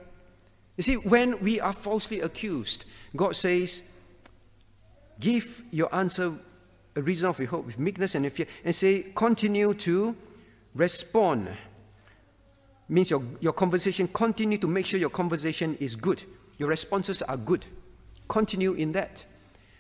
you 0.77 0.83
see, 0.83 0.97
when 0.97 1.41
we 1.41 1.61
are 1.61 1.73
falsely 1.73 2.20
accused, 2.20 2.87
God 3.14 3.37
says, 3.37 3.83
give 5.20 5.62
your 5.70 5.95
answer 5.95 6.33
a 6.97 7.03
reason 7.03 7.29
of 7.29 7.39
your 7.39 7.49
hope 7.49 7.66
with 7.66 7.79
meekness 7.79 8.14
and 8.14 8.31
fear, 8.33 8.47
and 8.64 8.75
say, 8.75 9.07
continue 9.14 9.75
to 9.75 10.16
respond. 10.75 11.49
Means 12.89 13.11
your, 13.11 13.23
your 13.41 13.53
conversation, 13.53 14.09
continue 14.09 14.59
to 14.59 14.66
make 14.66 14.87
sure 14.87 14.99
your 15.01 15.11
conversation 15.11 15.77
is 15.81 15.97
good. 15.97 16.23
Your 16.59 16.68
responses 16.68 17.23
are 17.23 17.37
good. 17.37 17.64
Continue 18.29 18.73
in 18.75 18.93
that. 18.93 19.25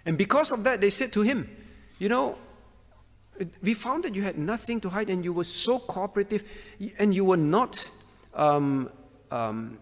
And 0.06 0.16
because 0.16 0.50
of 0.52 0.64
that, 0.64 0.80
they 0.80 0.90
said 0.90 1.12
to 1.12 1.22
him, 1.22 1.48
You 1.98 2.08
know, 2.08 2.38
we 3.62 3.74
found 3.74 4.04
that 4.04 4.14
you 4.14 4.22
had 4.22 4.38
nothing 4.38 4.80
to 4.80 4.88
hide 4.88 5.10
and 5.10 5.24
you 5.24 5.32
were 5.32 5.44
so 5.44 5.78
cooperative 5.78 6.44
and 6.98 7.14
you 7.14 7.24
were 7.24 7.36
not 7.36 7.88
um, 8.34 8.90
um, 9.30 9.78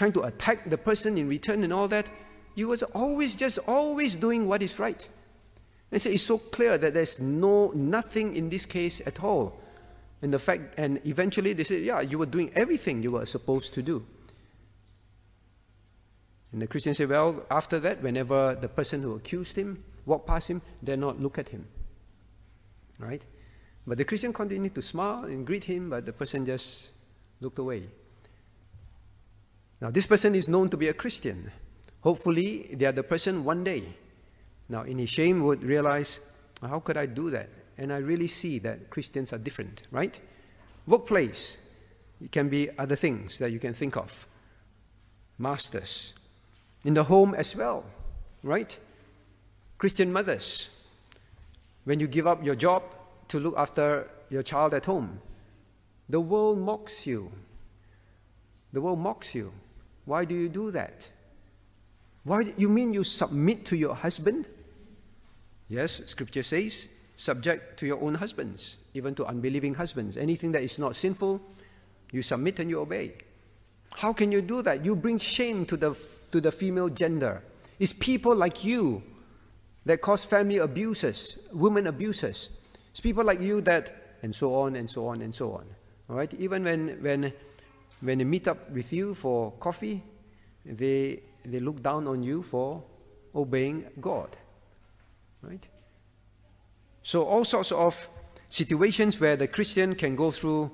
trying 0.00 0.12
to 0.14 0.22
attack 0.22 0.70
the 0.70 0.78
person 0.78 1.18
in 1.18 1.28
return 1.28 1.62
and 1.62 1.74
all 1.74 1.86
that. 1.86 2.08
You 2.54 2.68
was 2.68 2.82
always 2.82 3.34
just 3.34 3.58
always 3.68 4.16
doing 4.16 4.48
what 4.48 4.62
is 4.62 4.78
right. 4.78 5.06
And 5.92 6.00
so 6.00 6.08
it's 6.08 6.22
so 6.22 6.38
clear 6.38 6.78
that 6.78 6.94
there's 6.94 7.20
no 7.20 7.70
nothing 7.72 8.34
in 8.34 8.48
this 8.48 8.64
case 8.64 9.02
at 9.06 9.22
all. 9.22 9.60
And 10.22 10.32
the 10.32 10.38
fact, 10.38 10.78
and 10.78 11.02
eventually 11.04 11.52
they 11.52 11.64
said, 11.64 11.82
yeah, 11.82 12.00
you 12.00 12.16
were 12.16 12.24
doing 12.24 12.50
everything 12.54 13.02
you 13.02 13.10
were 13.10 13.26
supposed 13.26 13.74
to 13.74 13.82
do. 13.82 14.02
And 16.52 16.62
the 16.62 16.66
Christian 16.66 16.94
said, 16.94 17.10
well, 17.10 17.44
after 17.50 17.78
that, 17.80 18.02
whenever 18.02 18.54
the 18.54 18.68
person 18.68 19.02
who 19.02 19.16
accused 19.16 19.58
him 19.58 19.84
walked 20.06 20.26
past 20.26 20.48
him, 20.48 20.62
dare 20.82 20.96
not 20.96 21.20
look 21.20 21.36
at 21.36 21.50
him. 21.50 21.66
Right? 22.98 23.22
But 23.86 23.98
the 23.98 24.06
Christian 24.06 24.32
continued 24.32 24.74
to 24.76 24.82
smile 24.82 25.24
and 25.24 25.46
greet 25.46 25.64
him, 25.64 25.90
but 25.90 26.06
the 26.06 26.14
person 26.14 26.46
just 26.46 26.92
looked 27.42 27.58
away. 27.58 27.82
Now, 29.80 29.90
this 29.90 30.06
person 30.06 30.34
is 30.34 30.48
known 30.48 30.68
to 30.70 30.76
be 30.76 30.88
a 30.88 30.94
Christian. 30.94 31.50
Hopefully, 32.02 32.68
they 32.72 32.84
are 32.84 32.92
the 32.92 33.02
person 33.02 33.44
one 33.44 33.64
day, 33.64 33.82
now 34.68 34.82
in 34.82 35.04
shame, 35.06 35.42
would 35.42 35.62
realize, 35.62 36.20
how 36.60 36.80
could 36.80 36.96
I 36.96 37.06
do 37.06 37.30
that? 37.30 37.48
And 37.78 37.92
I 37.92 37.98
really 37.98 38.28
see 38.28 38.58
that 38.60 38.90
Christians 38.90 39.32
are 39.32 39.38
different, 39.38 39.82
right? 39.90 40.18
Workplace, 40.86 41.66
it 42.22 42.30
can 42.30 42.48
be 42.48 42.68
other 42.78 42.96
things 42.96 43.38
that 43.38 43.50
you 43.50 43.58
can 43.58 43.74
think 43.74 43.96
of. 43.96 44.26
Masters. 45.38 46.12
In 46.84 46.94
the 46.94 47.04
home 47.04 47.34
as 47.34 47.56
well, 47.56 47.84
right? 48.42 48.78
Christian 49.78 50.12
mothers. 50.12 50.70
When 51.84 52.00
you 52.00 52.06
give 52.06 52.26
up 52.26 52.44
your 52.44 52.54
job 52.54 52.82
to 53.28 53.40
look 53.40 53.54
after 53.56 54.08
your 54.28 54.42
child 54.42 54.74
at 54.74 54.84
home, 54.84 55.20
the 56.08 56.20
world 56.20 56.58
mocks 56.58 57.06
you. 57.06 57.32
The 58.72 58.80
world 58.80 58.98
mocks 58.98 59.34
you. 59.34 59.52
Why 60.10 60.24
do 60.24 60.34
you 60.34 60.48
do 60.48 60.72
that? 60.72 61.08
Why 62.24 62.52
you 62.56 62.68
mean 62.68 62.92
you 62.92 63.04
submit 63.04 63.64
to 63.66 63.76
your 63.76 63.94
husband? 63.94 64.44
Yes, 65.68 66.04
scripture 66.06 66.42
says, 66.42 66.88
subject 67.14 67.78
to 67.78 67.86
your 67.86 68.02
own 68.02 68.16
husbands, 68.16 68.78
even 68.92 69.14
to 69.14 69.24
unbelieving 69.24 69.74
husbands. 69.74 70.16
Anything 70.16 70.50
that 70.50 70.64
is 70.64 70.80
not 70.80 70.96
sinful, 70.96 71.40
you 72.10 72.22
submit 72.22 72.58
and 72.58 72.68
you 72.68 72.80
obey. 72.80 73.12
How 73.94 74.12
can 74.12 74.32
you 74.32 74.42
do 74.42 74.62
that? 74.62 74.84
You 74.84 74.96
bring 74.96 75.18
shame 75.18 75.64
to 75.66 75.76
the, 75.76 75.96
to 76.32 76.40
the 76.40 76.50
female 76.50 76.88
gender. 76.88 77.44
It's 77.78 77.92
people 77.92 78.34
like 78.34 78.64
you 78.64 79.04
that 79.86 80.00
cause 80.00 80.24
family 80.24 80.58
abuses, 80.58 81.46
women 81.52 81.86
abuses. 81.86 82.50
It's 82.90 82.98
people 82.98 83.22
like 83.22 83.40
you 83.40 83.60
that, 83.60 84.16
and 84.24 84.34
so 84.34 84.56
on 84.56 84.74
and 84.74 84.90
so 84.90 85.06
on 85.06 85.22
and 85.22 85.32
so 85.32 85.52
on. 85.52 85.64
All 86.08 86.16
right? 86.16 86.34
Even 86.34 86.64
when, 86.64 86.98
when 87.00 87.32
when 88.00 88.18
they 88.18 88.24
meet 88.24 88.48
up 88.48 88.70
with 88.70 88.92
you 88.92 89.14
for 89.14 89.52
coffee, 89.52 90.02
they, 90.64 91.20
they 91.44 91.58
look 91.58 91.82
down 91.82 92.06
on 92.06 92.22
you 92.22 92.42
for 92.42 92.82
obeying 93.34 93.86
God. 94.00 94.36
Right? 95.42 95.66
So, 97.02 97.24
all 97.24 97.44
sorts 97.44 97.72
of 97.72 98.08
situations 98.48 99.20
where 99.20 99.36
the 99.36 99.48
Christian 99.48 99.94
can 99.94 100.16
go 100.16 100.30
through 100.30 100.70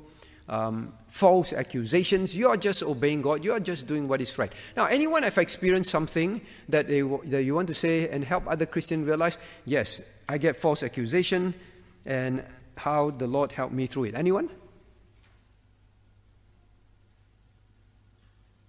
um, 0.49 0.93
false 1.09 1.53
accusations. 1.53 2.37
You 2.37 2.49
are 2.49 2.57
just 2.57 2.83
obeying 2.83 3.22
God. 3.22 3.45
You 3.45 3.53
are 3.53 3.61
just 3.61 3.87
doing 3.87 4.09
what 4.09 4.20
is 4.20 4.37
right. 4.39 4.53
Now, 4.77 4.87
anyone 4.87 5.22
have 5.22 5.39
experienced 5.39 5.91
something 5.91 6.41
that, 6.68 6.89
they, 6.89 7.03
that 7.03 7.45
you 7.45 7.55
want 7.55 7.68
to 7.68 7.74
say 7.74 8.09
and 8.09 8.24
help 8.24 8.47
other 8.47 8.66
Christians 8.66 9.07
realize, 9.07 9.39
yes, 9.64 10.03
I 10.29 10.39
get 10.39 10.57
false 10.57 10.83
accusation 10.83 11.55
and 12.05 12.45
how 12.77 13.11
the 13.11 13.27
Lord 13.27 13.53
helped 13.53 13.72
me 13.72 13.87
through 13.87 14.05
it? 14.05 14.14
Anyone? 14.14 14.51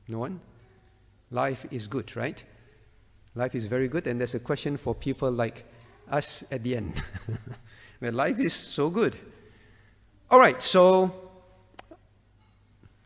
No 0.07 0.19
one? 0.19 0.39
Life 1.31 1.65
is 1.71 1.87
good, 1.87 2.15
right? 2.15 2.41
Life 3.35 3.55
is 3.55 3.67
very 3.67 3.87
good, 3.87 4.07
and 4.07 4.19
there's 4.19 4.35
a 4.35 4.39
question 4.39 4.77
for 4.77 4.95
people 4.95 5.31
like 5.31 5.65
us 6.09 6.43
at 6.51 6.63
the 6.63 6.77
end. 6.77 7.01
where 7.99 8.11
life 8.11 8.39
is 8.39 8.53
so 8.53 8.89
good. 8.89 9.15
All 10.29 10.39
right, 10.39 10.61
so 10.61 11.11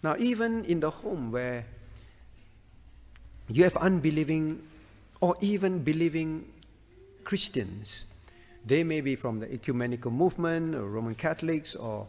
now 0.04 0.16
even 0.18 0.66
in 0.66 0.80
the 0.80 0.90
home 0.90 1.32
where 1.32 1.66
you 3.48 3.64
have 3.64 3.78
unbelieving 3.78 4.62
or 5.20 5.36
even 5.42 5.84
believing 5.84 6.52
Christians, 7.24 8.06
they 8.66 8.84
may 8.84 9.02
be 9.02 9.16
from 9.16 9.40
the 9.40 9.54
ecumenical 9.54 10.12
movement 10.12 10.76
or 10.76 10.88
Roman 10.90 11.16
Catholics 11.16 11.76
or 11.76 12.08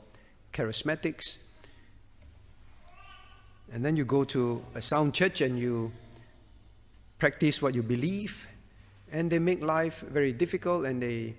charismatics, 0.52 1.38
and 3.72 3.84
then 3.84 3.96
you 3.96 4.04
go 4.04 4.24
to 4.24 4.62
a 4.74 4.82
sound 4.82 5.14
church 5.14 5.40
and 5.40 5.58
you 5.58 5.92
practice 7.18 7.62
what 7.62 7.74
you 7.74 7.82
believe, 7.82 8.46
and 9.10 9.30
they 9.30 9.38
make 9.38 9.62
life 9.62 10.00
very 10.00 10.32
difficult 10.32 10.84
and 10.84 11.02
they 11.02 11.34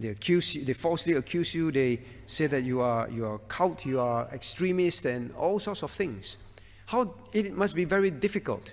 They 0.00 0.08
accuse 0.08 0.54
you, 0.56 0.64
they 0.64 0.72
falsely 0.72 1.12
accuse 1.12 1.54
you, 1.54 1.70
they 1.70 2.00
say 2.24 2.46
that 2.46 2.64
you 2.64 2.80
are 2.80 3.06
you 3.10 3.26
are 3.26 3.38
cult, 3.48 3.84
you 3.84 4.00
are 4.00 4.26
extremist 4.32 5.04
and 5.04 5.30
all 5.36 5.58
sorts 5.58 5.82
of 5.82 5.90
things. 5.90 6.38
How 6.86 7.14
it 7.32 7.52
must 7.52 7.74
be 7.74 7.84
very 7.84 8.10
difficult 8.10 8.72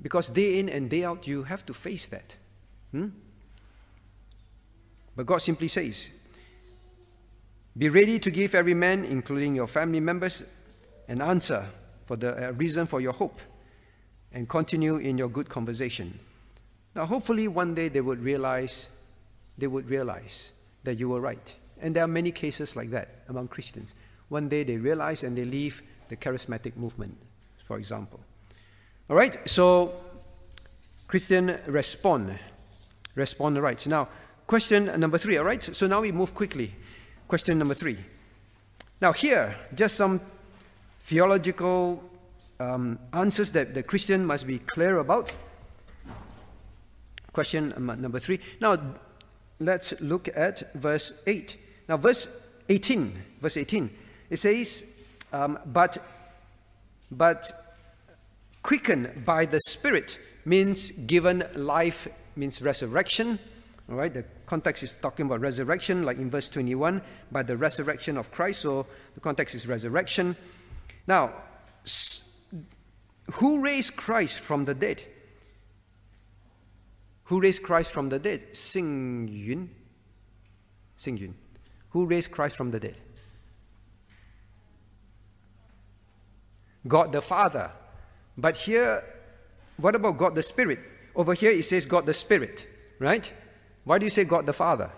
because 0.00 0.30
day 0.30 0.60
in 0.60 0.68
and 0.68 0.88
day 0.88 1.04
out 1.04 1.26
you 1.26 1.42
have 1.42 1.66
to 1.66 1.74
face 1.74 2.06
that. 2.06 2.36
Hmm? 2.92 3.08
But 5.16 5.26
God 5.26 5.42
simply 5.42 5.68
says, 5.68 6.12
Be 7.76 7.88
ready 7.88 8.20
to 8.20 8.30
give 8.30 8.54
every 8.54 8.74
man, 8.74 9.04
including 9.04 9.56
your 9.56 9.66
family 9.66 10.00
members, 10.00 10.44
an 11.08 11.20
answer 11.20 11.66
for 12.06 12.16
the 12.16 12.48
uh, 12.48 12.52
reason 12.52 12.86
for 12.86 13.00
your 13.00 13.12
hope 13.12 13.40
and 14.32 14.48
continue 14.48 14.96
in 14.96 15.18
your 15.18 15.28
good 15.28 15.48
conversation. 15.48 16.18
Now, 16.94 17.06
hopefully, 17.06 17.48
one 17.48 17.74
day 17.74 17.88
they 17.88 18.00
would 18.00 18.22
realize, 18.22 18.88
they 19.56 19.66
would 19.66 19.88
realize 19.88 20.52
that 20.84 20.98
you 20.98 21.08
were 21.08 21.20
right. 21.20 21.54
And 21.80 21.96
there 21.96 22.04
are 22.04 22.08
many 22.08 22.32
cases 22.32 22.76
like 22.76 22.90
that 22.90 23.08
among 23.28 23.48
Christians. 23.48 23.94
One 24.28 24.48
day 24.48 24.64
they 24.64 24.76
realize 24.76 25.24
and 25.24 25.36
they 25.36 25.44
leave 25.44 25.82
the 26.08 26.16
charismatic 26.16 26.76
movement, 26.76 27.16
for 27.64 27.78
example. 27.78 28.20
All 29.08 29.16
right, 29.16 29.36
so 29.48 29.92
Christian 31.06 31.58
respond, 31.66 32.38
respond 33.14 33.60
right. 33.62 33.86
Now, 33.86 34.08
question 34.46 34.86
number 34.98 35.18
three, 35.18 35.36
all 35.38 35.44
right? 35.44 35.62
So 35.62 35.86
now 35.86 36.00
we 36.00 36.12
move 36.12 36.34
quickly. 36.34 36.74
Question 37.28 37.58
number 37.58 37.74
three. 37.74 37.98
Now, 39.00 39.12
here, 39.12 39.56
just 39.74 39.96
some 39.96 40.20
theological 41.02 42.02
um, 42.60 42.98
answers 43.12 43.50
that 43.52 43.74
the 43.74 43.82
Christian 43.82 44.24
must 44.24 44.46
be 44.46 44.58
clear 44.58 44.98
about. 44.98 45.34
Question 47.32 47.72
number 47.78 48.18
three. 48.18 48.40
Now, 48.60 48.78
let's 49.58 49.98
look 50.00 50.28
at 50.36 50.72
verse 50.74 51.12
8. 51.26 51.56
Now, 51.88 51.96
verse 51.96 52.28
18, 52.68 53.12
verse 53.40 53.56
18, 53.56 53.90
it 54.30 54.36
says, 54.36 54.90
um, 55.32 55.58
but, 55.66 55.98
but 57.10 57.50
quickened 58.62 59.24
by 59.24 59.46
the 59.46 59.60
Spirit 59.60 60.18
means 60.44 60.90
given 60.92 61.42
life, 61.54 62.06
means 62.36 62.62
resurrection. 62.62 63.38
All 63.90 63.96
right, 63.96 64.12
the 64.12 64.24
context 64.46 64.82
is 64.82 64.94
talking 64.94 65.26
about 65.26 65.40
resurrection, 65.40 66.04
like 66.04 66.18
in 66.18 66.30
verse 66.30 66.48
21, 66.48 67.02
by 67.32 67.42
the 67.42 67.56
resurrection 67.56 68.16
of 68.16 68.30
Christ. 68.30 68.60
So 68.60 68.86
the 69.14 69.20
context 69.20 69.54
is 69.54 69.66
resurrection. 69.66 70.36
Now, 71.06 71.32
who 73.32 73.60
raised 73.60 73.96
Christ 73.96 74.40
from 74.40 74.64
the 74.64 74.74
dead? 74.74 75.02
Who 77.24 77.40
raised 77.40 77.62
Christ 77.62 77.92
from 77.92 78.08
the 78.08 78.18
dead? 78.18 78.52
Xing 78.52 79.28
Yun. 79.30 79.70
Yun. 81.04 81.34
Who 81.90 82.06
raised 82.06 82.30
Christ 82.30 82.56
from 82.56 82.70
the 82.70 82.80
dead? 82.80 82.96
God 86.86 87.12
the 87.12 87.20
Father. 87.20 87.70
But 88.36 88.56
here, 88.56 89.04
what 89.76 89.94
about 89.94 90.18
God 90.18 90.34
the 90.34 90.42
Spirit? 90.42 90.80
Over 91.14 91.34
here 91.34 91.50
it 91.50 91.64
says 91.64 91.86
God 91.86 92.06
the 92.06 92.14
Spirit, 92.14 92.66
right? 92.98 93.32
Why 93.84 93.98
do 93.98 94.06
you 94.06 94.10
say 94.10 94.24
God 94.24 94.46
the 94.46 94.52
Father? 94.52 94.90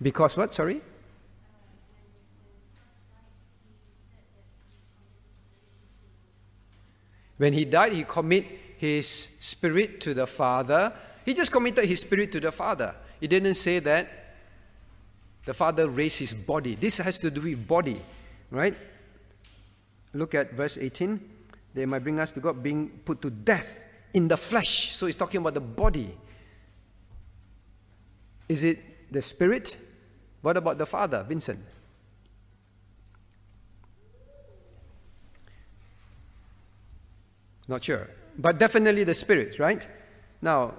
Because 0.00 0.36
what? 0.36 0.54
Sorry? 0.54 0.80
When 7.38 7.52
he 7.52 7.64
died, 7.64 7.92
he 7.92 8.04
committed 8.04 8.50
his 8.78 9.06
spirit 9.08 10.00
to 10.02 10.14
the 10.14 10.26
Father. 10.26 10.92
He 11.24 11.34
just 11.34 11.52
committed 11.52 11.84
his 11.84 12.00
spirit 12.00 12.32
to 12.32 12.40
the 12.40 12.52
Father. 12.52 12.94
He 13.20 13.26
didn't 13.26 13.54
say 13.54 13.78
that 13.80 14.34
the 15.44 15.54
Father 15.54 15.88
raised 15.88 16.18
his 16.18 16.34
body. 16.34 16.74
This 16.74 16.98
has 16.98 17.18
to 17.20 17.30
do 17.30 17.40
with 17.40 17.66
body, 17.66 18.00
right? 18.50 18.76
Look 20.12 20.34
at 20.34 20.52
verse 20.52 20.78
18. 20.78 21.20
They 21.74 21.86
might 21.86 22.02
bring 22.02 22.18
us 22.18 22.32
to 22.32 22.40
God 22.40 22.62
being 22.62 22.88
put 23.04 23.20
to 23.22 23.30
death 23.30 23.84
in 24.14 24.28
the 24.28 24.36
flesh. 24.36 24.94
So 24.96 25.06
he's 25.06 25.16
talking 25.16 25.40
about 25.40 25.54
the 25.54 25.60
body. 25.60 26.16
Is 28.48 28.64
it 28.64 29.12
the 29.12 29.20
spirit? 29.20 29.76
What 30.46 30.56
about 30.56 30.78
the 30.78 30.86
Father, 30.86 31.24
Vincent? 31.24 31.58
Not 37.66 37.82
sure. 37.82 38.08
But 38.38 38.56
definitely 38.56 39.02
the 39.02 39.14
Spirit, 39.14 39.58
right? 39.58 39.84
Now, 40.40 40.74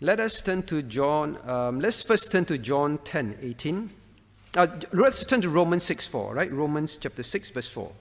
let 0.00 0.20
us 0.20 0.40
turn 0.40 0.62
to 0.68 0.80
John. 0.80 1.36
Um, 1.46 1.80
let's 1.80 2.02
first 2.02 2.32
turn 2.32 2.46
to 2.46 2.56
John 2.56 2.96
10, 3.04 3.36
18. 3.42 3.90
Uh, 4.56 4.66
let's 4.90 5.26
turn 5.26 5.42
to 5.42 5.50
Romans 5.50 5.84
6, 5.84 6.06
4, 6.06 6.34
right? 6.34 6.50
Romans 6.50 6.96
chapter 6.98 7.22
6, 7.22 7.50
verse 7.50 7.68
4. 7.68 7.92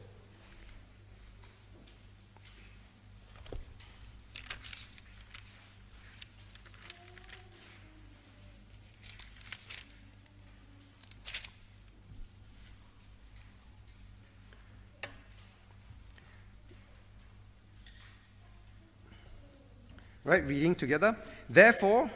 Right, 20.25 20.43
reading 20.43 20.73
together. 20.73 21.15
Therefore, 21.47 22.09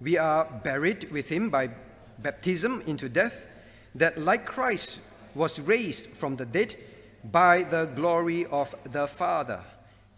we 0.00 0.16
are 0.16 0.44
buried 0.62 1.10
with 1.10 1.28
him 1.28 1.50
by 1.50 1.70
baptism 2.18 2.80
into 2.86 3.08
death, 3.08 3.50
that 3.96 4.18
like 4.18 4.46
Christ 4.46 5.00
was 5.34 5.58
raised 5.58 6.10
from 6.10 6.36
the 6.36 6.46
dead 6.46 6.76
by 7.24 7.64
the 7.64 7.86
glory 7.86 8.46
of 8.46 8.72
the 8.84 9.08
Father, 9.08 9.60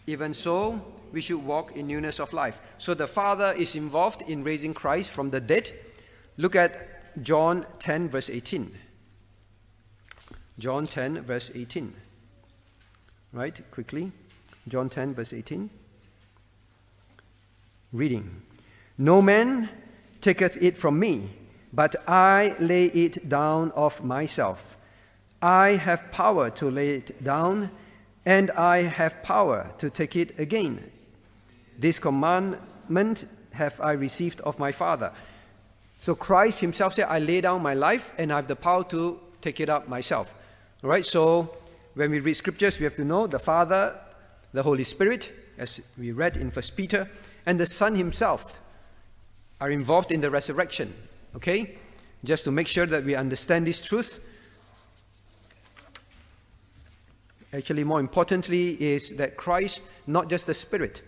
even 0.07 0.35
so 0.35 0.79
we 1.11 1.23
should 1.23 1.43
walk 1.43 1.75
in 1.75 1.87
newness 1.87 2.21
of 2.21 2.35
life. 2.35 2.61
So 2.77 2.93
the 2.93 3.07
Father 3.07 3.55
is 3.57 3.75
involved 3.75 4.21
in 4.29 4.45
raising 4.45 4.75
Christ 4.75 5.11
from 5.11 5.31
the 5.31 5.41
dead. 5.41 5.73
Look 6.37 6.55
at 6.55 7.23
John 7.25 7.65
10, 7.79 8.11
verse 8.11 8.29
18. 8.29 8.75
John 10.59 10.85
10, 10.85 11.23
verse 11.23 11.51
18. 11.55 11.95
Right, 13.33 13.59
quickly. 13.71 14.13
John 14.69 14.91
10, 14.91 15.15
verse 15.15 15.33
18. 15.33 15.71
Reading 17.93 18.43
No 18.97 19.23
man 19.23 19.71
taketh 20.21 20.61
it 20.61 20.77
from 20.77 20.99
me, 20.99 21.31
but 21.73 21.97
I 22.07 22.55
lay 22.59 22.87
it 22.87 23.29
down 23.29 23.71
of 23.73 24.05
myself. 24.05 24.77
I 25.41 25.71
have 25.71 26.11
power 26.11 26.51
to 26.51 26.71
lay 26.71 26.91
it 26.97 27.23
down, 27.23 27.71
and 28.27 28.51
I 28.51 28.83
have 28.83 29.23
power 29.23 29.73
to 29.79 29.89
take 29.89 30.17
it 30.17 30.39
again. 30.39 30.91
This 31.79 31.99
commandment 31.99 33.25
have 33.53 33.81
I 33.81 33.93
received 33.93 34.41
of 34.43 34.59
my 34.59 34.73
Father. 34.73 35.13
So 36.01 36.15
Christ 36.15 36.61
himself 36.61 36.95
said, 36.95 37.07
I 37.09 37.19
lay 37.19 37.41
down 37.41 37.63
my 37.63 37.75
life 37.75 38.13
and 38.19 38.33
I 38.33 38.37
have 38.37 38.47
the 38.47 38.57
power 38.57 38.85
to 38.85 39.19
take 39.41 39.61
it 39.61 39.69
up 39.69 39.89
myself. 39.89 40.33
All 40.83 40.91
right, 40.91 41.05
so 41.05 41.57
when 41.95 42.11
we 42.11 42.21
read 42.21 42.35
scriptures, 42.35 42.79
we 42.79 42.85
have 42.85 42.95
to 42.97 43.05
know 43.05 43.27
the 43.27 43.39
Father, 43.39 43.99
the 44.53 44.63
Holy 44.63 44.85
Spirit, 44.85 45.33
as 45.59 45.81
we 45.99 46.13
read 46.13 46.37
in 46.37 46.51
First 46.51 46.77
Peter, 46.77 47.09
and 47.49 47.59
the 47.59 47.65
Son 47.65 47.95
himself 47.95 48.61
are 49.59 49.71
involved 49.71 50.13
in 50.13 50.21
the 50.21 50.29
resurrection. 50.31 50.93
Okay? 51.35 51.79
Just 52.23 52.45
to 52.45 52.51
make 52.51 52.67
sure 52.69 52.85
that 52.85 53.05
we 53.05 53.15
understand 53.15 53.67
this 53.67 53.83
truth. 53.83 54.23
Actually, 57.55 57.85
more 57.85 58.01
importantly, 58.01 58.77
is 58.83 59.17
that 59.17 59.39
Christ, 59.39 59.91
not 60.07 60.29
just 60.29 60.47
the 60.47 60.53
Spirit. 60.53 61.03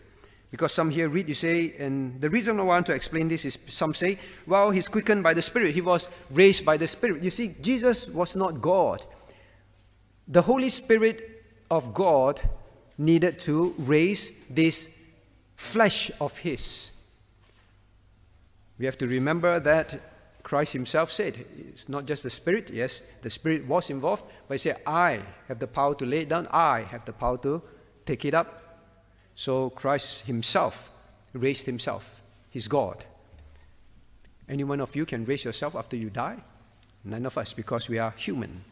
Because 0.51 0.73
some 0.73 0.89
here 0.89 1.11
read, 1.11 1.29
you 1.29 1.35
say, 1.35 1.75
and 1.79 2.19
the 2.23 2.31
reason 2.31 2.59
I 2.59 2.63
want 2.63 2.87
to 2.87 2.95
explain 2.95 3.29
this 3.29 3.45
is 3.45 3.59
some 3.69 3.93
say, 3.93 4.19
well, 4.47 4.71
he's 4.71 4.89
quickened 4.89 5.23
by 5.23 5.35
the 5.35 5.43
Spirit. 5.43 5.75
He 5.75 5.83
was 5.83 6.09
raised 6.31 6.65
by 6.65 6.79
the 6.79 6.89
Spirit. 6.89 7.23
You 7.23 7.31
see, 7.31 7.53
Jesus 7.61 8.09
was 8.09 8.35
not 8.35 8.63
God. 8.63 9.05
The 10.27 10.41
Holy 10.41 10.71
Spirit 10.71 11.45
of 11.71 11.93
God 11.93 12.41
needed 12.97 13.39
to 13.41 13.75
raise 13.77 14.31
this 14.49 14.89
flesh 15.61 16.11
of 16.23 16.39
his. 16.39 16.91
We 18.79 18.87
have 18.87 18.97
to 18.97 19.07
remember 19.07 19.61
that 19.61 20.01
Christ 20.43 20.73
himself 20.73 21.13
said, 21.13 21.45
it's 21.69 21.87
not 21.87 22.07
just 22.07 22.23
the 22.23 22.31
Spirit, 22.31 22.71
yes, 22.73 23.03
the 23.21 23.29
Spirit 23.29 23.67
was 23.67 23.91
involved, 23.91 24.25
but 24.49 24.55
he 24.55 24.59
said, 24.59 24.79
I 24.87 25.21
have 25.49 25.59
the 25.59 25.67
power 25.67 25.95
to 25.97 26.07
lay 26.07 26.23
it 26.23 26.31
down, 26.31 26.49
I 26.51 26.81
have 26.91 27.05
the 27.05 27.13
power 27.13 27.37
to 27.39 27.63
take 28.07 28.25
it 28.25 28.33
up. 28.33 28.79
So 29.35 29.69
Christ 29.69 30.25
himself 30.27 30.91
raised 31.35 31.67
himself. 31.67 32.23
He's 32.49 32.67
God. 32.67 33.05
Any 34.49 34.65
one 34.65 34.81
of 34.81 34.97
you 34.97 35.05
can 35.05 35.27
raise 35.27 35.45
yourself 35.45 35.77
after 35.77 35.95
you 35.95 36.09
die? 36.09 36.39
None 37.05 37.27
of 37.27 37.37
us, 37.37 37.53
because 37.53 37.87
we 37.87 37.99
are 37.99 38.15
human. 38.17 38.65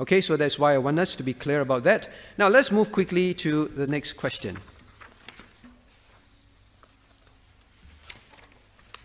Okay, 0.00 0.22
so 0.22 0.38
that's 0.38 0.58
why 0.58 0.72
I 0.72 0.78
want 0.78 0.98
us 0.98 1.14
to 1.16 1.22
be 1.22 1.34
clear 1.34 1.60
about 1.60 1.82
that. 1.82 2.08
Now 2.38 2.48
let's 2.48 2.72
move 2.72 2.90
quickly 2.90 3.34
to 3.34 3.66
the 3.66 3.86
next 3.86 4.14
question. 4.14 4.56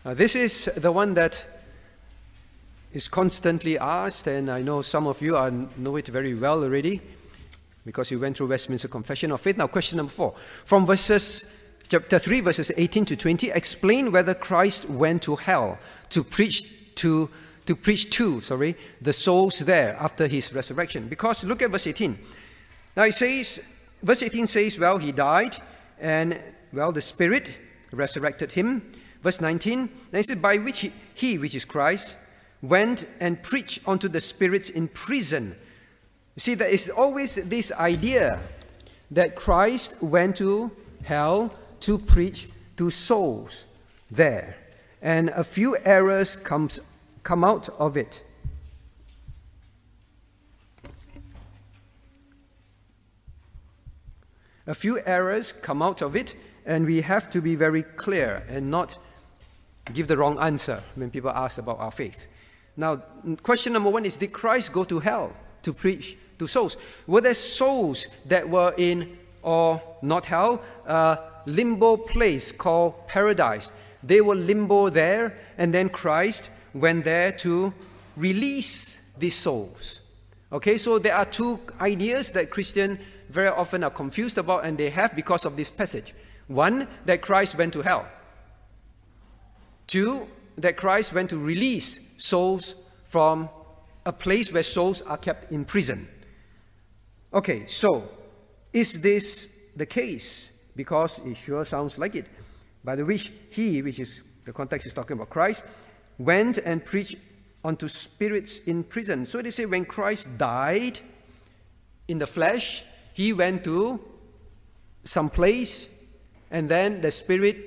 Uh, 0.08 0.14
this 0.14 0.38
is 0.38 0.72
the 0.78 0.90
one 0.90 1.14
that 1.16 1.44
is 2.94 3.10
constantly 3.10 3.78
asked, 3.78 4.26
and 4.26 4.50
I 4.50 4.62
know 4.62 4.82
some 4.82 5.06
of 5.06 5.22
you 5.22 5.36
are, 5.36 5.52
know 5.52 5.98
it 5.98 6.08
very 6.08 6.34
well 6.34 6.64
already 6.64 7.02
because 7.86 8.10
you 8.10 8.18
went 8.18 8.38
through 8.38 8.48
Westminster 8.48 8.88
Confession 8.88 9.34
of 9.34 9.42
Faith. 9.42 9.58
Now, 9.58 9.68
question 9.68 9.98
number 9.98 10.10
four. 10.10 10.34
From 10.64 10.86
verses 10.86 11.44
chapter 11.90 12.20
3, 12.20 12.40
verses 12.40 12.72
18 12.78 13.04
to 13.04 13.18
20, 13.18 13.50
explain 13.50 14.14
whether 14.14 14.34
Christ 14.34 14.90
went 14.90 15.24
to 15.24 15.36
hell 15.36 15.78
to 16.12 16.24
preach 16.24 16.96
to 16.96 17.30
to 17.66 17.76
preach 17.76 18.10
to, 18.12 18.40
sorry, 18.40 18.78
the 19.02 19.12
souls 19.12 19.60
there 19.60 19.98
after 20.00 20.26
his 20.26 20.54
resurrection. 20.54 21.10
Because 21.10 21.44
look 21.44 21.62
at 21.62 21.70
verse 21.70 21.86
18. 21.86 22.18
Now 22.96 23.04
it 23.04 23.14
says, 23.14 23.78
verse 24.02 24.24
18 24.24 24.48
says, 24.48 24.80
well, 24.80 25.00
he 25.00 25.12
died, 25.12 25.58
and 26.00 26.40
well, 26.72 26.94
the 26.94 27.02
Spirit 27.02 27.60
resurrected 27.92 28.54
him. 28.54 28.90
Verse 29.28 29.42
19, 29.42 29.90
then 30.12 30.22
it 30.22 30.26
says, 30.26 30.38
by 30.38 30.56
which 30.56 30.80
he, 30.80 30.94
he, 31.14 31.38
which 31.38 31.54
is 31.54 31.66
Christ, 31.66 32.18
went 32.62 33.06
and 33.20 33.44
preached 33.44 33.86
unto 33.86 34.08
the 34.08 34.22
spirits 34.22 34.70
in 34.70 34.88
prison. 34.88 35.48
You 35.48 36.40
see, 36.40 36.54
there 36.54 36.70
is 36.70 36.88
always 36.88 37.36
this 37.36 37.74
idea 37.74 38.40
that 39.12 39.36
Christ 39.36 40.02
went 40.02 40.38
to 40.38 40.72
hell 41.04 41.54
to 41.82 41.98
preach 41.98 42.48
to 42.78 42.90
souls 42.90 43.66
there. 44.10 44.56
And 45.02 45.28
a 45.32 45.44
few 45.44 45.76
errors 45.84 46.38
comes 46.38 46.80
come 47.24 47.44
out 47.44 47.68
of 47.80 47.98
it. 47.98 48.24
A 54.66 54.74
few 54.74 55.02
errors 55.06 55.52
come 55.52 55.82
out 55.82 56.02
of 56.02 56.16
it, 56.16 56.34
and 56.66 56.86
we 56.86 57.02
have 57.02 57.30
to 57.32 57.42
be 57.42 57.56
very 57.56 57.84
clear 57.84 58.46
and 58.48 58.72
not 58.72 58.98
give 59.94 60.08
the 60.08 60.18
wrong 60.18 60.38
answer 60.40 60.82
when 60.96 61.10
people 61.10 61.30
ask 61.30 61.58
about 61.58 61.80
our 61.80 61.92
faith. 61.92 62.28
Now, 62.76 62.98
question 63.42 63.74
number 63.74 63.90
one 63.90 64.06
is 64.06 64.16
Did 64.16 64.32
Christ 64.32 64.72
go 64.72 64.84
to 64.84 65.00
hell 65.00 65.34
to 65.64 65.74
preach 65.74 66.18
to 66.40 66.48
souls? 66.48 66.78
Were 67.08 67.22
there 67.22 67.34
souls 67.34 68.06
that 68.26 68.48
were 68.48 68.74
in, 68.78 69.18
or 69.42 69.82
not 70.02 70.26
hell, 70.26 70.62
limbo 71.46 71.98
place 71.98 72.52
called 72.52 73.08
paradise? 73.08 73.72
They 74.04 74.22
were 74.22 74.36
limbo 74.36 74.90
there, 74.90 75.38
and 75.58 75.74
then 75.74 75.90
Christ 75.90 76.52
went 76.74 77.04
there 77.04 77.32
to 77.32 77.74
release 78.16 79.02
these 79.18 79.36
souls. 79.36 80.02
Okay, 80.52 80.78
so 80.78 81.00
there 81.00 81.16
are 81.16 81.26
two 81.26 81.60
ideas 81.82 82.32
that 82.32 82.52
Christians 82.52 83.00
very 83.30 83.50
often 83.50 83.84
are 83.84 83.90
confused 83.90 84.38
about, 84.38 84.64
and 84.66 84.78
they 84.78 84.90
have 84.90 85.16
because 85.16 85.44
of 85.46 85.58
this 85.58 85.72
passage. 85.72 86.14
One, 86.48 86.88
that 87.06 87.22
Christ 87.22 87.58
went 87.58 87.74
to 87.74 87.82
hell. 87.82 88.08
Two, 89.88 90.28
that 90.58 90.76
Christ 90.76 91.14
went 91.14 91.30
to 91.30 91.38
release 91.38 92.00
souls 92.18 92.76
from 93.06 93.50
a 94.06 94.12
place 94.14 94.52
where 94.52 94.64
souls 94.64 95.02
are 95.02 95.18
kept 95.18 95.52
in 95.52 95.66
prison. 95.66 96.08
Okay, 97.34 97.66
so 97.68 98.10
is 98.74 99.02
this 99.02 99.60
the 99.76 99.86
case? 99.86 100.52
Because 100.76 101.26
it 101.26 101.36
sure 101.36 101.66
sounds 101.66 101.98
like 101.98 102.16
it. 102.16 102.28
By 102.84 102.96
the 102.96 103.06
which 103.06 103.32
he, 103.50 103.82
which 103.82 104.00
is 104.00 104.24
the 104.46 104.54
context 104.54 104.88
is 104.88 104.94
talking 104.94 105.16
about 105.16 105.30
Christ, 105.30 105.66
went 106.18 106.58
and 106.58 106.84
preached 106.84 107.18
unto 107.64 107.88
spirits 107.88 108.60
in 108.60 108.84
prison. 108.84 109.26
So 109.26 109.42
they 109.42 109.52
say 109.52 109.66
when 109.66 109.86
Christ 109.86 110.38
died 110.38 111.00
in 112.08 112.18
the 112.18 112.28
flesh, 112.28 112.84
he 113.14 113.34
went 113.34 113.64
to 113.66 114.00
some 115.04 115.30
place, 115.30 115.90
and 116.52 116.70
then 116.70 117.02
the 117.02 117.12
spirit, 117.12 117.58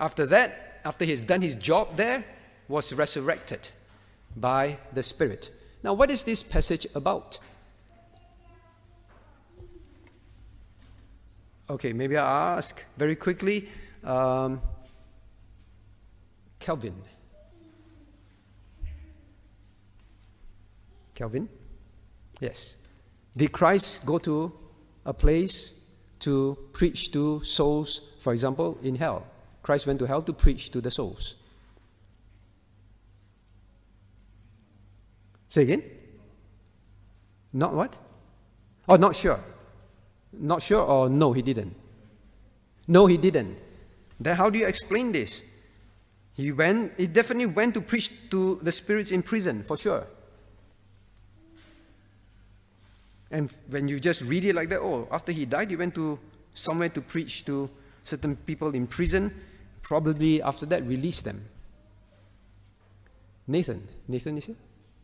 after 0.00 0.26
that, 0.26 0.67
after 0.84 1.04
he's 1.04 1.22
done 1.22 1.42
his 1.42 1.54
job 1.54 1.96
there, 1.96 2.24
was 2.68 2.92
resurrected 2.92 3.68
by 4.36 4.78
the 4.92 5.02
Spirit. 5.02 5.50
Now, 5.82 5.94
what 5.94 6.10
is 6.10 6.22
this 6.24 6.42
passage 6.42 6.86
about? 6.94 7.38
Okay, 11.70 11.92
maybe 11.92 12.16
i 12.16 12.56
ask 12.56 12.82
very 12.96 13.14
quickly. 13.14 13.70
Um, 14.02 14.60
Calvin. 16.58 16.94
Calvin? 21.14 21.48
Yes. 22.40 22.76
Did 23.36 23.52
Christ 23.52 24.06
go 24.06 24.18
to 24.18 24.52
a 25.04 25.12
place 25.12 25.80
to 26.20 26.56
preach 26.72 27.12
to 27.12 27.42
souls, 27.44 28.02
for 28.18 28.32
example, 28.32 28.78
in 28.82 28.94
hell? 28.94 29.26
Christ 29.68 29.86
went 29.86 29.98
to 29.98 30.06
hell 30.06 30.22
to 30.22 30.32
preach 30.32 30.70
to 30.70 30.80
the 30.80 30.90
souls. 30.90 31.34
Say 35.46 35.64
again? 35.64 35.82
Not 37.52 37.74
what? 37.74 37.94
Oh, 38.88 38.96
not 38.96 39.14
sure. 39.14 39.38
Not 40.32 40.62
sure 40.62 40.80
or 40.80 41.10
no, 41.10 41.34
he 41.34 41.42
didn't? 41.42 41.76
No, 42.86 43.04
he 43.04 43.18
didn't. 43.18 43.58
Then 44.18 44.36
how 44.36 44.48
do 44.48 44.58
you 44.58 44.66
explain 44.66 45.12
this? 45.12 45.44
He 46.32 46.50
went, 46.50 46.94
he 46.96 47.06
definitely 47.06 47.52
went 47.52 47.74
to 47.74 47.82
preach 47.82 48.30
to 48.30 48.60
the 48.62 48.72
spirits 48.72 49.10
in 49.10 49.22
prison, 49.22 49.64
for 49.64 49.76
sure. 49.76 50.06
And 53.30 53.50
when 53.68 53.86
you 53.86 54.00
just 54.00 54.22
read 54.22 54.46
it 54.46 54.54
like 54.54 54.70
that, 54.70 54.80
oh, 54.80 55.06
after 55.10 55.30
he 55.30 55.44
died, 55.44 55.68
he 55.68 55.76
went 55.76 55.94
to 55.96 56.18
somewhere 56.54 56.88
to 56.88 57.02
preach 57.02 57.44
to 57.44 57.68
certain 58.02 58.34
people 58.34 58.74
in 58.74 58.86
prison. 58.86 59.30
Probably 59.88 60.42
after 60.42 60.66
that, 60.66 60.84
release 60.84 61.22
them. 61.22 61.42
Nathan. 63.46 63.88
Nathan 64.06 64.36
is 64.36 64.44
here? 64.44 64.56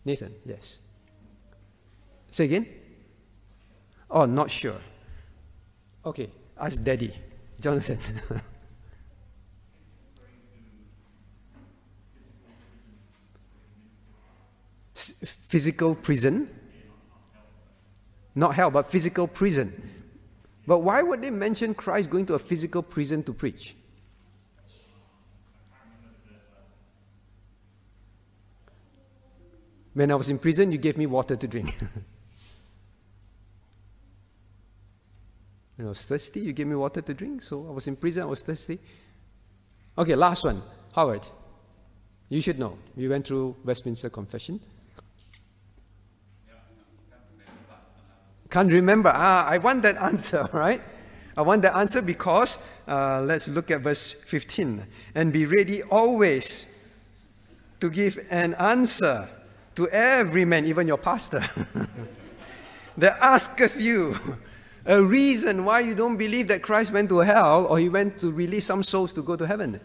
Nathan, 0.05 0.35
yes. 0.45 0.79
Say 2.31 2.45
again? 2.45 2.67
Oh, 4.11 4.27
not 4.27 4.51
sure. 4.51 4.77
Okay, 6.05 6.29
ask 6.61 6.83
Daddy. 6.83 7.15
Jonathan. 7.59 7.99
physical 14.93 15.95
prison? 15.95 16.51
Not 18.35 18.55
hell, 18.55 18.71
but 18.71 18.87
physical 18.91 19.27
prison. 19.29 19.73
But 20.67 20.81
why 20.81 21.01
would 21.01 21.23
they 21.23 21.31
mention 21.31 21.73
Christ 21.73 22.11
going 22.11 22.27
to 22.27 22.35
a 22.35 22.39
physical 22.39 22.83
prison 22.83 23.23
to 23.23 23.33
preach? 23.33 23.77
When 29.95 30.11
I 30.11 30.17
was 30.17 30.29
in 30.29 30.39
prison, 30.39 30.73
you 30.73 30.79
gave 30.79 30.99
me 30.99 31.07
water 31.07 31.37
to 31.37 31.49
drink. 31.49 31.73
when 35.77 35.87
I 35.87 35.89
was 35.89 36.05
thirsty, 36.05 36.41
you 36.41 36.53
gave 36.53 36.67
me 36.67 36.75
water 36.75 37.01
to 37.01 37.15
drink. 37.15 37.43
So 37.43 37.67
I 37.69 37.71
was 37.71 37.87
in 37.87 37.95
prison, 37.97 38.25
I 38.25 38.27
was 38.27 38.43
thirsty. 38.43 38.79
Okay, 39.97 40.17
last 40.17 40.45
one. 40.45 40.61
Howard, 40.95 41.25
you 42.29 42.41
should 42.41 42.59
know. 42.59 42.77
You 42.97 43.11
went 43.11 43.27
through 43.27 43.57
Westminster 43.65 44.11
Confession. 44.11 44.61
Can't 48.51 48.73
remember. 48.73 49.13
Ah, 49.15 49.47
I 49.47 49.59
want 49.59 49.83
that 49.83 49.97
answer, 49.97 50.49
right? 50.53 50.81
I 51.37 51.43
want 51.43 51.63
that 51.63 51.75
answer 51.77 52.03
because 52.03 52.65
uh, 52.87 53.21
let's 53.23 53.49
look 53.49 53.71
at 53.71 53.81
verse 53.81 54.13
15. 54.13 54.87
And 55.15 55.33
be 55.33 55.47
ready 55.47 55.83
always 55.83 56.73
to 57.81 57.91
give 57.91 58.25
an 58.31 58.55
answer 58.55 59.29
to 59.77 59.89
every 59.89 60.45
man, 60.45 60.65
even 60.67 60.87
your 60.87 60.99
pastor, 60.99 61.45
that 62.97 63.19
asketh 63.21 63.81
you 63.81 64.17
a 64.87 65.03
reason 65.03 65.65
why 65.65 65.81
you 65.81 65.95
don't 65.95 66.17
believe 66.17 66.49
that 66.49 66.63
Christ 66.63 66.93
went 66.93 67.09
to 67.09 67.19
hell 67.19 67.67
or 67.67 67.79
he 67.79 67.89
went 67.89 68.19
to 68.21 68.31
release 68.31 68.67
some 68.67 68.83
souls 68.83 69.13
to 69.15 69.23
go 69.23 69.37
to 69.37 69.47
heaven. 69.47 69.81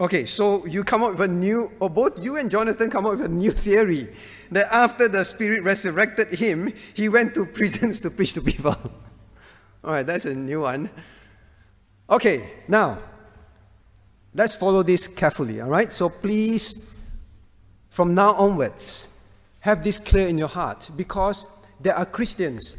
Okay, 0.00 0.24
so 0.24 0.64
you 0.64 0.82
come 0.82 1.02
up 1.02 1.10
with 1.10 1.20
a 1.20 1.28
new, 1.28 1.70
or 1.78 1.90
both 1.90 2.24
you 2.24 2.38
and 2.38 2.50
Jonathan 2.50 2.88
come 2.88 3.04
up 3.04 3.12
with 3.12 3.20
a 3.20 3.28
new 3.28 3.50
theory 3.50 4.08
that 4.50 4.72
after 4.72 5.08
the 5.08 5.22
Spirit 5.24 5.62
resurrected 5.62 6.28
him, 6.38 6.72
he 6.94 7.10
went 7.10 7.34
to 7.34 7.44
prisons 7.54 8.00
to 8.00 8.10
preach 8.10 8.32
to 8.32 8.40
people. 8.40 8.70
all 9.84 9.92
right, 9.92 10.06
that's 10.06 10.24
a 10.24 10.34
new 10.34 10.62
one. 10.62 10.88
Okay, 12.08 12.48
now, 12.66 12.98
let's 14.34 14.54
follow 14.54 14.82
this 14.82 15.06
carefully, 15.06 15.60
all 15.60 15.68
right? 15.68 15.92
So 15.92 16.08
please, 16.08 16.94
from 17.90 18.14
now 18.14 18.34
onwards, 18.34 19.08
have 19.60 19.82
this 19.84 19.98
clear 19.98 20.28
in 20.28 20.38
your 20.38 20.48
heart 20.48 20.90
because 20.96 21.46
there 21.80 21.96
are 21.96 22.06
Christians. 22.06 22.76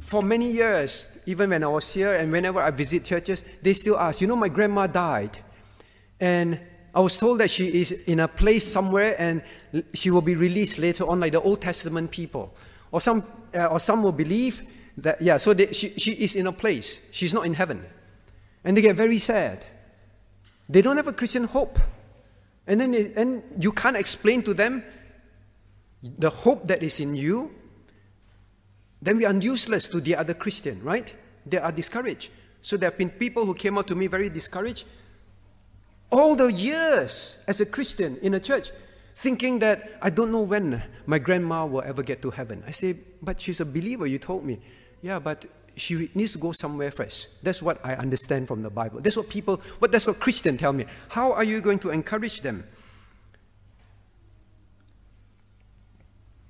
For 0.00 0.22
many 0.22 0.50
years, 0.50 1.08
even 1.26 1.50
when 1.50 1.64
I 1.64 1.68
was 1.68 1.92
here 1.92 2.14
and 2.14 2.30
whenever 2.30 2.60
I 2.60 2.70
visit 2.70 3.04
churches, 3.04 3.44
they 3.62 3.74
still 3.74 3.98
ask, 3.98 4.20
you 4.20 4.26
know, 4.26 4.36
my 4.36 4.48
grandma 4.48 4.86
died. 4.86 5.38
And 6.18 6.60
I 6.94 7.00
was 7.00 7.16
told 7.16 7.40
that 7.40 7.50
she 7.50 7.66
is 7.80 7.92
in 7.92 8.20
a 8.20 8.28
place 8.28 8.66
somewhere 8.66 9.14
and 9.18 9.42
she 9.94 10.10
will 10.10 10.22
be 10.22 10.34
released 10.34 10.78
later 10.78 11.08
on, 11.08 11.20
like 11.20 11.32
the 11.32 11.40
Old 11.40 11.60
Testament 11.60 12.10
people. 12.10 12.54
Or 12.92 13.00
some, 13.00 13.24
uh, 13.54 13.66
or 13.66 13.80
some 13.80 14.02
will 14.02 14.12
believe 14.12 14.62
that, 14.98 15.22
yeah, 15.22 15.36
so 15.36 15.54
they, 15.54 15.72
she, 15.72 15.90
she 15.90 16.12
is 16.12 16.36
in 16.36 16.46
a 16.46 16.52
place. 16.52 17.08
She's 17.12 17.32
not 17.32 17.46
in 17.46 17.54
heaven. 17.54 17.84
And 18.64 18.76
they 18.76 18.82
get 18.82 18.96
very 18.96 19.18
sad. 19.18 19.64
They 20.70 20.82
don't 20.82 20.96
have 20.96 21.08
a 21.08 21.12
Christian 21.12 21.44
hope. 21.44 21.78
And 22.66 22.80
then 22.80 22.94
and 23.16 23.42
you 23.58 23.72
can't 23.72 23.96
explain 23.96 24.42
to 24.44 24.54
them 24.54 24.84
the 26.02 26.30
hope 26.30 26.68
that 26.68 26.82
is 26.82 27.00
in 27.00 27.14
you. 27.14 27.50
Then 29.02 29.16
we 29.16 29.26
are 29.26 29.34
useless 29.34 29.88
to 29.88 30.00
the 30.00 30.14
other 30.14 30.34
Christian, 30.34 30.80
right? 30.84 31.14
They 31.44 31.58
are 31.58 31.72
discouraged. 31.72 32.30
So 32.62 32.76
there 32.76 32.90
have 32.90 32.98
been 32.98 33.10
people 33.10 33.46
who 33.46 33.54
came 33.54 33.78
up 33.78 33.86
to 33.88 33.96
me 33.96 34.06
very 34.06 34.28
discouraged. 34.28 34.84
All 36.12 36.36
the 36.36 36.52
years 36.52 37.42
as 37.48 37.60
a 37.60 37.66
Christian 37.66 38.16
in 38.22 38.34
a 38.34 38.40
church, 38.40 38.70
thinking 39.16 39.58
that 39.60 39.98
I 40.00 40.10
don't 40.10 40.30
know 40.30 40.42
when 40.42 40.82
my 41.06 41.18
grandma 41.18 41.66
will 41.66 41.82
ever 41.82 42.02
get 42.02 42.22
to 42.22 42.30
heaven. 42.30 42.62
I 42.66 42.70
say, 42.70 42.96
but 43.22 43.40
she's 43.40 43.60
a 43.60 43.64
believer, 43.64 44.06
you 44.06 44.18
told 44.18 44.44
me. 44.44 44.60
Yeah, 45.02 45.18
but 45.18 45.46
she 45.80 46.10
needs 46.14 46.32
to 46.32 46.38
go 46.38 46.52
somewhere 46.52 46.90
first. 46.90 47.28
That's 47.42 47.62
what 47.62 47.84
I 47.84 47.94
understand 47.94 48.48
from 48.48 48.62
the 48.62 48.70
Bible. 48.70 49.00
That's 49.00 49.16
what 49.16 49.28
people, 49.28 49.60
what 49.78 49.90
that's 49.90 50.06
what 50.06 50.20
Christians 50.20 50.60
tell 50.60 50.72
me. 50.72 50.84
How 51.08 51.32
are 51.32 51.44
you 51.44 51.60
going 51.60 51.78
to 51.80 51.90
encourage 51.90 52.42
them? 52.42 52.64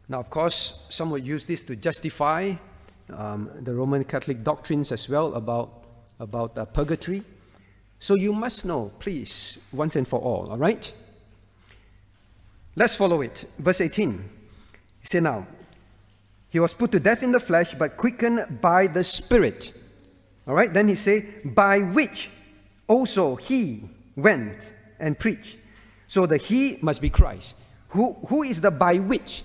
Now, 0.08 0.18
of 0.18 0.28
course, 0.28 0.86
some 0.90 1.10
would 1.10 1.24
use 1.24 1.46
this 1.46 1.62
to 1.64 1.76
justify 1.76 2.54
um, 3.10 3.50
the 3.60 3.72
Roman 3.72 4.02
Catholic 4.02 4.42
doctrines 4.42 4.90
as 4.90 5.08
well 5.08 5.34
about, 5.34 5.84
about 6.18 6.58
uh, 6.58 6.64
purgatory. 6.64 7.22
So 8.00 8.16
you 8.16 8.32
must 8.32 8.64
know, 8.64 8.90
please, 8.98 9.58
once 9.72 9.94
and 9.94 10.08
for 10.08 10.18
all, 10.18 10.50
all 10.50 10.58
right? 10.58 10.92
Let's 12.74 12.96
follow 12.96 13.20
it. 13.20 13.44
Verse 13.58 13.80
18. 13.80 14.28
Say 15.04 15.20
now, 15.20 15.46
he 16.50 16.58
was 16.58 16.74
put 16.74 16.92
to 16.92 17.00
death 17.00 17.22
in 17.22 17.32
the 17.32 17.40
flesh, 17.40 17.74
but 17.74 17.96
quickened 17.96 18.60
by 18.60 18.88
the 18.88 19.04
Spirit. 19.04 19.72
All 20.46 20.54
right, 20.54 20.72
then 20.72 20.88
he 20.88 20.96
say, 20.96 21.26
by 21.44 21.78
which 21.78 22.30
also 22.88 23.36
he 23.36 23.88
went 24.16 24.74
and 24.98 25.18
preached. 25.18 25.60
So 26.08 26.26
the 26.26 26.36
he 26.36 26.78
must 26.82 27.00
be 27.00 27.08
Christ. 27.08 27.54
Who, 27.90 28.14
who 28.26 28.42
is 28.42 28.60
the 28.60 28.72
by 28.72 28.96
which? 28.96 29.44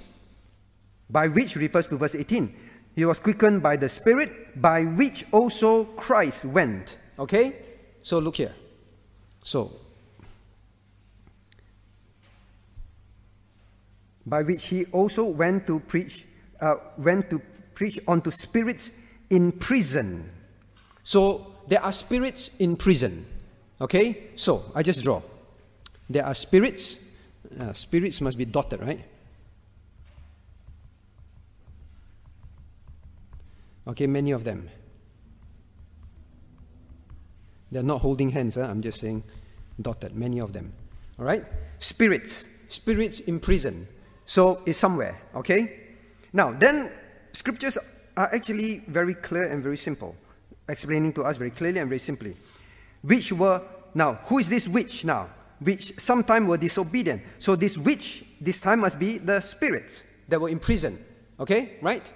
By 1.10 1.28
which 1.28 1.56
refers 1.56 1.88
to 1.90 1.98
verse 1.98 2.16
18. 2.16 2.54
He 2.96 3.06
was 3.06 3.20
quickened 3.20 3.62
by 3.62 3.78
the 3.78 3.90
Spirit, 3.90 4.60
by 4.60 4.84
which 4.84 5.26
also 5.32 5.84
Christ 5.84 6.46
went. 6.46 6.98
Okay? 7.20 7.56
So 8.02 8.18
look 8.18 8.38
here. 8.38 8.54
So, 9.44 9.74
by 14.26 14.42
which 14.42 14.68
he 14.70 14.86
also 14.86 15.26
went 15.26 15.68
to 15.68 15.80
preach 15.82 16.26
uh, 16.62 16.76
went 16.98 17.30
to 17.30 17.42
preach 17.74 18.00
unto 18.08 18.32
spirits 18.32 19.02
in 19.30 19.52
prison. 19.52 20.30
So 21.04 21.56
there 21.68 21.82
are 21.84 21.92
spirits 21.92 22.60
in 22.60 22.76
prison. 22.76 23.26
Okay? 23.82 24.30
So 24.36 24.64
I 24.74 24.84
just 24.84 25.04
draw. 25.04 25.22
There 26.10 26.26
are 26.26 26.34
spirits. 26.34 27.00
Uh, 27.60 27.74
spirits 27.74 28.22
must 28.22 28.38
be 28.38 28.46
dotted, 28.46 28.82
right? 28.82 29.04
Okay, 33.88 34.08
many 34.08 34.32
of 34.32 34.44
them. 34.44 34.70
They're 37.72 37.84
not 37.84 38.02
holding 38.02 38.30
hands, 38.30 38.56
huh? 38.56 38.64
I'm 38.64 38.82
just 38.82 39.00
saying 39.00 39.24
dotted, 39.82 40.16
many 40.16 40.40
of 40.40 40.54
them. 40.54 40.72
All 41.20 41.26
right? 41.26 41.44
Spirits. 41.78 42.48
Spirits 42.68 43.20
in 43.22 43.40
prison. 43.40 43.88
So 44.26 44.62
it's 44.66 44.78
somewhere, 44.78 45.22
okay? 45.36 45.85
Now, 46.36 46.52
then, 46.52 46.92
scriptures 47.32 47.78
are 48.18 48.30
actually 48.36 48.80
very 48.90 49.14
clear 49.14 49.46
and 49.46 49.64
very 49.64 49.78
simple, 49.78 50.18
explaining 50.68 51.14
to 51.14 51.24
us 51.24 51.38
very 51.38 51.50
clearly 51.50 51.80
and 51.80 51.88
very 51.88 52.00
simply. 52.00 52.36
Which 53.04 53.32
were, 53.32 53.62
now, 53.94 54.16
who 54.26 54.40
is 54.40 54.50
this 54.50 54.68
which 54.68 55.06
now? 55.06 55.30
Which 55.62 55.98
sometime 55.98 56.46
were 56.46 56.58
disobedient. 56.58 57.22
So, 57.40 57.56
this 57.56 57.78
which, 57.78 58.26
this 58.42 58.60
time 58.60 58.82
must 58.82 59.00
be 59.00 59.18
the 59.18 59.40
spirits 59.40 60.04
that 60.28 60.42
were 60.42 60.50
in 60.50 60.60
prison. 60.60 61.00
Okay, 61.40 61.78
right? 61.82 62.12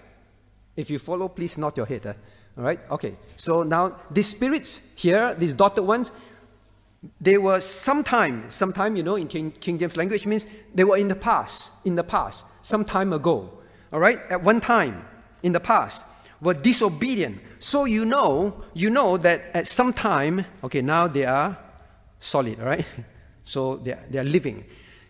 If 0.76 0.90
you 0.90 1.00
follow, 1.00 1.30
please 1.30 1.58
nod 1.58 1.78
your 1.78 1.86
head. 1.86 2.06
Eh? 2.06 2.14
All 2.58 2.64
right, 2.66 2.80
okay. 2.92 3.16
So 3.38 3.64
now, 3.64 3.96
these 4.12 4.28
spirits 4.28 4.82
here, 4.98 5.34
these 5.34 5.54
dotted 5.54 5.86
ones, 5.86 6.12
they 7.22 7.38
were 7.38 7.62
sometime, 7.62 8.52
sometime, 8.52 8.98
you 8.98 9.04
know, 9.04 9.16
in 9.16 9.30
King, 9.30 9.50
King 9.50 9.78
James 9.78 9.96
language 9.96 10.28
means 10.28 10.46
they 10.76 10.84
were 10.84 10.98
in 10.98 11.08
the 11.08 11.16
past, 11.16 11.86
in 11.86 11.96
the 11.96 12.04
past, 12.04 12.46
some 12.62 12.84
time 12.84 13.14
ago 13.14 13.54
all 13.92 14.00
right, 14.00 14.20
at 14.30 14.44
one 14.44 14.62
time 14.62 15.06
in 15.44 15.52
the 15.52 15.60
past 15.60 16.06
were 16.42 16.54
disobedient. 16.54 17.40
So 17.60 17.86
you 17.86 18.06
know, 18.06 18.64
you 18.74 18.90
know 18.90 19.18
that 19.18 19.42
at 19.54 19.68
some 19.68 19.94
time, 19.94 20.46
okay, 20.64 20.82
now 20.82 21.08
they 21.08 21.26
are 21.26 21.58
solid, 22.20 22.60
all 22.60 22.68
right? 22.68 22.86
So 23.42 23.78
they 23.78 23.94
are, 23.94 24.04
they 24.08 24.20
are 24.20 24.24
living. 24.24 24.64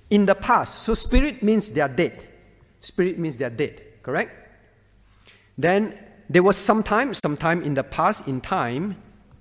In 0.09 0.25
the 0.25 0.35
past, 0.35 0.83
so 0.83 0.93
spirit 0.93 1.43
means 1.43 1.71
they 1.71 1.81
are 1.81 1.89
dead. 1.89 2.13
Spirit 2.79 3.19
means 3.19 3.35
they 3.35 3.43
are 3.43 3.49
dead, 3.49 3.81
correct? 4.01 4.31
Then 5.57 5.99
there 6.29 6.41
was 6.41 6.55
some 6.55 6.81
time, 6.81 7.13
some 7.13 7.35
time 7.35 7.61
in 7.63 7.73
the 7.73 7.83
past, 7.83 8.29
in 8.29 8.39
time, 8.39 8.95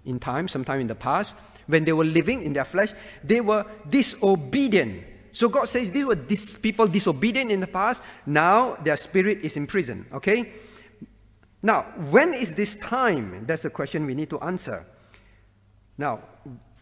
in 0.04 0.18
time, 0.18 0.48
sometime 0.48 0.80
in 0.80 0.88
the 0.88 0.96
past, 0.96 1.36
when 1.68 1.84
they 1.84 1.92
were 1.92 2.04
living 2.04 2.42
in 2.42 2.54
their 2.54 2.64
flesh, 2.64 2.92
they 3.22 3.40
were 3.40 3.64
disobedient 3.88 5.04
so 5.38 5.48
God 5.48 5.68
says 5.68 5.92
these 5.92 6.04
were 6.04 6.16
these 6.16 6.56
people 6.56 6.88
disobedient 6.88 7.52
in 7.52 7.60
the 7.60 7.68
past. 7.68 8.02
Now 8.26 8.74
their 8.82 8.96
spirit 8.96 9.38
is 9.46 9.56
in 9.56 9.68
prison. 9.68 10.04
Okay? 10.12 10.50
Now, 11.62 11.82
when 12.10 12.34
is 12.34 12.56
this 12.56 12.74
time? 12.74 13.46
That's 13.46 13.62
the 13.62 13.70
question 13.70 14.04
we 14.04 14.14
need 14.14 14.30
to 14.30 14.40
answer. 14.40 14.84
Now, 15.96 16.26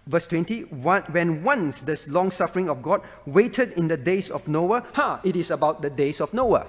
verse 0.07 0.27
20 0.29 0.73
when 0.73 1.45
once 1.45 1.81
this 1.83 2.09
long 2.09 2.31
suffering 2.31 2.71
of 2.71 2.81
God 2.81 3.03
waited 3.27 3.73
in 3.73 3.89
the 3.89 3.99
days 3.99 4.31
of 4.31 4.49
Noah, 4.49 4.89
ha, 4.95 5.21
it 5.23 5.37
is 5.37 5.51
about 5.51 5.83
the 5.83 5.91
days 5.91 6.23
of 6.23 6.33
Noah. 6.33 6.67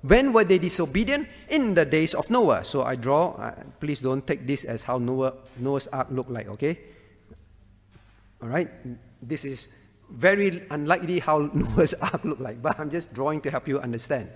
When 0.00 0.32
were 0.32 0.44
they 0.44 0.56
disobedient? 0.56 1.28
In 1.50 1.74
the 1.74 1.84
days 1.84 2.14
of 2.14 2.30
Noah. 2.30 2.64
So 2.64 2.82
I 2.82 2.96
draw, 2.96 3.36
uh, 3.36 3.52
please 3.78 4.00
don't 4.00 4.26
take 4.26 4.46
this 4.46 4.64
as 4.64 4.84
how 4.84 4.96
Noah, 4.96 5.34
Noah's 5.58 5.86
ark 5.88 6.06
looked 6.08 6.30
like, 6.30 6.48
okay? 6.48 6.78
All 8.40 8.48
right? 8.48 8.70
This 9.20 9.44
is 9.44 9.85
very 10.10 10.62
unlikely 10.70 11.18
how 11.18 11.38
Noah's 11.54 11.94
ark 11.94 12.24
looked 12.24 12.40
like, 12.40 12.62
but 12.62 12.78
I'm 12.78 12.90
just 12.90 13.14
drawing 13.14 13.40
to 13.42 13.50
help 13.50 13.68
you 13.68 13.80
understand. 13.80 14.30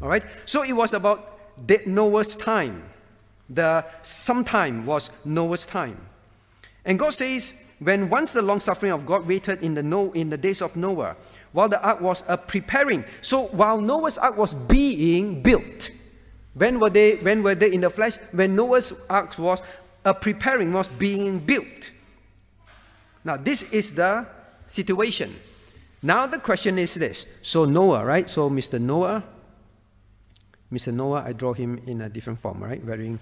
All 0.00 0.08
right? 0.08 0.24
So 0.44 0.62
it 0.62 0.72
was 0.72 0.94
about 0.94 1.38
Noah's 1.86 2.36
time. 2.36 2.82
The 3.48 3.84
sometime 4.02 4.86
was 4.86 5.24
Noah's 5.24 5.66
time. 5.66 5.98
And 6.84 6.98
God 6.98 7.10
says, 7.10 7.64
when 7.78 8.08
once 8.08 8.32
the 8.32 8.42
long 8.42 8.60
suffering 8.60 8.92
of 8.92 9.06
God 9.06 9.26
waited 9.26 9.62
in 9.62 9.74
the, 9.74 9.82
no, 9.82 10.12
in 10.12 10.30
the 10.30 10.38
days 10.38 10.62
of 10.62 10.76
Noah, 10.76 11.16
while 11.52 11.68
the 11.68 11.80
ark 11.80 12.00
was 12.00 12.22
uh, 12.28 12.36
preparing. 12.36 13.04
So 13.22 13.44
while 13.46 13.80
Noah's 13.80 14.18
ark 14.18 14.36
was 14.36 14.54
being 14.54 15.42
built, 15.42 15.90
when 16.54 16.80
were 16.80 16.90
they, 16.90 17.16
when 17.16 17.42
were 17.42 17.54
they 17.54 17.72
in 17.72 17.80
the 17.80 17.90
flesh? 17.90 18.16
When 18.32 18.54
Noah's 18.56 19.06
ark 19.08 19.38
was 19.38 19.62
uh, 20.04 20.12
preparing, 20.12 20.72
was 20.72 20.88
being 20.88 21.38
built. 21.38 21.92
Now, 23.24 23.36
this 23.36 23.72
is 23.72 23.94
the 23.94 24.26
situation. 24.66 25.34
Now 26.02 26.26
the 26.26 26.38
question 26.38 26.78
is 26.78 26.94
this. 26.94 27.26
So 27.42 27.64
Noah, 27.64 28.04
right? 28.04 28.28
So 28.28 28.50
Mr. 28.50 28.80
Noah, 28.80 29.24
Mr. 30.72 30.92
Noah, 30.92 31.22
I 31.24 31.32
draw 31.32 31.52
him 31.52 31.80
in 31.86 32.00
a 32.02 32.08
different 32.08 32.38
form, 32.38 32.62
right? 32.62 32.84
Wearing 32.84 33.18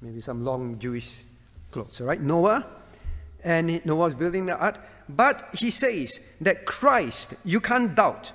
maybe 0.00 0.20
some 0.20 0.44
long 0.44 0.76
Jewish 0.78 1.22
clothes, 1.70 2.00
all 2.00 2.06
right? 2.06 2.20
Noah, 2.20 2.66
and 3.44 3.84
Noah 3.84 3.96
was 3.96 4.14
building 4.14 4.46
the 4.46 4.56
ark. 4.56 4.80
But 5.08 5.48
he 5.54 5.70
says 5.70 6.20
that 6.40 6.66
Christ, 6.66 7.34
you 7.44 7.60
can't 7.60 7.94
doubt. 7.94 8.32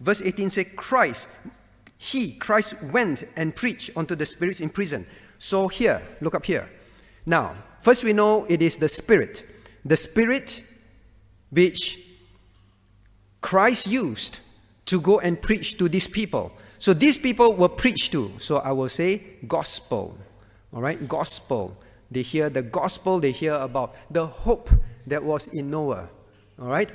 Verse 0.00 0.22
18 0.22 0.50
says, 0.50 0.72
Christ, 0.76 1.28
he, 1.98 2.34
Christ, 2.34 2.82
went 2.84 3.24
and 3.36 3.54
preached 3.54 3.90
unto 3.96 4.14
the 4.14 4.26
spirits 4.26 4.60
in 4.60 4.68
prison. 4.68 5.06
So 5.38 5.68
here, 5.68 6.02
look 6.20 6.34
up 6.34 6.44
here. 6.44 6.68
Now, 7.26 7.54
first 7.80 8.04
we 8.04 8.12
know 8.12 8.44
it 8.48 8.60
is 8.60 8.76
the 8.76 8.88
Spirit. 8.88 9.46
The 9.84 9.96
Spirit 9.96 10.62
which 11.50 12.00
Christ 13.40 13.86
used 13.86 14.38
to 14.86 15.00
go 15.00 15.20
and 15.20 15.40
preach 15.40 15.78
to 15.78 15.88
these 15.88 16.06
people. 16.06 16.52
So 16.78 16.92
these 16.92 17.16
people 17.16 17.54
were 17.54 17.68
preached 17.68 18.12
to. 18.12 18.32
So 18.38 18.58
I 18.58 18.72
will 18.72 18.88
say 18.88 19.22
gospel. 19.48 20.18
All 20.74 20.82
right, 20.82 21.08
gospel. 21.08 21.76
They 22.10 22.22
hear 22.22 22.48
the 22.48 22.62
gospel, 22.62 23.20
they 23.20 23.32
hear 23.32 23.54
about 23.54 23.94
the 24.10 24.26
hope 24.26 24.70
that 25.06 25.22
was 25.22 25.48
in 25.48 25.70
Noah. 25.70 26.08
All 26.60 26.68
right? 26.68 26.90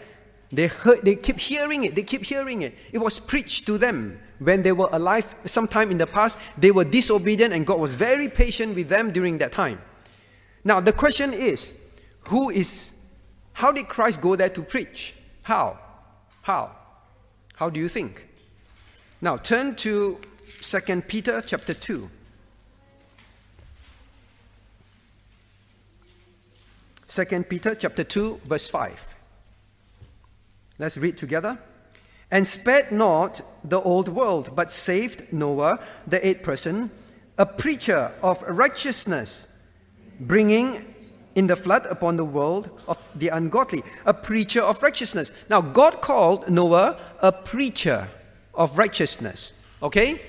They 0.51 0.67
heard 0.67 1.01
they 1.03 1.15
keep 1.15 1.37
hearing 1.37 1.83
it, 1.83 1.95
they 1.95 2.03
keep 2.03 2.23
hearing 2.23 2.61
it. 2.63 2.73
It 2.91 2.97
was 2.97 3.19
preached 3.19 3.65
to 3.67 3.77
them 3.77 4.19
when 4.39 4.63
they 4.63 4.71
were 4.71 4.89
alive 4.91 5.35
sometime 5.45 5.91
in 5.91 5.97
the 5.97 6.07
past. 6.07 6.37
They 6.57 6.71
were 6.71 6.85
disobedient 6.85 7.53
and 7.53 7.65
God 7.65 7.79
was 7.79 7.93
very 7.93 8.29
patient 8.29 8.75
with 8.75 8.89
them 8.89 9.11
during 9.11 9.37
that 9.39 9.51
time. 9.51 9.81
Now 10.63 10.79
the 10.79 10.93
question 10.93 11.33
is, 11.33 11.85
who 12.29 12.49
is 12.49 12.98
how 13.59 13.73
did 13.73 13.89
Christ 13.89 14.21
go 14.21 14.37
there 14.37 14.47
to 14.47 14.61
preach? 14.61 15.13
How? 15.43 15.77
How? 16.43 16.71
How 17.57 17.69
do 17.69 17.77
you 17.77 17.89
think? 17.89 18.25
Now 19.19 19.35
turn 19.35 19.75
to 19.83 20.17
2 20.61 21.01
Peter 21.01 21.41
chapter 21.41 21.73
2. 21.73 22.09
Second 27.07 27.49
Peter 27.49 27.75
chapter 27.75 28.05
2 28.05 28.39
verse 28.45 28.69
5. 28.69 29.15
Let's 30.77 30.97
read 30.97 31.17
together. 31.17 31.59
And 32.31 32.47
spared 32.47 32.93
not 32.93 33.41
the 33.65 33.81
old 33.81 34.07
world, 34.07 34.55
but 34.55 34.71
saved 34.71 35.33
Noah, 35.33 35.79
the 36.07 36.25
eighth 36.25 36.43
person, 36.43 36.91
a 37.37 37.45
preacher 37.45 38.13
of 38.23 38.41
righteousness, 38.43 39.49
bringing 40.17 40.88
in 41.35 41.47
the 41.47 41.55
flood 41.55 41.85
upon 41.85 42.17
the 42.17 42.25
world 42.25 42.69
of 42.87 43.07
the 43.15 43.29
ungodly, 43.29 43.83
a 44.05 44.13
preacher 44.13 44.61
of 44.61 44.81
righteousness. 44.81 45.31
Now, 45.49 45.61
God 45.61 46.01
called 46.01 46.49
Noah 46.49 46.99
a 47.21 47.31
preacher 47.31 48.09
of 48.53 48.77
righteousness. 48.77 49.53
Okay? 49.81 50.21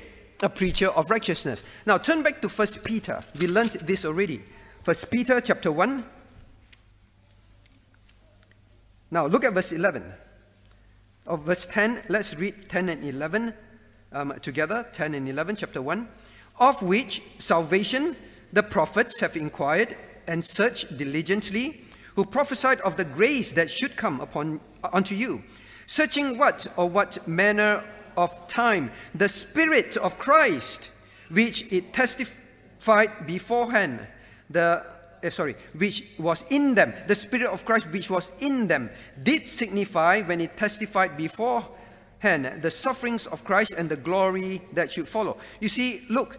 A 0.43 0.48
preacher 0.48 0.89
of 0.89 1.10
righteousness. 1.10 1.64
Now, 1.86 1.98
turn 1.98 2.22
back 2.22 2.40
to 2.43 2.48
First 2.48 2.85
Peter. 2.85 3.22
We 3.40 3.48
learned 3.48 3.70
this 3.82 4.05
already. 4.05 4.43
First 4.82 5.10
Peter 5.10 5.40
chapter 5.40 5.72
1. 5.72 6.05
Now, 9.10 9.27
look 9.27 9.44
at 9.44 9.52
verse 9.52 9.72
11. 9.72 10.05
Of 11.27 11.44
verse 11.44 11.66
10, 11.66 12.05
let's 12.09 12.35
read 12.36 12.68
10 12.68 12.89
and 12.89 13.05
11 13.05 13.55
um, 14.12 14.35
together. 14.40 14.86
10 14.93 15.14
and 15.14 15.28
11, 15.28 15.56
chapter 15.56 15.82
1. 15.82 16.09
Of 16.60 16.82
which 16.82 17.22
salvation 17.39 18.16
the 18.52 18.62
prophets 18.62 19.20
have 19.20 19.36
inquired 19.36 19.97
and 20.31 20.43
searched 20.43 20.97
diligently, 20.97 21.82
who 22.15 22.24
prophesied 22.24 22.81
of 22.81 22.97
the 22.97 23.05
grace 23.05 23.52
that 23.52 23.69
should 23.69 23.97
come 23.97 24.20
upon 24.20 24.61
unto 24.93 25.15
you, 25.15 25.43
searching 25.86 26.39
what 26.39 26.66
or 26.77 26.89
what 26.89 27.27
manner 27.27 27.85
of 28.16 28.47
time 28.47 28.90
the 29.15 29.28
Spirit 29.28 29.97
of 29.97 30.19
Christ, 30.19 30.90
which 31.31 31.70
it 31.73 31.93
testified 31.93 33.27
beforehand, 33.27 34.07
the 34.48 34.85
uh, 35.23 35.28
sorry, 35.28 35.55
which 35.77 36.05
was 36.19 36.44
in 36.51 36.74
them, 36.74 36.94
the 37.07 37.15
Spirit 37.15 37.47
of 37.47 37.65
Christ 37.65 37.90
which 37.93 38.09
was 38.11 38.31
in 38.40 38.69
them, 38.69 38.89
did 39.23 39.47
signify 39.47 40.23
when 40.23 40.40
it 40.40 40.57
testified 40.57 41.16
beforehand 41.16 42.62
the 42.62 42.70
sufferings 42.70 43.27
of 43.27 43.44
Christ 43.44 43.74
and 43.77 43.89
the 43.89 43.97
glory 43.97 44.62
that 44.73 44.90
should 44.90 45.09
follow. 45.09 45.36
You 45.61 45.69
see, 45.69 46.02
look, 46.09 46.39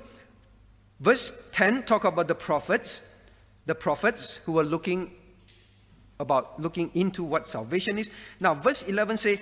verse 1.00 1.50
10 1.52 1.84
talk 1.84 2.06
about 2.06 2.28
the 2.28 2.36
prophets, 2.36 3.11
the 3.72 3.76
prophets 3.76 4.42
who 4.46 4.52
were 4.52 4.66
looking 4.66 5.12
about 6.20 6.60
looking 6.60 6.92
into 6.94 7.24
what 7.24 7.48
salvation 7.48 7.98
is. 7.98 8.12
Now, 8.42 8.54
verse 8.54 8.84
11 8.84 9.16
say, 9.16 9.40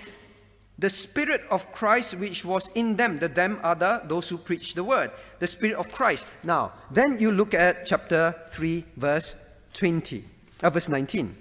the 0.78 0.88
Spirit 0.88 1.40
of 1.50 1.72
Christ 1.72 2.20
which 2.20 2.44
was 2.44 2.70
in 2.76 2.94
them, 2.94 3.18
the 3.18 3.26
them 3.26 3.58
are 3.64 3.74
the, 3.74 4.02
those 4.04 4.28
who 4.28 4.38
preach 4.38 4.74
the 4.74 4.84
word, 4.84 5.10
the 5.40 5.48
Spirit 5.48 5.76
of 5.76 5.90
Christ. 5.90 6.28
Now, 6.44 6.72
then 6.92 7.18
you 7.18 7.32
look 7.32 7.54
at 7.54 7.86
chapter 7.86 8.36
3, 8.50 8.84
verse 8.96 9.34
20, 9.74 10.24
uh, 10.62 10.70
verse 10.70 10.88
19. 10.88 11.36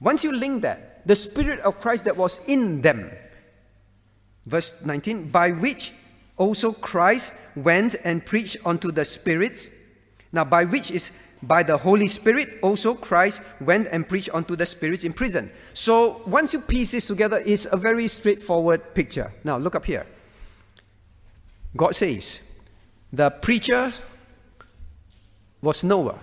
Once 0.00 0.24
you 0.24 0.32
link 0.32 0.62
that, 0.62 1.06
the 1.06 1.14
Spirit 1.14 1.60
of 1.60 1.78
Christ 1.78 2.04
that 2.06 2.16
was 2.16 2.46
in 2.48 2.82
them, 2.82 3.12
verse 4.44 4.84
19, 4.84 5.30
by 5.30 5.52
which 5.52 5.92
also 6.36 6.72
Christ 6.72 7.32
went 7.54 7.94
and 8.02 8.26
preached 8.26 8.56
unto 8.66 8.90
the 8.90 9.04
spirits. 9.04 9.70
Now, 10.32 10.44
by 10.44 10.64
which 10.64 10.90
is 10.90 11.12
by 11.46 11.62
the 11.62 11.76
Holy 11.76 12.08
Spirit, 12.08 12.58
also 12.62 12.94
Christ 12.94 13.42
went 13.60 13.88
and 13.92 14.08
preached 14.08 14.30
unto 14.32 14.56
the 14.56 14.66
spirits 14.66 15.04
in 15.04 15.12
prison. 15.12 15.50
So 15.74 16.22
once 16.26 16.52
you 16.52 16.60
piece 16.60 16.92
this 16.92 17.06
together, 17.06 17.42
it's 17.44 17.66
a 17.70 17.76
very 17.76 18.08
straightforward 18.08 18.94
picture. 18.94 19.32
Now 19.44 19.56
look 19.56 19.74
up 19.74 19.84
here. 19.84 20.06
God 21.76 21.94
says, 21.94 22.40
the 23.12 23.30
preacher 23.30 23.92
was 25.62 25.84
Noah. 25.84 26.18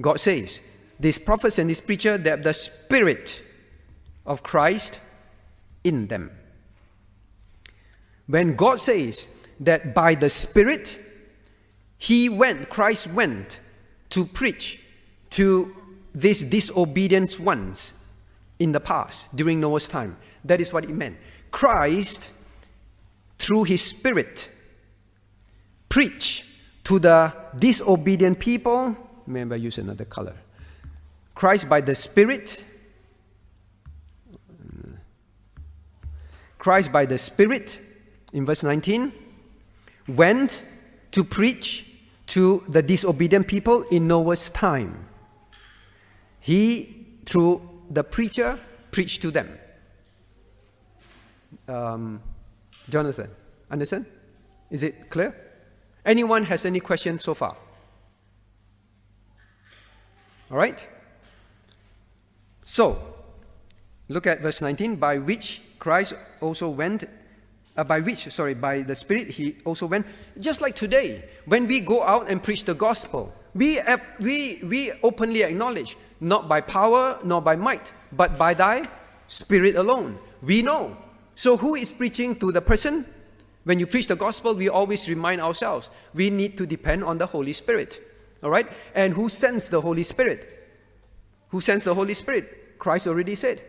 God 0.00 0.20
says, 0.20 0.62
these 1.00 1.18
prophets 1.18 1.58
and 1.58 1.70
this 1.70 1.80
preacher, 1.80 2.18
they 2.18 2.30
have 2.30 2.42
the 2.42 2.54
spirit 2.54 3.42
of 4.26 4.42
Christ 4.42 5.00
in 5.84 6.06
them. 6.06 6.30
When 8.26 8.56
God 8.56 8.78
says 8.78 9.34
that 9.60 9.94
by 9.94 10.14
the 10.14 10.28
Spirit, 10.28 10.98
He 11.96 12.28
went, 12.28 12.68
Christ 12.68 13.06
went 13.08 13.58
to 14.10 14.24
preach 14.24 14.82
to 15.30 15.74
these 16.14 16.42
disobedient 16.42 17.38
ones 17.38 18.06
in 18.58 18.72
the 18.72 18.80
past, 18.80 19.34
during 19.36 19.60
Noah's 19.60 19.88
time. 19.88 20.16
That 20.44 20.60
is 20.60 20.72
what 20.72 20.84
it 20.84 20.90
meant. 20.90 21.16
Christ, 21.50 22.30
through 23.38 23.64
his 23.64 23.82
Spirit, 23.82 24.50
preach 25.88 26.44
to 26.84 26.98
the 26.98 27.32
disobedient 27.56 28.38
people. 28.38 28.96
Remember, 29.26 29.54
I 29.54 29.58
use 29.58 29.78
another 29.78 30.04
color. 30.04 30.34
Christ, 31.34 31.68
by 31.68 31.80
the 31.80 31.94
Spirit, 31.94 32.64
Christ, 36.58 36.90
by 36.90 37.06
the 37.06 37.18
Spirit, 37.18 37.80
in 38.32 38.44
verse 38.44 38.62
19, 38.64 39.12
went 40.08 40.66
to 41.12 41.22
preach 41.22 41.87
to 42.28 42.62
the 42.68 42.82
disobedient 42.82 43.46
people 43.46 43.82
in 43.90 44.06
Noah's 44.06 44.50
time. 44.50 45.08
He, 46.40 47.06
through 47.26 47.60
the 47.90 48.04
preacher, 48.04 48.58
preached 48.90 49.22
to 49.22 49.30
them. 49.30 49.58
Um, 51.66 52.22
Jonathan, 52.88 53.30
understand? 53.70 54.06
Is 54.70 54.82
it 54.82 55.10
clear? 55.10 55.34
Anyone 56.04 56.44
has 56.44 56.64
any 56.64 56.80
questions 56.80 57.24
so 57.24 57.34
far? 57.34 57.56
All 60.50 60.56
right? 60.56 60.86
So, 62.64 62.98
look 64.08 64.26
at 64.26 64.40
verse 64.40 64.60
19, 64.60 64.96
by 64.96 65.18
which 65.18 65.62
Christ 65.78 66.14
also 66.40 66.68
went 66.68 67.04
uh, 67.78 67.84
by 67.84 68.00
which, 68.00 68.28
sorry, 68.30 68.54
by 68.54 68.82
the 68.82 68.94
Spirit, 68.94 69.30
he 69.30 69.56
also 69.64 69.86
went. 69.86 70.04
Just 70.38 70.60
like 70.60 70.74
today, 70.74 71.24
when 71.46 71.66
we 71.66 71.80
go 71.80 72.02
out 72.02 72.28
and 72.28 72.42
preach 72.42 72.64
the 72.64 72.74
gospel, 72.74 73.32
we, 73.54 73.78
we, 74.20 74.60
we 74.64 74.92
openly 75.02 75.42
acknowledge, 75.42 75.96
not 76.20 76.48
by 76.48 76.60
power 76.60 77.18
nor 77.24 77.40
by 77.40 77.54
might, 77.54 77.92
but 78.12 78.36
by 78.36 78.52
thy 78.52 78.88
Spirit 79.28 79.76
alone. 79.76 80.18
We 80.42 80.60
know. 80.60 80.96
So, 81.36 81.56
who 81.56 81.76
is 81.76 81.92
preaching 81.92 82.34
to 82.40 82.50
the 82.50 82.60
person? 82.60 83.06
When 83.62 83.78
you 83.78 83.86
preach 83.86 84.08
the 84.08 84.16
gospel, 84.16 84.54
we 84.54 84.68
always 84.68 85.08
remind 85.08 85.40
ourselves 85.40 85.90
we 86.14 86.30
need 86.30 86.56
to 86.58 86.66
depend 86.66 87.04
on 87.04 87.18
the 87.18 87.26
Holy 87.26 87.52
Spirit. 87.52 88.00
All 88.42 88.50
right? 88.50 88.66
And 88.94 89.12
who 89.14 89.28
sends 89.28 89.68
the 89.68 89.80
Holy 89.80 90.02
Spirit? 90.02 90.48
Who 91.50 91.60
sends 91.60 91.84
the 91.84 91.94
Holy 91.94 92.14
Spirit? 92.14 92.78
Christ 92.78 93.06
already 93.06 93.34
said, 93.34 93.60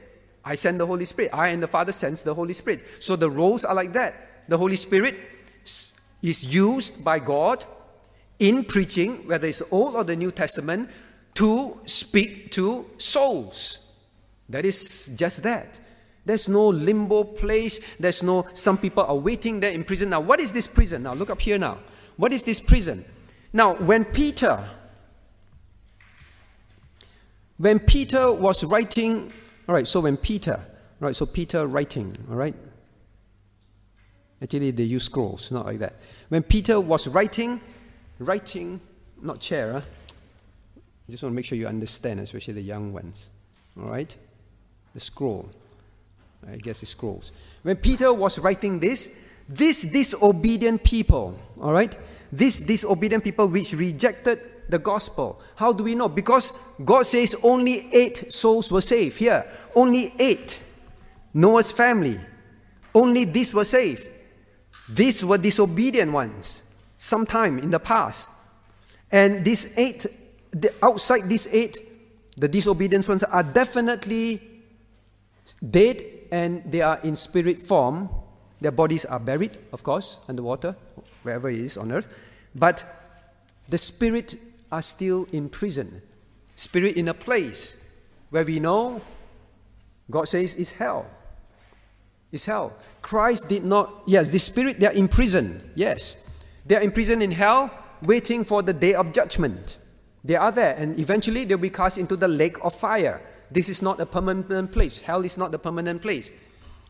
I 0.43 0.55
send 0.55 0.79
the 0.79 0.85
Holy 0.85 1.05
Spirit. 1.05 1.31
I 1.33 1.49
and 1.49 1.61
the 1.61 1.67
Father 1.67 1.91
sends 1.91 2.23
the 2.23 2.33
Holy 2.33 2.53
Spirit. 2.53 2.83
So 2.99 3.15
the 3.15 3.29
roles 3.29 3.65
are 3.65 3.75
like 3.75 3.93
that. 3.93 4.47
The 4.47 4.57
Holy 4.57 4.75
Spirit 4.75 5.15
is 5.63 6.53
used 6.53 7.03
by 7.03 7.19
God 7.19 7.65
in 8.39 8.63
preaching, 8.63 9.27
whether 9.27 9.47
it's 9.47 9.61
Old 9.71 9.95
or 9.95 10.03
the 10.03 10.15
New 10.15 10.31
Testament, 10.31 10.89
to 11.35 11.79
speak 11.85 12.51
to 12.51 12.85
souls. 12.97 13.79
That 14.49 14.65
is 14.65 15.07
just 15.15 15.43
that. 15.43 15.79
There's 16.25 16.49
no 16.49 16.67
limbo 16.67 17.23
place. 17.23 17.79
There's 17.99 18.23
no, 18.23 18.47
some 18.53 18.77
people 18.77 19.03
are 19.03 19.15
waiting 19.15 19.59
there 19.59 19.71
in 19.71 19.83
prison. 19.83 20.09
Now, 20.09 20.19
what 20.19 20.39
is 20.39 20.51
this 20.51 20.67
prison? 20.67 21.03
Now, 21.03 21.13
look 21.13 21.29
up 21.29 21.41
here 21.41 21.57
now. 21.57 21.79
What 22.17 22.31
is 22.31 22.43
this 22.43 22.59
prison? 22.59 23.05
Now, 23.53 23.75
when 23.75 24.05
Peter, 24.05 24.63
when 27.57 27.79
Peter 27.79 28.31
was 28.31 28.63
writing 28.63 29.31
all 29.69 29.75
right, 29.75 29.85
so 29.85 29.99
when 29.99 30.17
Peter, 30.17 30.59
right, 30.99 31.15
so 31.15 31.27
Peter 31.27 31.67
writing, 31.67 32.11
all 32.27 32.35
right? 32.35 32.55
Actually, 34.41 34.71
they 34.71 34.81
use 34.81 35.03
scrolls, 35.03 35.51
not 35.51 35.67
like 35.67 35.77
that. 35.77 35.93
When 36.29 36.41
Peter 36.41 36.79
was 36.79 37.07
writing, 37.07 37.61
writing, 38.17 38.81
not 39.21 39.39
chair, 39.39 39.73
huh? 39.73 39.81
I 40.75 41.11
just 41.11 41.21
want 41.21 41.33
to 41.33 41.35
make 41.35 41.45
sure 41.45 41.55
you 41.55 41.67
understand, 41.67 42.19
especially 42.19 42.55
the 42.55 42.63
young 42.63 42.93
ones, 42.93 43.29
all 43.79 43.91
right? 43.91 44.17
The 44.95 44.99
scroll, 44.99 45.47
I 46.51 46.55
guess 46.55 46.79
the 46.79 46.87
scrolls. 46.87 47.31
When 47.61 47.75
Peter 47.75 48.11
was 48.11 48.39
writing 48.39 48.79
this, 48.79 49.29
this 49.47 49.83
disobedient 49.83 50.83
people, 50.83 51.37
all 51.61 51.73
right? 51.73 51.95
This 52.31 52.59
disobedient 52.59 53.23
people 53.23 53.47
which 53.47 53.73
rejected 53.73 54.39
the 54.69 54.79
gospel. 54.79 55.41
How 55.55 55.73
do 55.73 55.83
we 55.83 55.95
know? 55.95 56.07
Because 56.07 56.53
God 56.83 57.05
says 57.05 57.35
only 57.43 57.93
eight 57.93 58.31
souls 58.31 58.71
were 58.71 58.81
saved. 58.81 59.17
Here, 59.17 59.45
only 59.75 60.13
eight. 60.19 60.59
Noah's 61.33 61.71
family. 61.71 62.19
Only 62.93 63.25
these 63.25 63.53
were 63.53 63.65
saved. 63.65 64.09
These 64.87 65.23
were 65.23 65.37
disobedient 65.37 66.11
ones 66.11 66.63
sometime 66.97 67.59
in 67.59 67.69
the 67.69 67.79
past. 67.79 68.29
And 69.11 69.45
these 69.45 69.77
eight, 69.77 70.05
the, 70.51 70.73
outside 70.81 71.23
these 71.23 71.47
eight, 71.53 71.77
the 72.37 72.47
disobedient 72.47 73.07
ones 73.07 73.23
are 73.23 73.43
definitely 73.43 74.41
dead 75.69 76.01
and 76.31 76.63
they 76.71 76.81
are 76.81 76.99
in 77.03 77.15
spirit 77.15 77.61
form. 77.61 78.09
Their 78.61 78.71
bodies 78.71 79.05
are 79.05 79.19
buried, 79.19 79.57
of 79.71 79.83
course, 79.83 80.19
underwater, 80.27 80.75
wherever 81.23 81.49
it 81.49 81.59
is 81.59 81.77
on 81.77 81.91
earth. 81.91 82.07
But 82.55 82.83
the 83.69 83.77
spirit 83.77 84.35
are 84.71 84.81
still 84.81 85.27
in 85.31 85.49
prison. 85.49 86.01
Spirit 86.55 86.97
in 86.97 87.07
a 87.07 87.13
place 87.13 87.77
where 88.29 88.43
we 88.43 88.59
know 88.59 89.01
God 90.09 90.27
says 90.27 90.55
is 90.55 90.71
hell. 90.71 91.05
It's 92.31 92.45
hell. 92.45 92.73
Christ 93.01 93.49
did 93.49 93.63
not, 93.63 94.03
yes, 94.05 94.29
the 94.29 94.39
spirit, 94.39 94.79
they 94.79 94.87
are 94.87 94.93
in 94.93 95.07
prison, 95.07 95.71
yes. 95.75 96.23
They 96.65 96.75
are 96.75 96.81
in 96.81 96.91
prison 96.91 97.21
in 97.21 97.31
hell, 97.31 97.71
waiting 98.01 98.43
for 98.43 98.61
the 98.61 98.73
day 98.73 98.93
of 98.93 99.11
judgment. 99.13 99.77
They 100.23 100.35
are 100.35 100.51
there, 100.51 100.75
and 100.77 100.99
eventually 100.99 101.45
they'll 101.45 101.57
be 101.57 101.69
cast 101.69 101.97
into 101.97 102.15
the 102.15 102.27
lake 102.27 102.57
of 102.63 102.75
fire. 102.75 103.21
This 103.49 103.69
is 103.69 103.81
not 103.81 103.99
a 103.99 104.05
permanent 104.05 104.71
place. 104.71 104.99
Hell 104.99 105.25
is 105.25 105.37
not 105.37 105.53
a 105.55 105.57
permanent 105.57 106.01
place. 106.01 106.31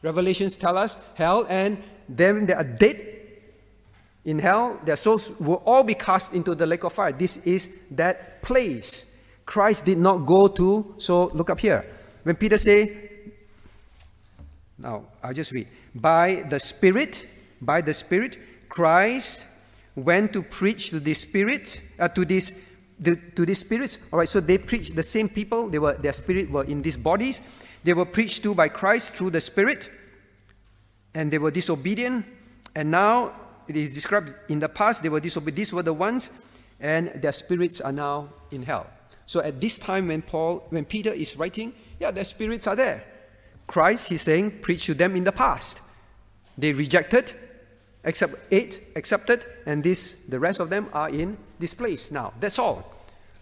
Revelations 0.02 0.56
tell 0.56 0.78
us 0.78 0.98
hell, 1.16 1.46
and 1.50 1.82
then 2.08 2.46
they 2.46 2.54
are 2.54 2.64
dead 2.64 3.06
in 4.26 4.40
hell. 4.40 4.80
Their 4.84 4.96
souls 4.96 5.32
will 5.40 5.62
all 5.66 5.84
be 5.84 5.94
cast 5.94 6.34
into 6.34 6.56
the 6.56 6.66
lake 6.66 6.84
of 6.84 6.94
fire. 6.94 7.12
This 7.12 7.46
is 7.46 7.88
that 7.92 8.42
place. 8.42 9.22
Christ 9.46 9.86
did 9.86 9.98
not 9.98 10.26
go 10.26 10.48
to. 10.48 10.96
So 10.98 11.28
look 11.28 11.50
up 11.50 11.60
here. 11.60 11.86
When 12.24 12.36
Peter 12.36 12.58
say, 12.58 13.09
now 14.80 15.06
I'll 15.24 15.34
just 15.34 15.52
read. 15.52 15.68
By 15.94 16.46
the 16.50 16.60
Spirit, 16.60 17.26
by 17.62 17.82
the 17.82 17.94
Spirit, 17.94 18.38
Christ 18.70 19.46
went 19.96 20.34
to 20.34 20.42
preach 20.42 20.90
to 20.90 21.00
the 21.00 21.14
Spirit, 21.14 21.82
uh, 22.00 22.08
to 22.10 22.26
this 22.26 22.54
the, 23.00 23.16
to 23.36 23.46
these 23.46 23.60
spirits. 23.60 23.98
All 24.12 24.20
right, 24.20 24.28
so 24.28 24.40
they 24.40 24.58
preached 24.58 24.96
the 24.96 25.04
same 25.04 25.30
people. 25.30 25.70
They 25.70 25.80
were, 25.80 25.94
their 25.94 26.14
spirit 26.14 26.52
were 26.52 26.66
in 26.66 26.82
these 26.82 26.98
bodies. 26.98 27.42
They 27.84 27.94
were 27.94 28.06
preached 28.06 28.44
to 28.44 28.54
by 28.54 28.68
Christ 28.68 29.16
through 29.16 29.30
the 29.32 29.42
Spirit, 29.42 29.90
and 31.14 31.32
they 31.32 31.38
were 31.38 31.52
disobedient. 31.52 32.26
And 32.76 32.92
now 32.92 33.34
it 33.68 33.78
is 33.78 33.96
described 33.96 34.34
in 34.50 34.60
the 34.60 34.70
past 34.70 35.02
they 35.02 35.10
were 35.10 35.22
disobedient. 35.22 35.58
These 35.58 35.74
were 35.74 35.84
the 35.84 35.94
ones, 35.94 36.32
and 36.80 37.08
their 37.16 37.32
spirits 37.32 37.80
are 37.80 37.94
now 37.94 38.30
in 38.52 38.64
hell. 38.64 38.88
So 39.26 39.40
at 39.40 39.62
this 39.62 39.78
time, 39.78 40.08
when 40.08 40.22
Paul, 40.22 40.66
when 40.70 40.86
Peter 40.86 41.14
is 41.14 41.38
writing, 41.38 41.74
yeah, 42.00 42.12
their 42.12 42.26
spirits 42.26 42.68
are 42.68 42.76
there. 42.76 43.04
Christ, 43.70 44.10
he's 44.10 44.24
saying, 44.24 44.62
preached 44.62 44.86
to 44.88 44.96
them 44.96 45.16
in 45.16 45.24
the 45.24 45.32
past. 45.32 45.84
They 46.58 46.74
rejected, 46.74 47.36
except 48.04 48.34
eight 48.52 48.82
accepted, 48.96 49.46
and 49.68 49.84
this 49.84 50.26
the 50.26 50.40
rest 50.40 50.60
of 50.60 50.72
them 50.72 50.90
are 50.92 51.10
in 51.10 51.38
this 51.60 51.76
place 51.76 52.12
now. 52.12 52.34
That's 52.40 52.58
all. 52.58 52.84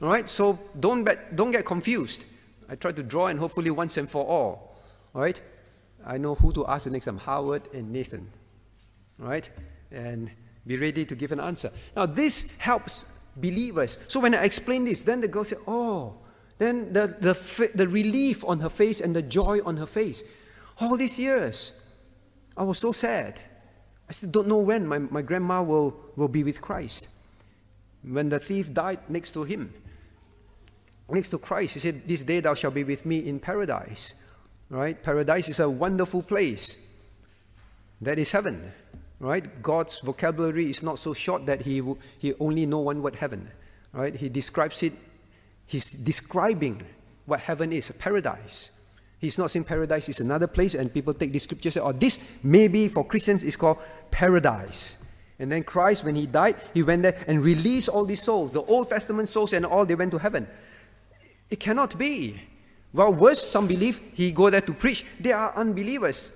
All 0.01 0.09
right. 0.09 0.27
So 0.27 0.59
don't 0.77 1.05
bet, 1.05 1.33
don't 1.35 1.51
get 1.51 1.65
confused. 1.65 2.25
I 2.67 2.75
try 2.75 2.91
to 2.91 3.03
draw 3.03 3.27
and 3.27 3.39
hopefully 3.39 3.71
once 3.71 3.95
and 3.95 4.09
for 4.09 4.25
all. 4.25 4.75
All 5.15 5.21
right. 5.21 5.41
I 6.05 6.17
know 6.17 6.35
who 6.35 6.51
to 6.53 6.67
ask 6.67 6.83
the 6.83 6.91
next 6.91 7.05
time: 7.05 7.19
Howard 7.19 7.63
and 7.73 7.91
Nathan. 7.91 8.27
All 9.21 9.29
right, 9.29 9.49
and 9.91 10.29
be 10.67 10.77
ready 10.77 11.05
to 11.05 11.15
give 11.15 11.31
an 11.31 11.39
answer. 11.39 11.71
Now 11.95 12.05
this 12.05 12.51
helps 12.57 13.25
believers. 13.37 13.97
So 14.09 14.19
when 14.19 14.35
I 14.35 14.43
explain 14.43 14.83
this, 14.83 15.03
then 15.03 15.21
the 15.21 15.29
girl 15.29 15.45
said, 15.45 15.59
"Oh." 15.65 16.17
Then 16.57 16.91
the, 16.93 17.07
the, 17.07 17.71
the 17.75 17.87
relief 17.87 18.43
on 18.45 18.59
her 18.59 18.69
face 18.69 19.01
and 19.01 19.15
the 19.15 19.21
joy 19.21 19.59
on 19.65 19.77
her 19.77 19.85
face. 19.85 20.23
All 20.79 20.97
these 20.97 21.19
years, 21.19 21.79
I 22.55 22.63
was 22.63 22.79
so 22.79 22.91
sad. 22.91 23.41
I 24.09 24.13
still 24.13 24.31
don't 24.31 24.47
know 24.47 24.57
when 24.57 24.87
my, 24.87 24.99
my 24.99 25.21
grandma 25.21 25.61
will, 25.61 25.95
will 26.15 26.27
be 26.27 26.43
with 26.43 26.61
Christ. 26.61 27.07
When 28.03 28.29
the 28.29 28.39
thief 28.39 28.73
died 28.73 28.99
next 29.09 29.31
to 29.31 29.43
him, 29.43 29.73
next 31.09 31.29
to 31.29 31.37
Christ, 31.37 31.73
he 31.73 31.79
said, 31.79 32.07
This 32.07 32.23
day 32.23 32.39
thou 32.39 32.53
shalt 32.53 32.73
be 32.73 32.83
with 32.83 33.05
me 33.05 33.19
in 33.19 33.39
paradise. 33.39 34.13
Right? 34.69 35.01
Paradise 35.01 35.49
is 35.49 35.59
a 35.59 35.69
wonderful 35.69 36.21
place. 36.21 36.77
That 38.01 38.19
is 38.19 38.31
heaven. 38.31 38.71
Right? 39.19 39.61
God's 39.61 39.99
vocabulary 39.99 40.69
is 40.69 40.83
not 40.83 40.99
so 40.99 41.13
short 41.13 41.45
that 41.47 41.61
he, 41.61 41.81
he 42.19 42.33
only 42.39 42.65
know 42.65 42.79
one 42.79 43.01
word 43.01 43.15
heaven. 43.15 43.49
Right? 43.93 44.15
He 44.15 44.29
describes 44.29 44.83
it, 44.83 44.93
he's 45.67 45.91
describing 45.91 46.81
what 47.25 47.41
heaven 47.41 47.71
is, 47.71 47.89
a 47.89 47.93
paradise. 47.93 48.71
He's 49.19 49.37
not 49.37 49.51
saying 49.51 49.65
paradise 49.65 50.09
is 50.09 50.19
another 50.19 50.47
place, 50.47 50.75
and 50.75 50.93
people 50.93 51.13
take 51.13 51.33
this 51.33 51.43
scripture 51.43 51.67
and 51.67 51.73
say, 51.73 51.79
oh, 51.81 51.91
this 51.91 52.37
maybe 52.43 52.87
for 52.87 53.03
Christians 53.05 53.43
is 53.43 53.55
called 53.55 53.77
paradise. 54.09 55.03
And 55.39 55.51
then 55.51 55.63
Christ, 55.63 56.03
when 56.03 56.15
he 56.15 56.25
died, 56.25 56.55
he 56.73 56.83
went 56.83 57.03
there 57.03 57.15
and 57.27 57.43
released 57.43 57.89
all 57.89 58.05
these 58.05 58.23
souls, 58.23 58.53
the 58.53 58.63
Old 58.63 58.89
Testament 58.89 59.27
souls 59.27 59.53
and 59.53 59.65
all, 59.65 59.85
they 59.85 59.95
went 59.95 60.11
to 60.11 60.17
heaven. 60.17 60.47
It 61.49 61.59
cannot 61.59 61.97
be. 61.97 62.41
Well, 62.93 63.13
worse, 63.13 63.41
some 63.41 63.67
believe 63.67 63.99
he 64.13 64.31
go 64.31 64.49
there 64.49 64.61
to 64.61 64.73
preach. 64.73 65.05
They 65.19 65.31
are 65.31 65.53
unbelievers. 65.55 66.31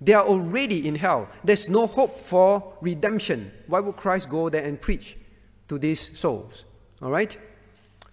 They 0.00 0.12
are 0.12 0.24
already 0.24 0.86
in 0.86 0.94
hell. 0.94 1.28
There's 1.44 1.68
no 1.68 1.86
hope 1.86 2.18
for 2.18 2.74
redemption. 2.80 3.50
Why 3.66 3.80
would 3.80 3.96
Christ 3.96 4.30
go 4.30 4.48
there 4.48 4.64
and 4.64 4.80
preach 4.80 5.16
to 5.68 5.78
these 5.78 6.18
souls? 6.18 6.64
All 7.02 7.10
right? 7.10 7.36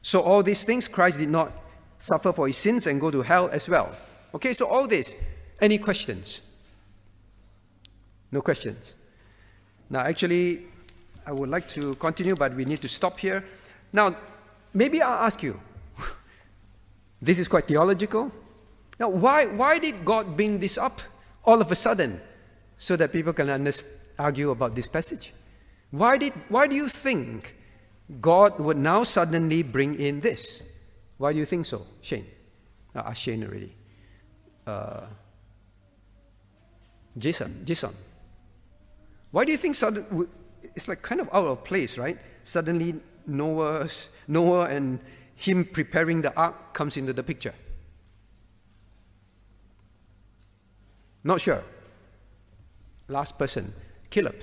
So 0.06 0.22
all 0.22 0.44
these 0.44 0.64
things 0.64 0.88
Christ 0.88 1.18
did 1.18 1.30
not 1.30 1.52
suffer 1.98 2.32
for 2.32 2.46
his 2.46 2.58
sins 2.58 2.86
and 2.86 3.02
go 3.02 3.10
to 3.10 3.24
hell 3.24 3.50
as 3.52 3.68
well. 3.68 3.90
Okay, 4.36 4.54
so 4.54 4.68
all 4.68 4.86
this. 4.86 5.16
Any 5.60 5.80
questions? 5.80 6.44
No 8.32 8.40
questions. 8.42 8.94
Now, 9.90 10.02
actually, 10.02 10.68
I 11.26 11.32
would 11.32 11.50
like 11.50 11.68
to 11.70 11.96
continue, 11.96 12.36
but 12.36 12.54
we 12.54 12.66
need 12.66 12.82
to 12.82 12.88
stop 12.88 13.18
here. 13.18 13.44
Now, 13.92 14.16
maybe 14.76 15.02
I'll 15.02 15.26
ask 15.26 15.42
you. 15.42 15.60
this 17.20 17.40
is 17.40 17.48
quite 17.48 17.64
theological. 17.64 18.32
Now, 19.00 19.10
why, 19.10 19.48
why 19.48 19.80
did 19.80 20.06
God 20.06 20.38
bring 20.38 20.60
this 20.60 20.78
up 20.78 21.02
all 21.44 21.60
of 21.60 21.72
a 21.72 21.76
sudden 21.76 22.22
so 22.78 22.96
that 22.96 23.12
people 23.12 23.34
can 23.34 23.74
argue 24.20 24.52
about 24.52 24.76
this 24.76 24.88
passage? 24.88 25.34
Why, 25.90 26.20
did, 26.20 26.34
why 26.50 26.68
do 26.68 26.76
you 26.76 26.90
think 26.90 27.56
God 28.22 28.60
would 28.60 28.78
now 28.78 29.04
suddenly 29.04 29.64
bring 29.64 29.96
in 30.00 30.20
this? 30.20 30.64
Why 31.18 31.34
do 31.34 31.40
you 31.40 31.46
think 31.46 31.66
so, 31.66 31.86
Shane? 32.02 32.26
I 32.94 33.00
asked 33.00 33.24
Shane 33.24 33.44
already. 33.44 33.74
Uh, 34.66 35.02
Jason, 37.18 37.66
Jason. 37.66 37.92
Why 39.32 39.46
do 39.46 39.52
you 39.52 39.58
think 39.58 39.76
sudden, 39.76 40.28
it's 40.76 40.88
like 40.88 41.02
kind 41.02 41.22
of 41.22 41.30
out 41.34 41.46
of 41.46 41.64
place, 41.64 41.98
right? 41.98 42.18
Suddenly 42.44 42.96
Noah's, 43.28 44.16
Noah 44.28 44.66
and 44.66 45.00
him 45.36 45.66
preparing 45.66 46.22
the 46.22 46.34
ark 46.36 46.74
comes 46.74 46.98
into 46.98 47.14
the 47.14 47.24
picture. 47.24 47.54
Not 51.24 51.42
sure. 51.42 51.64
Last 53.08 53.38
person, 53.38 53.74
Caleb. 54.10 54.36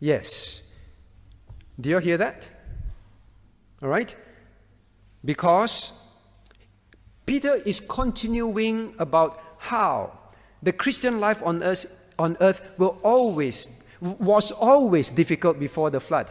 Yes. 0.00 0.62
Do 1.80 1.88
you 1.88 1.98
hear 1.98 2.16
that? 2.16 2.50
All 3.82 3.88
right? 3.88 4.14
Because 5.24 5.92
Peter 7.26 7.54
is 7.66 7.80
continuing 7.80 8.94
about 8.98 9.40
how 9.58 10.18
the 10.62 10.72
Christian 10.72 11.20
life 11.20 11.42
on 11.44 11.62
earth, 11.62 12.12
on 12.18 12.36
earth 12.40 12.62
will 12.78 12.98
always, 13.02 13.66
was 14.00 14.50
always 14.50 15.10
difficult 15.10 15.58
before 15.60 15.90
the 15.90 16.00
flood. 16.00 16.30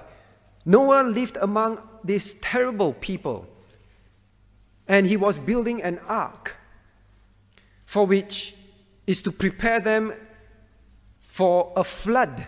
Noah 0.65 1.03
lived 1.03 1.37
among 1.41 1.79
these 2.03 2.33
terrible 2.35 2.93
people, 2.93 3.47
and 4.87 5.07
he 5.07 5.15
was 5.17 5.39
building 5.39 5.81
an 5.81 5.99
ark 6.07 6.55
for 7.85 8.05
which 8.05 8.53
is 9.05 9.21
to 9.21 9.31
prepare 9.31 9.79
them 9.79 10.13
for 11.19 11.71
a 11.77 11.83
flood 11.83 12.45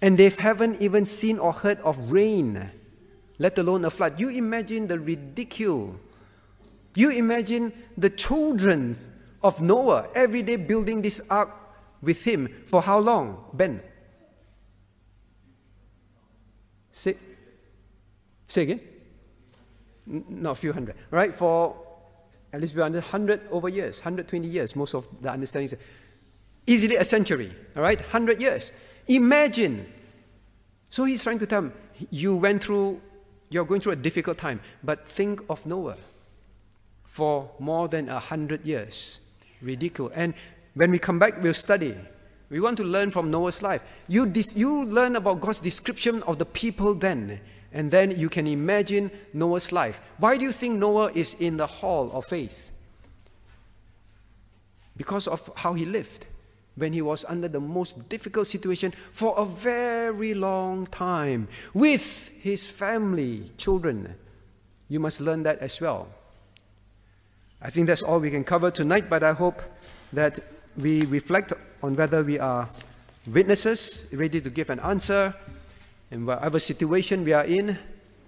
and 0.00 0.18
they 0.18 0.30
haven't 0.30 0.80
even 0.80 1.04
seen 1.04 1.38
or 1.38 1.52
heard 1.52 1.78
of 1.80 2.12
rain, 2.12 2.70
let 3.38 3.58
alone 3.58 3.84
a 3.84 3.90
flood. 3.90 4.20
You 4.20 4.28
imagine 4.28 4.86
the 4.86 4.98
ridicule. 4.98 5.98
You 6.94 7.10
imagine 7.10 7.72
the 7.96 8.10
children 8.10 8.98
of 9.42 9.60
Noah 9.60 10.08
every 10.14 10.42
day 10.42 10.56
building 10.56 11.02
this 11.02 11.20
ark 11.30 11.50
with 12.02 12.24
him. 12.24 12.48
For 12.66 12.82
how 12.82 12.98
long, 12.98 13.44
Ben? 13.52 13.80
Say, 16.92 17.16
say 18.46 18.62
again? 18.62 18.80
Not 20.06 20.52
a 20.52 20.54
few 20.54 20.72
hundred, 20.72 20.96
right? 21.10 21.34
For 21.34 21.76
at 22.52 22.60
least 22.60 22.74
we 22.74 22.82
under 22.82 22.98
100 22.98 23.42
over 23.50 23.68
years, 23.68 24.00
120 24.00 24.48
years, 24.48 24.74
most 24.74 24.94
of 24.94 25.06
the 25.20 25.30
understandings. 25.30 25.74
Easily 26.66 26.96
a 26.96 27.04
century, 27.04 27.52
all 27.76 27.82
right? 27.82 28.00
100 28.00 28.40
years. 28.40 28.72
Imagine. 29.08 29.86
So 30.90 31.04
he's 31.04 31.22
trying 31.22 31.38
to 31.38 31.46
tell 31.46 31.62
him, 31.62 31.72
you 32.10 32.36
went 32.36 32.62
through, 32.62 33.00
you're 33.50 33.64
going 33.64 33.80
through 33.80 33.92
a 33.92 33.96
difficult 33.96 34.38
time, 34.38 34.60
but 34.82 35.06
think 35.06 35.42
of 35.48 35.64
Noah 35.66 35.96
for 37.04 37.50
more 37.58 37.88
than 37.88 38.08
a 38.08 38.18
hundred 38.18 38.64
years. 38.64 39.20
Ridiculous. 39.60 40.12
And 40.14 40.34
when 40.74 40.90
we 40.90 40.98
come 40.98 41.18
back, 41.18 41.42
we'll 41.42 41.54
study. 41.54 41.94
We 42.50 42.60
want 42.60 42.76
to 42.78 42.84
learn 42.84 43.10
from 43.10 43.30
Noah's 43.30 43.62
life. 43.62 43.82
You, 44.06 44.26
dis- 44.26 44.56
you 44.56 44.84
learn 44.84 45.16
about 45.16 45.40
God's 45.40 45.60
description 45.60 46.22
of 46.22 46.38
the 46.38 46.46
people 46.46 46.94
then, 46.94 47.40
and 47.72 47.90
then 47.90 48.18
you 48.18 48.28
can 48.28 48.46
imagine 48.46 49.10
Noah's 49.32 49.72
life. 49.72 50.00
Why 50.18 50.36
do 50.36 50.44
you 50.44 50.52
think 50.52 50.78
Noah 50.78 51.10
is 51.12 51.34
in 51.34 51.56
the 51.56 51.66
hall 51.66 52.10
of 52.12 52.24
faith? 52.26 52.72
because 54.98 55.28
of 55.28 55.50
how 55.56 55.72
he 55.72 55.86
lived 55.86 56.26
when 56.78 56.92
he 56.92 57.02
was 57.02 57.24
under 57.28 57.48
the 57.48 57.60
most 57.60 58.08
difficult 58.08 58.46
situation 58.46 58.92
for 59.12 59.34
a 59.36 59.44
very 59.44 60.34
long 60.34 60.86
time 60.86 61.48
with 61.74 62.40
his 62.42 62.70
family, 62.70 63.44
children. 63.56 64.14
You 64.88 65.00
must 65.00 65.20
learn 65.20 65.42
that 65.42 65.58
as 65.58 65.80
well. 65.80 66.08
I 67.60 67.70
think 67.70 67.88
that's 67.88 68.02
all 68.02 68.20
we 68.20 68.30
can 68.30 68.44
cover 68.44 68.70
tonight, 68.70 69.10
but 69.10 69.22
I 69.22 69.32
hope 69.32 69.60
that 70.12 70.38
we 70.76 71.04
reflect 71.06 71.52
on 71.82 71.94
whether 71.94 72.22
we 72.22 72.38
are 72.38 72.68
witnesses 73.26 74.06
ready 74.12 74.40
to 74.40 74.50
give 74.50 74.70
an 74.70 74.80
answer 74.80 75.34
in 76.10 76.24
whatever 76.24 76.58
situation 76.58 77.24
we 77.24 77.32
are 77.32 77.44
in, 77.44 77.78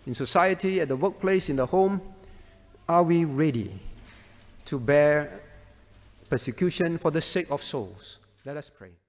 in 0.07 0.15
society, 0.15 0.81
at 0.81 0.89
the 0.89 0.97
workplace, 0.97 1.49
in 1.49 1.57
the 1.57 1.67
home. 1.67 2.01
Are 2.89 3.03
we 3.03 3.25
ready 3.25 3.73
to 4.67 4.79
bear 4.79 5.41
persecution 6.29 6.99
for 6.99 7.11
the 7.11 7.21
sake 7.21 7.51
of 7.51 7.63
souls? 7.63 8.20
Let 8.45 8.57
us 8.57 8.71
pray. 8.71 9.00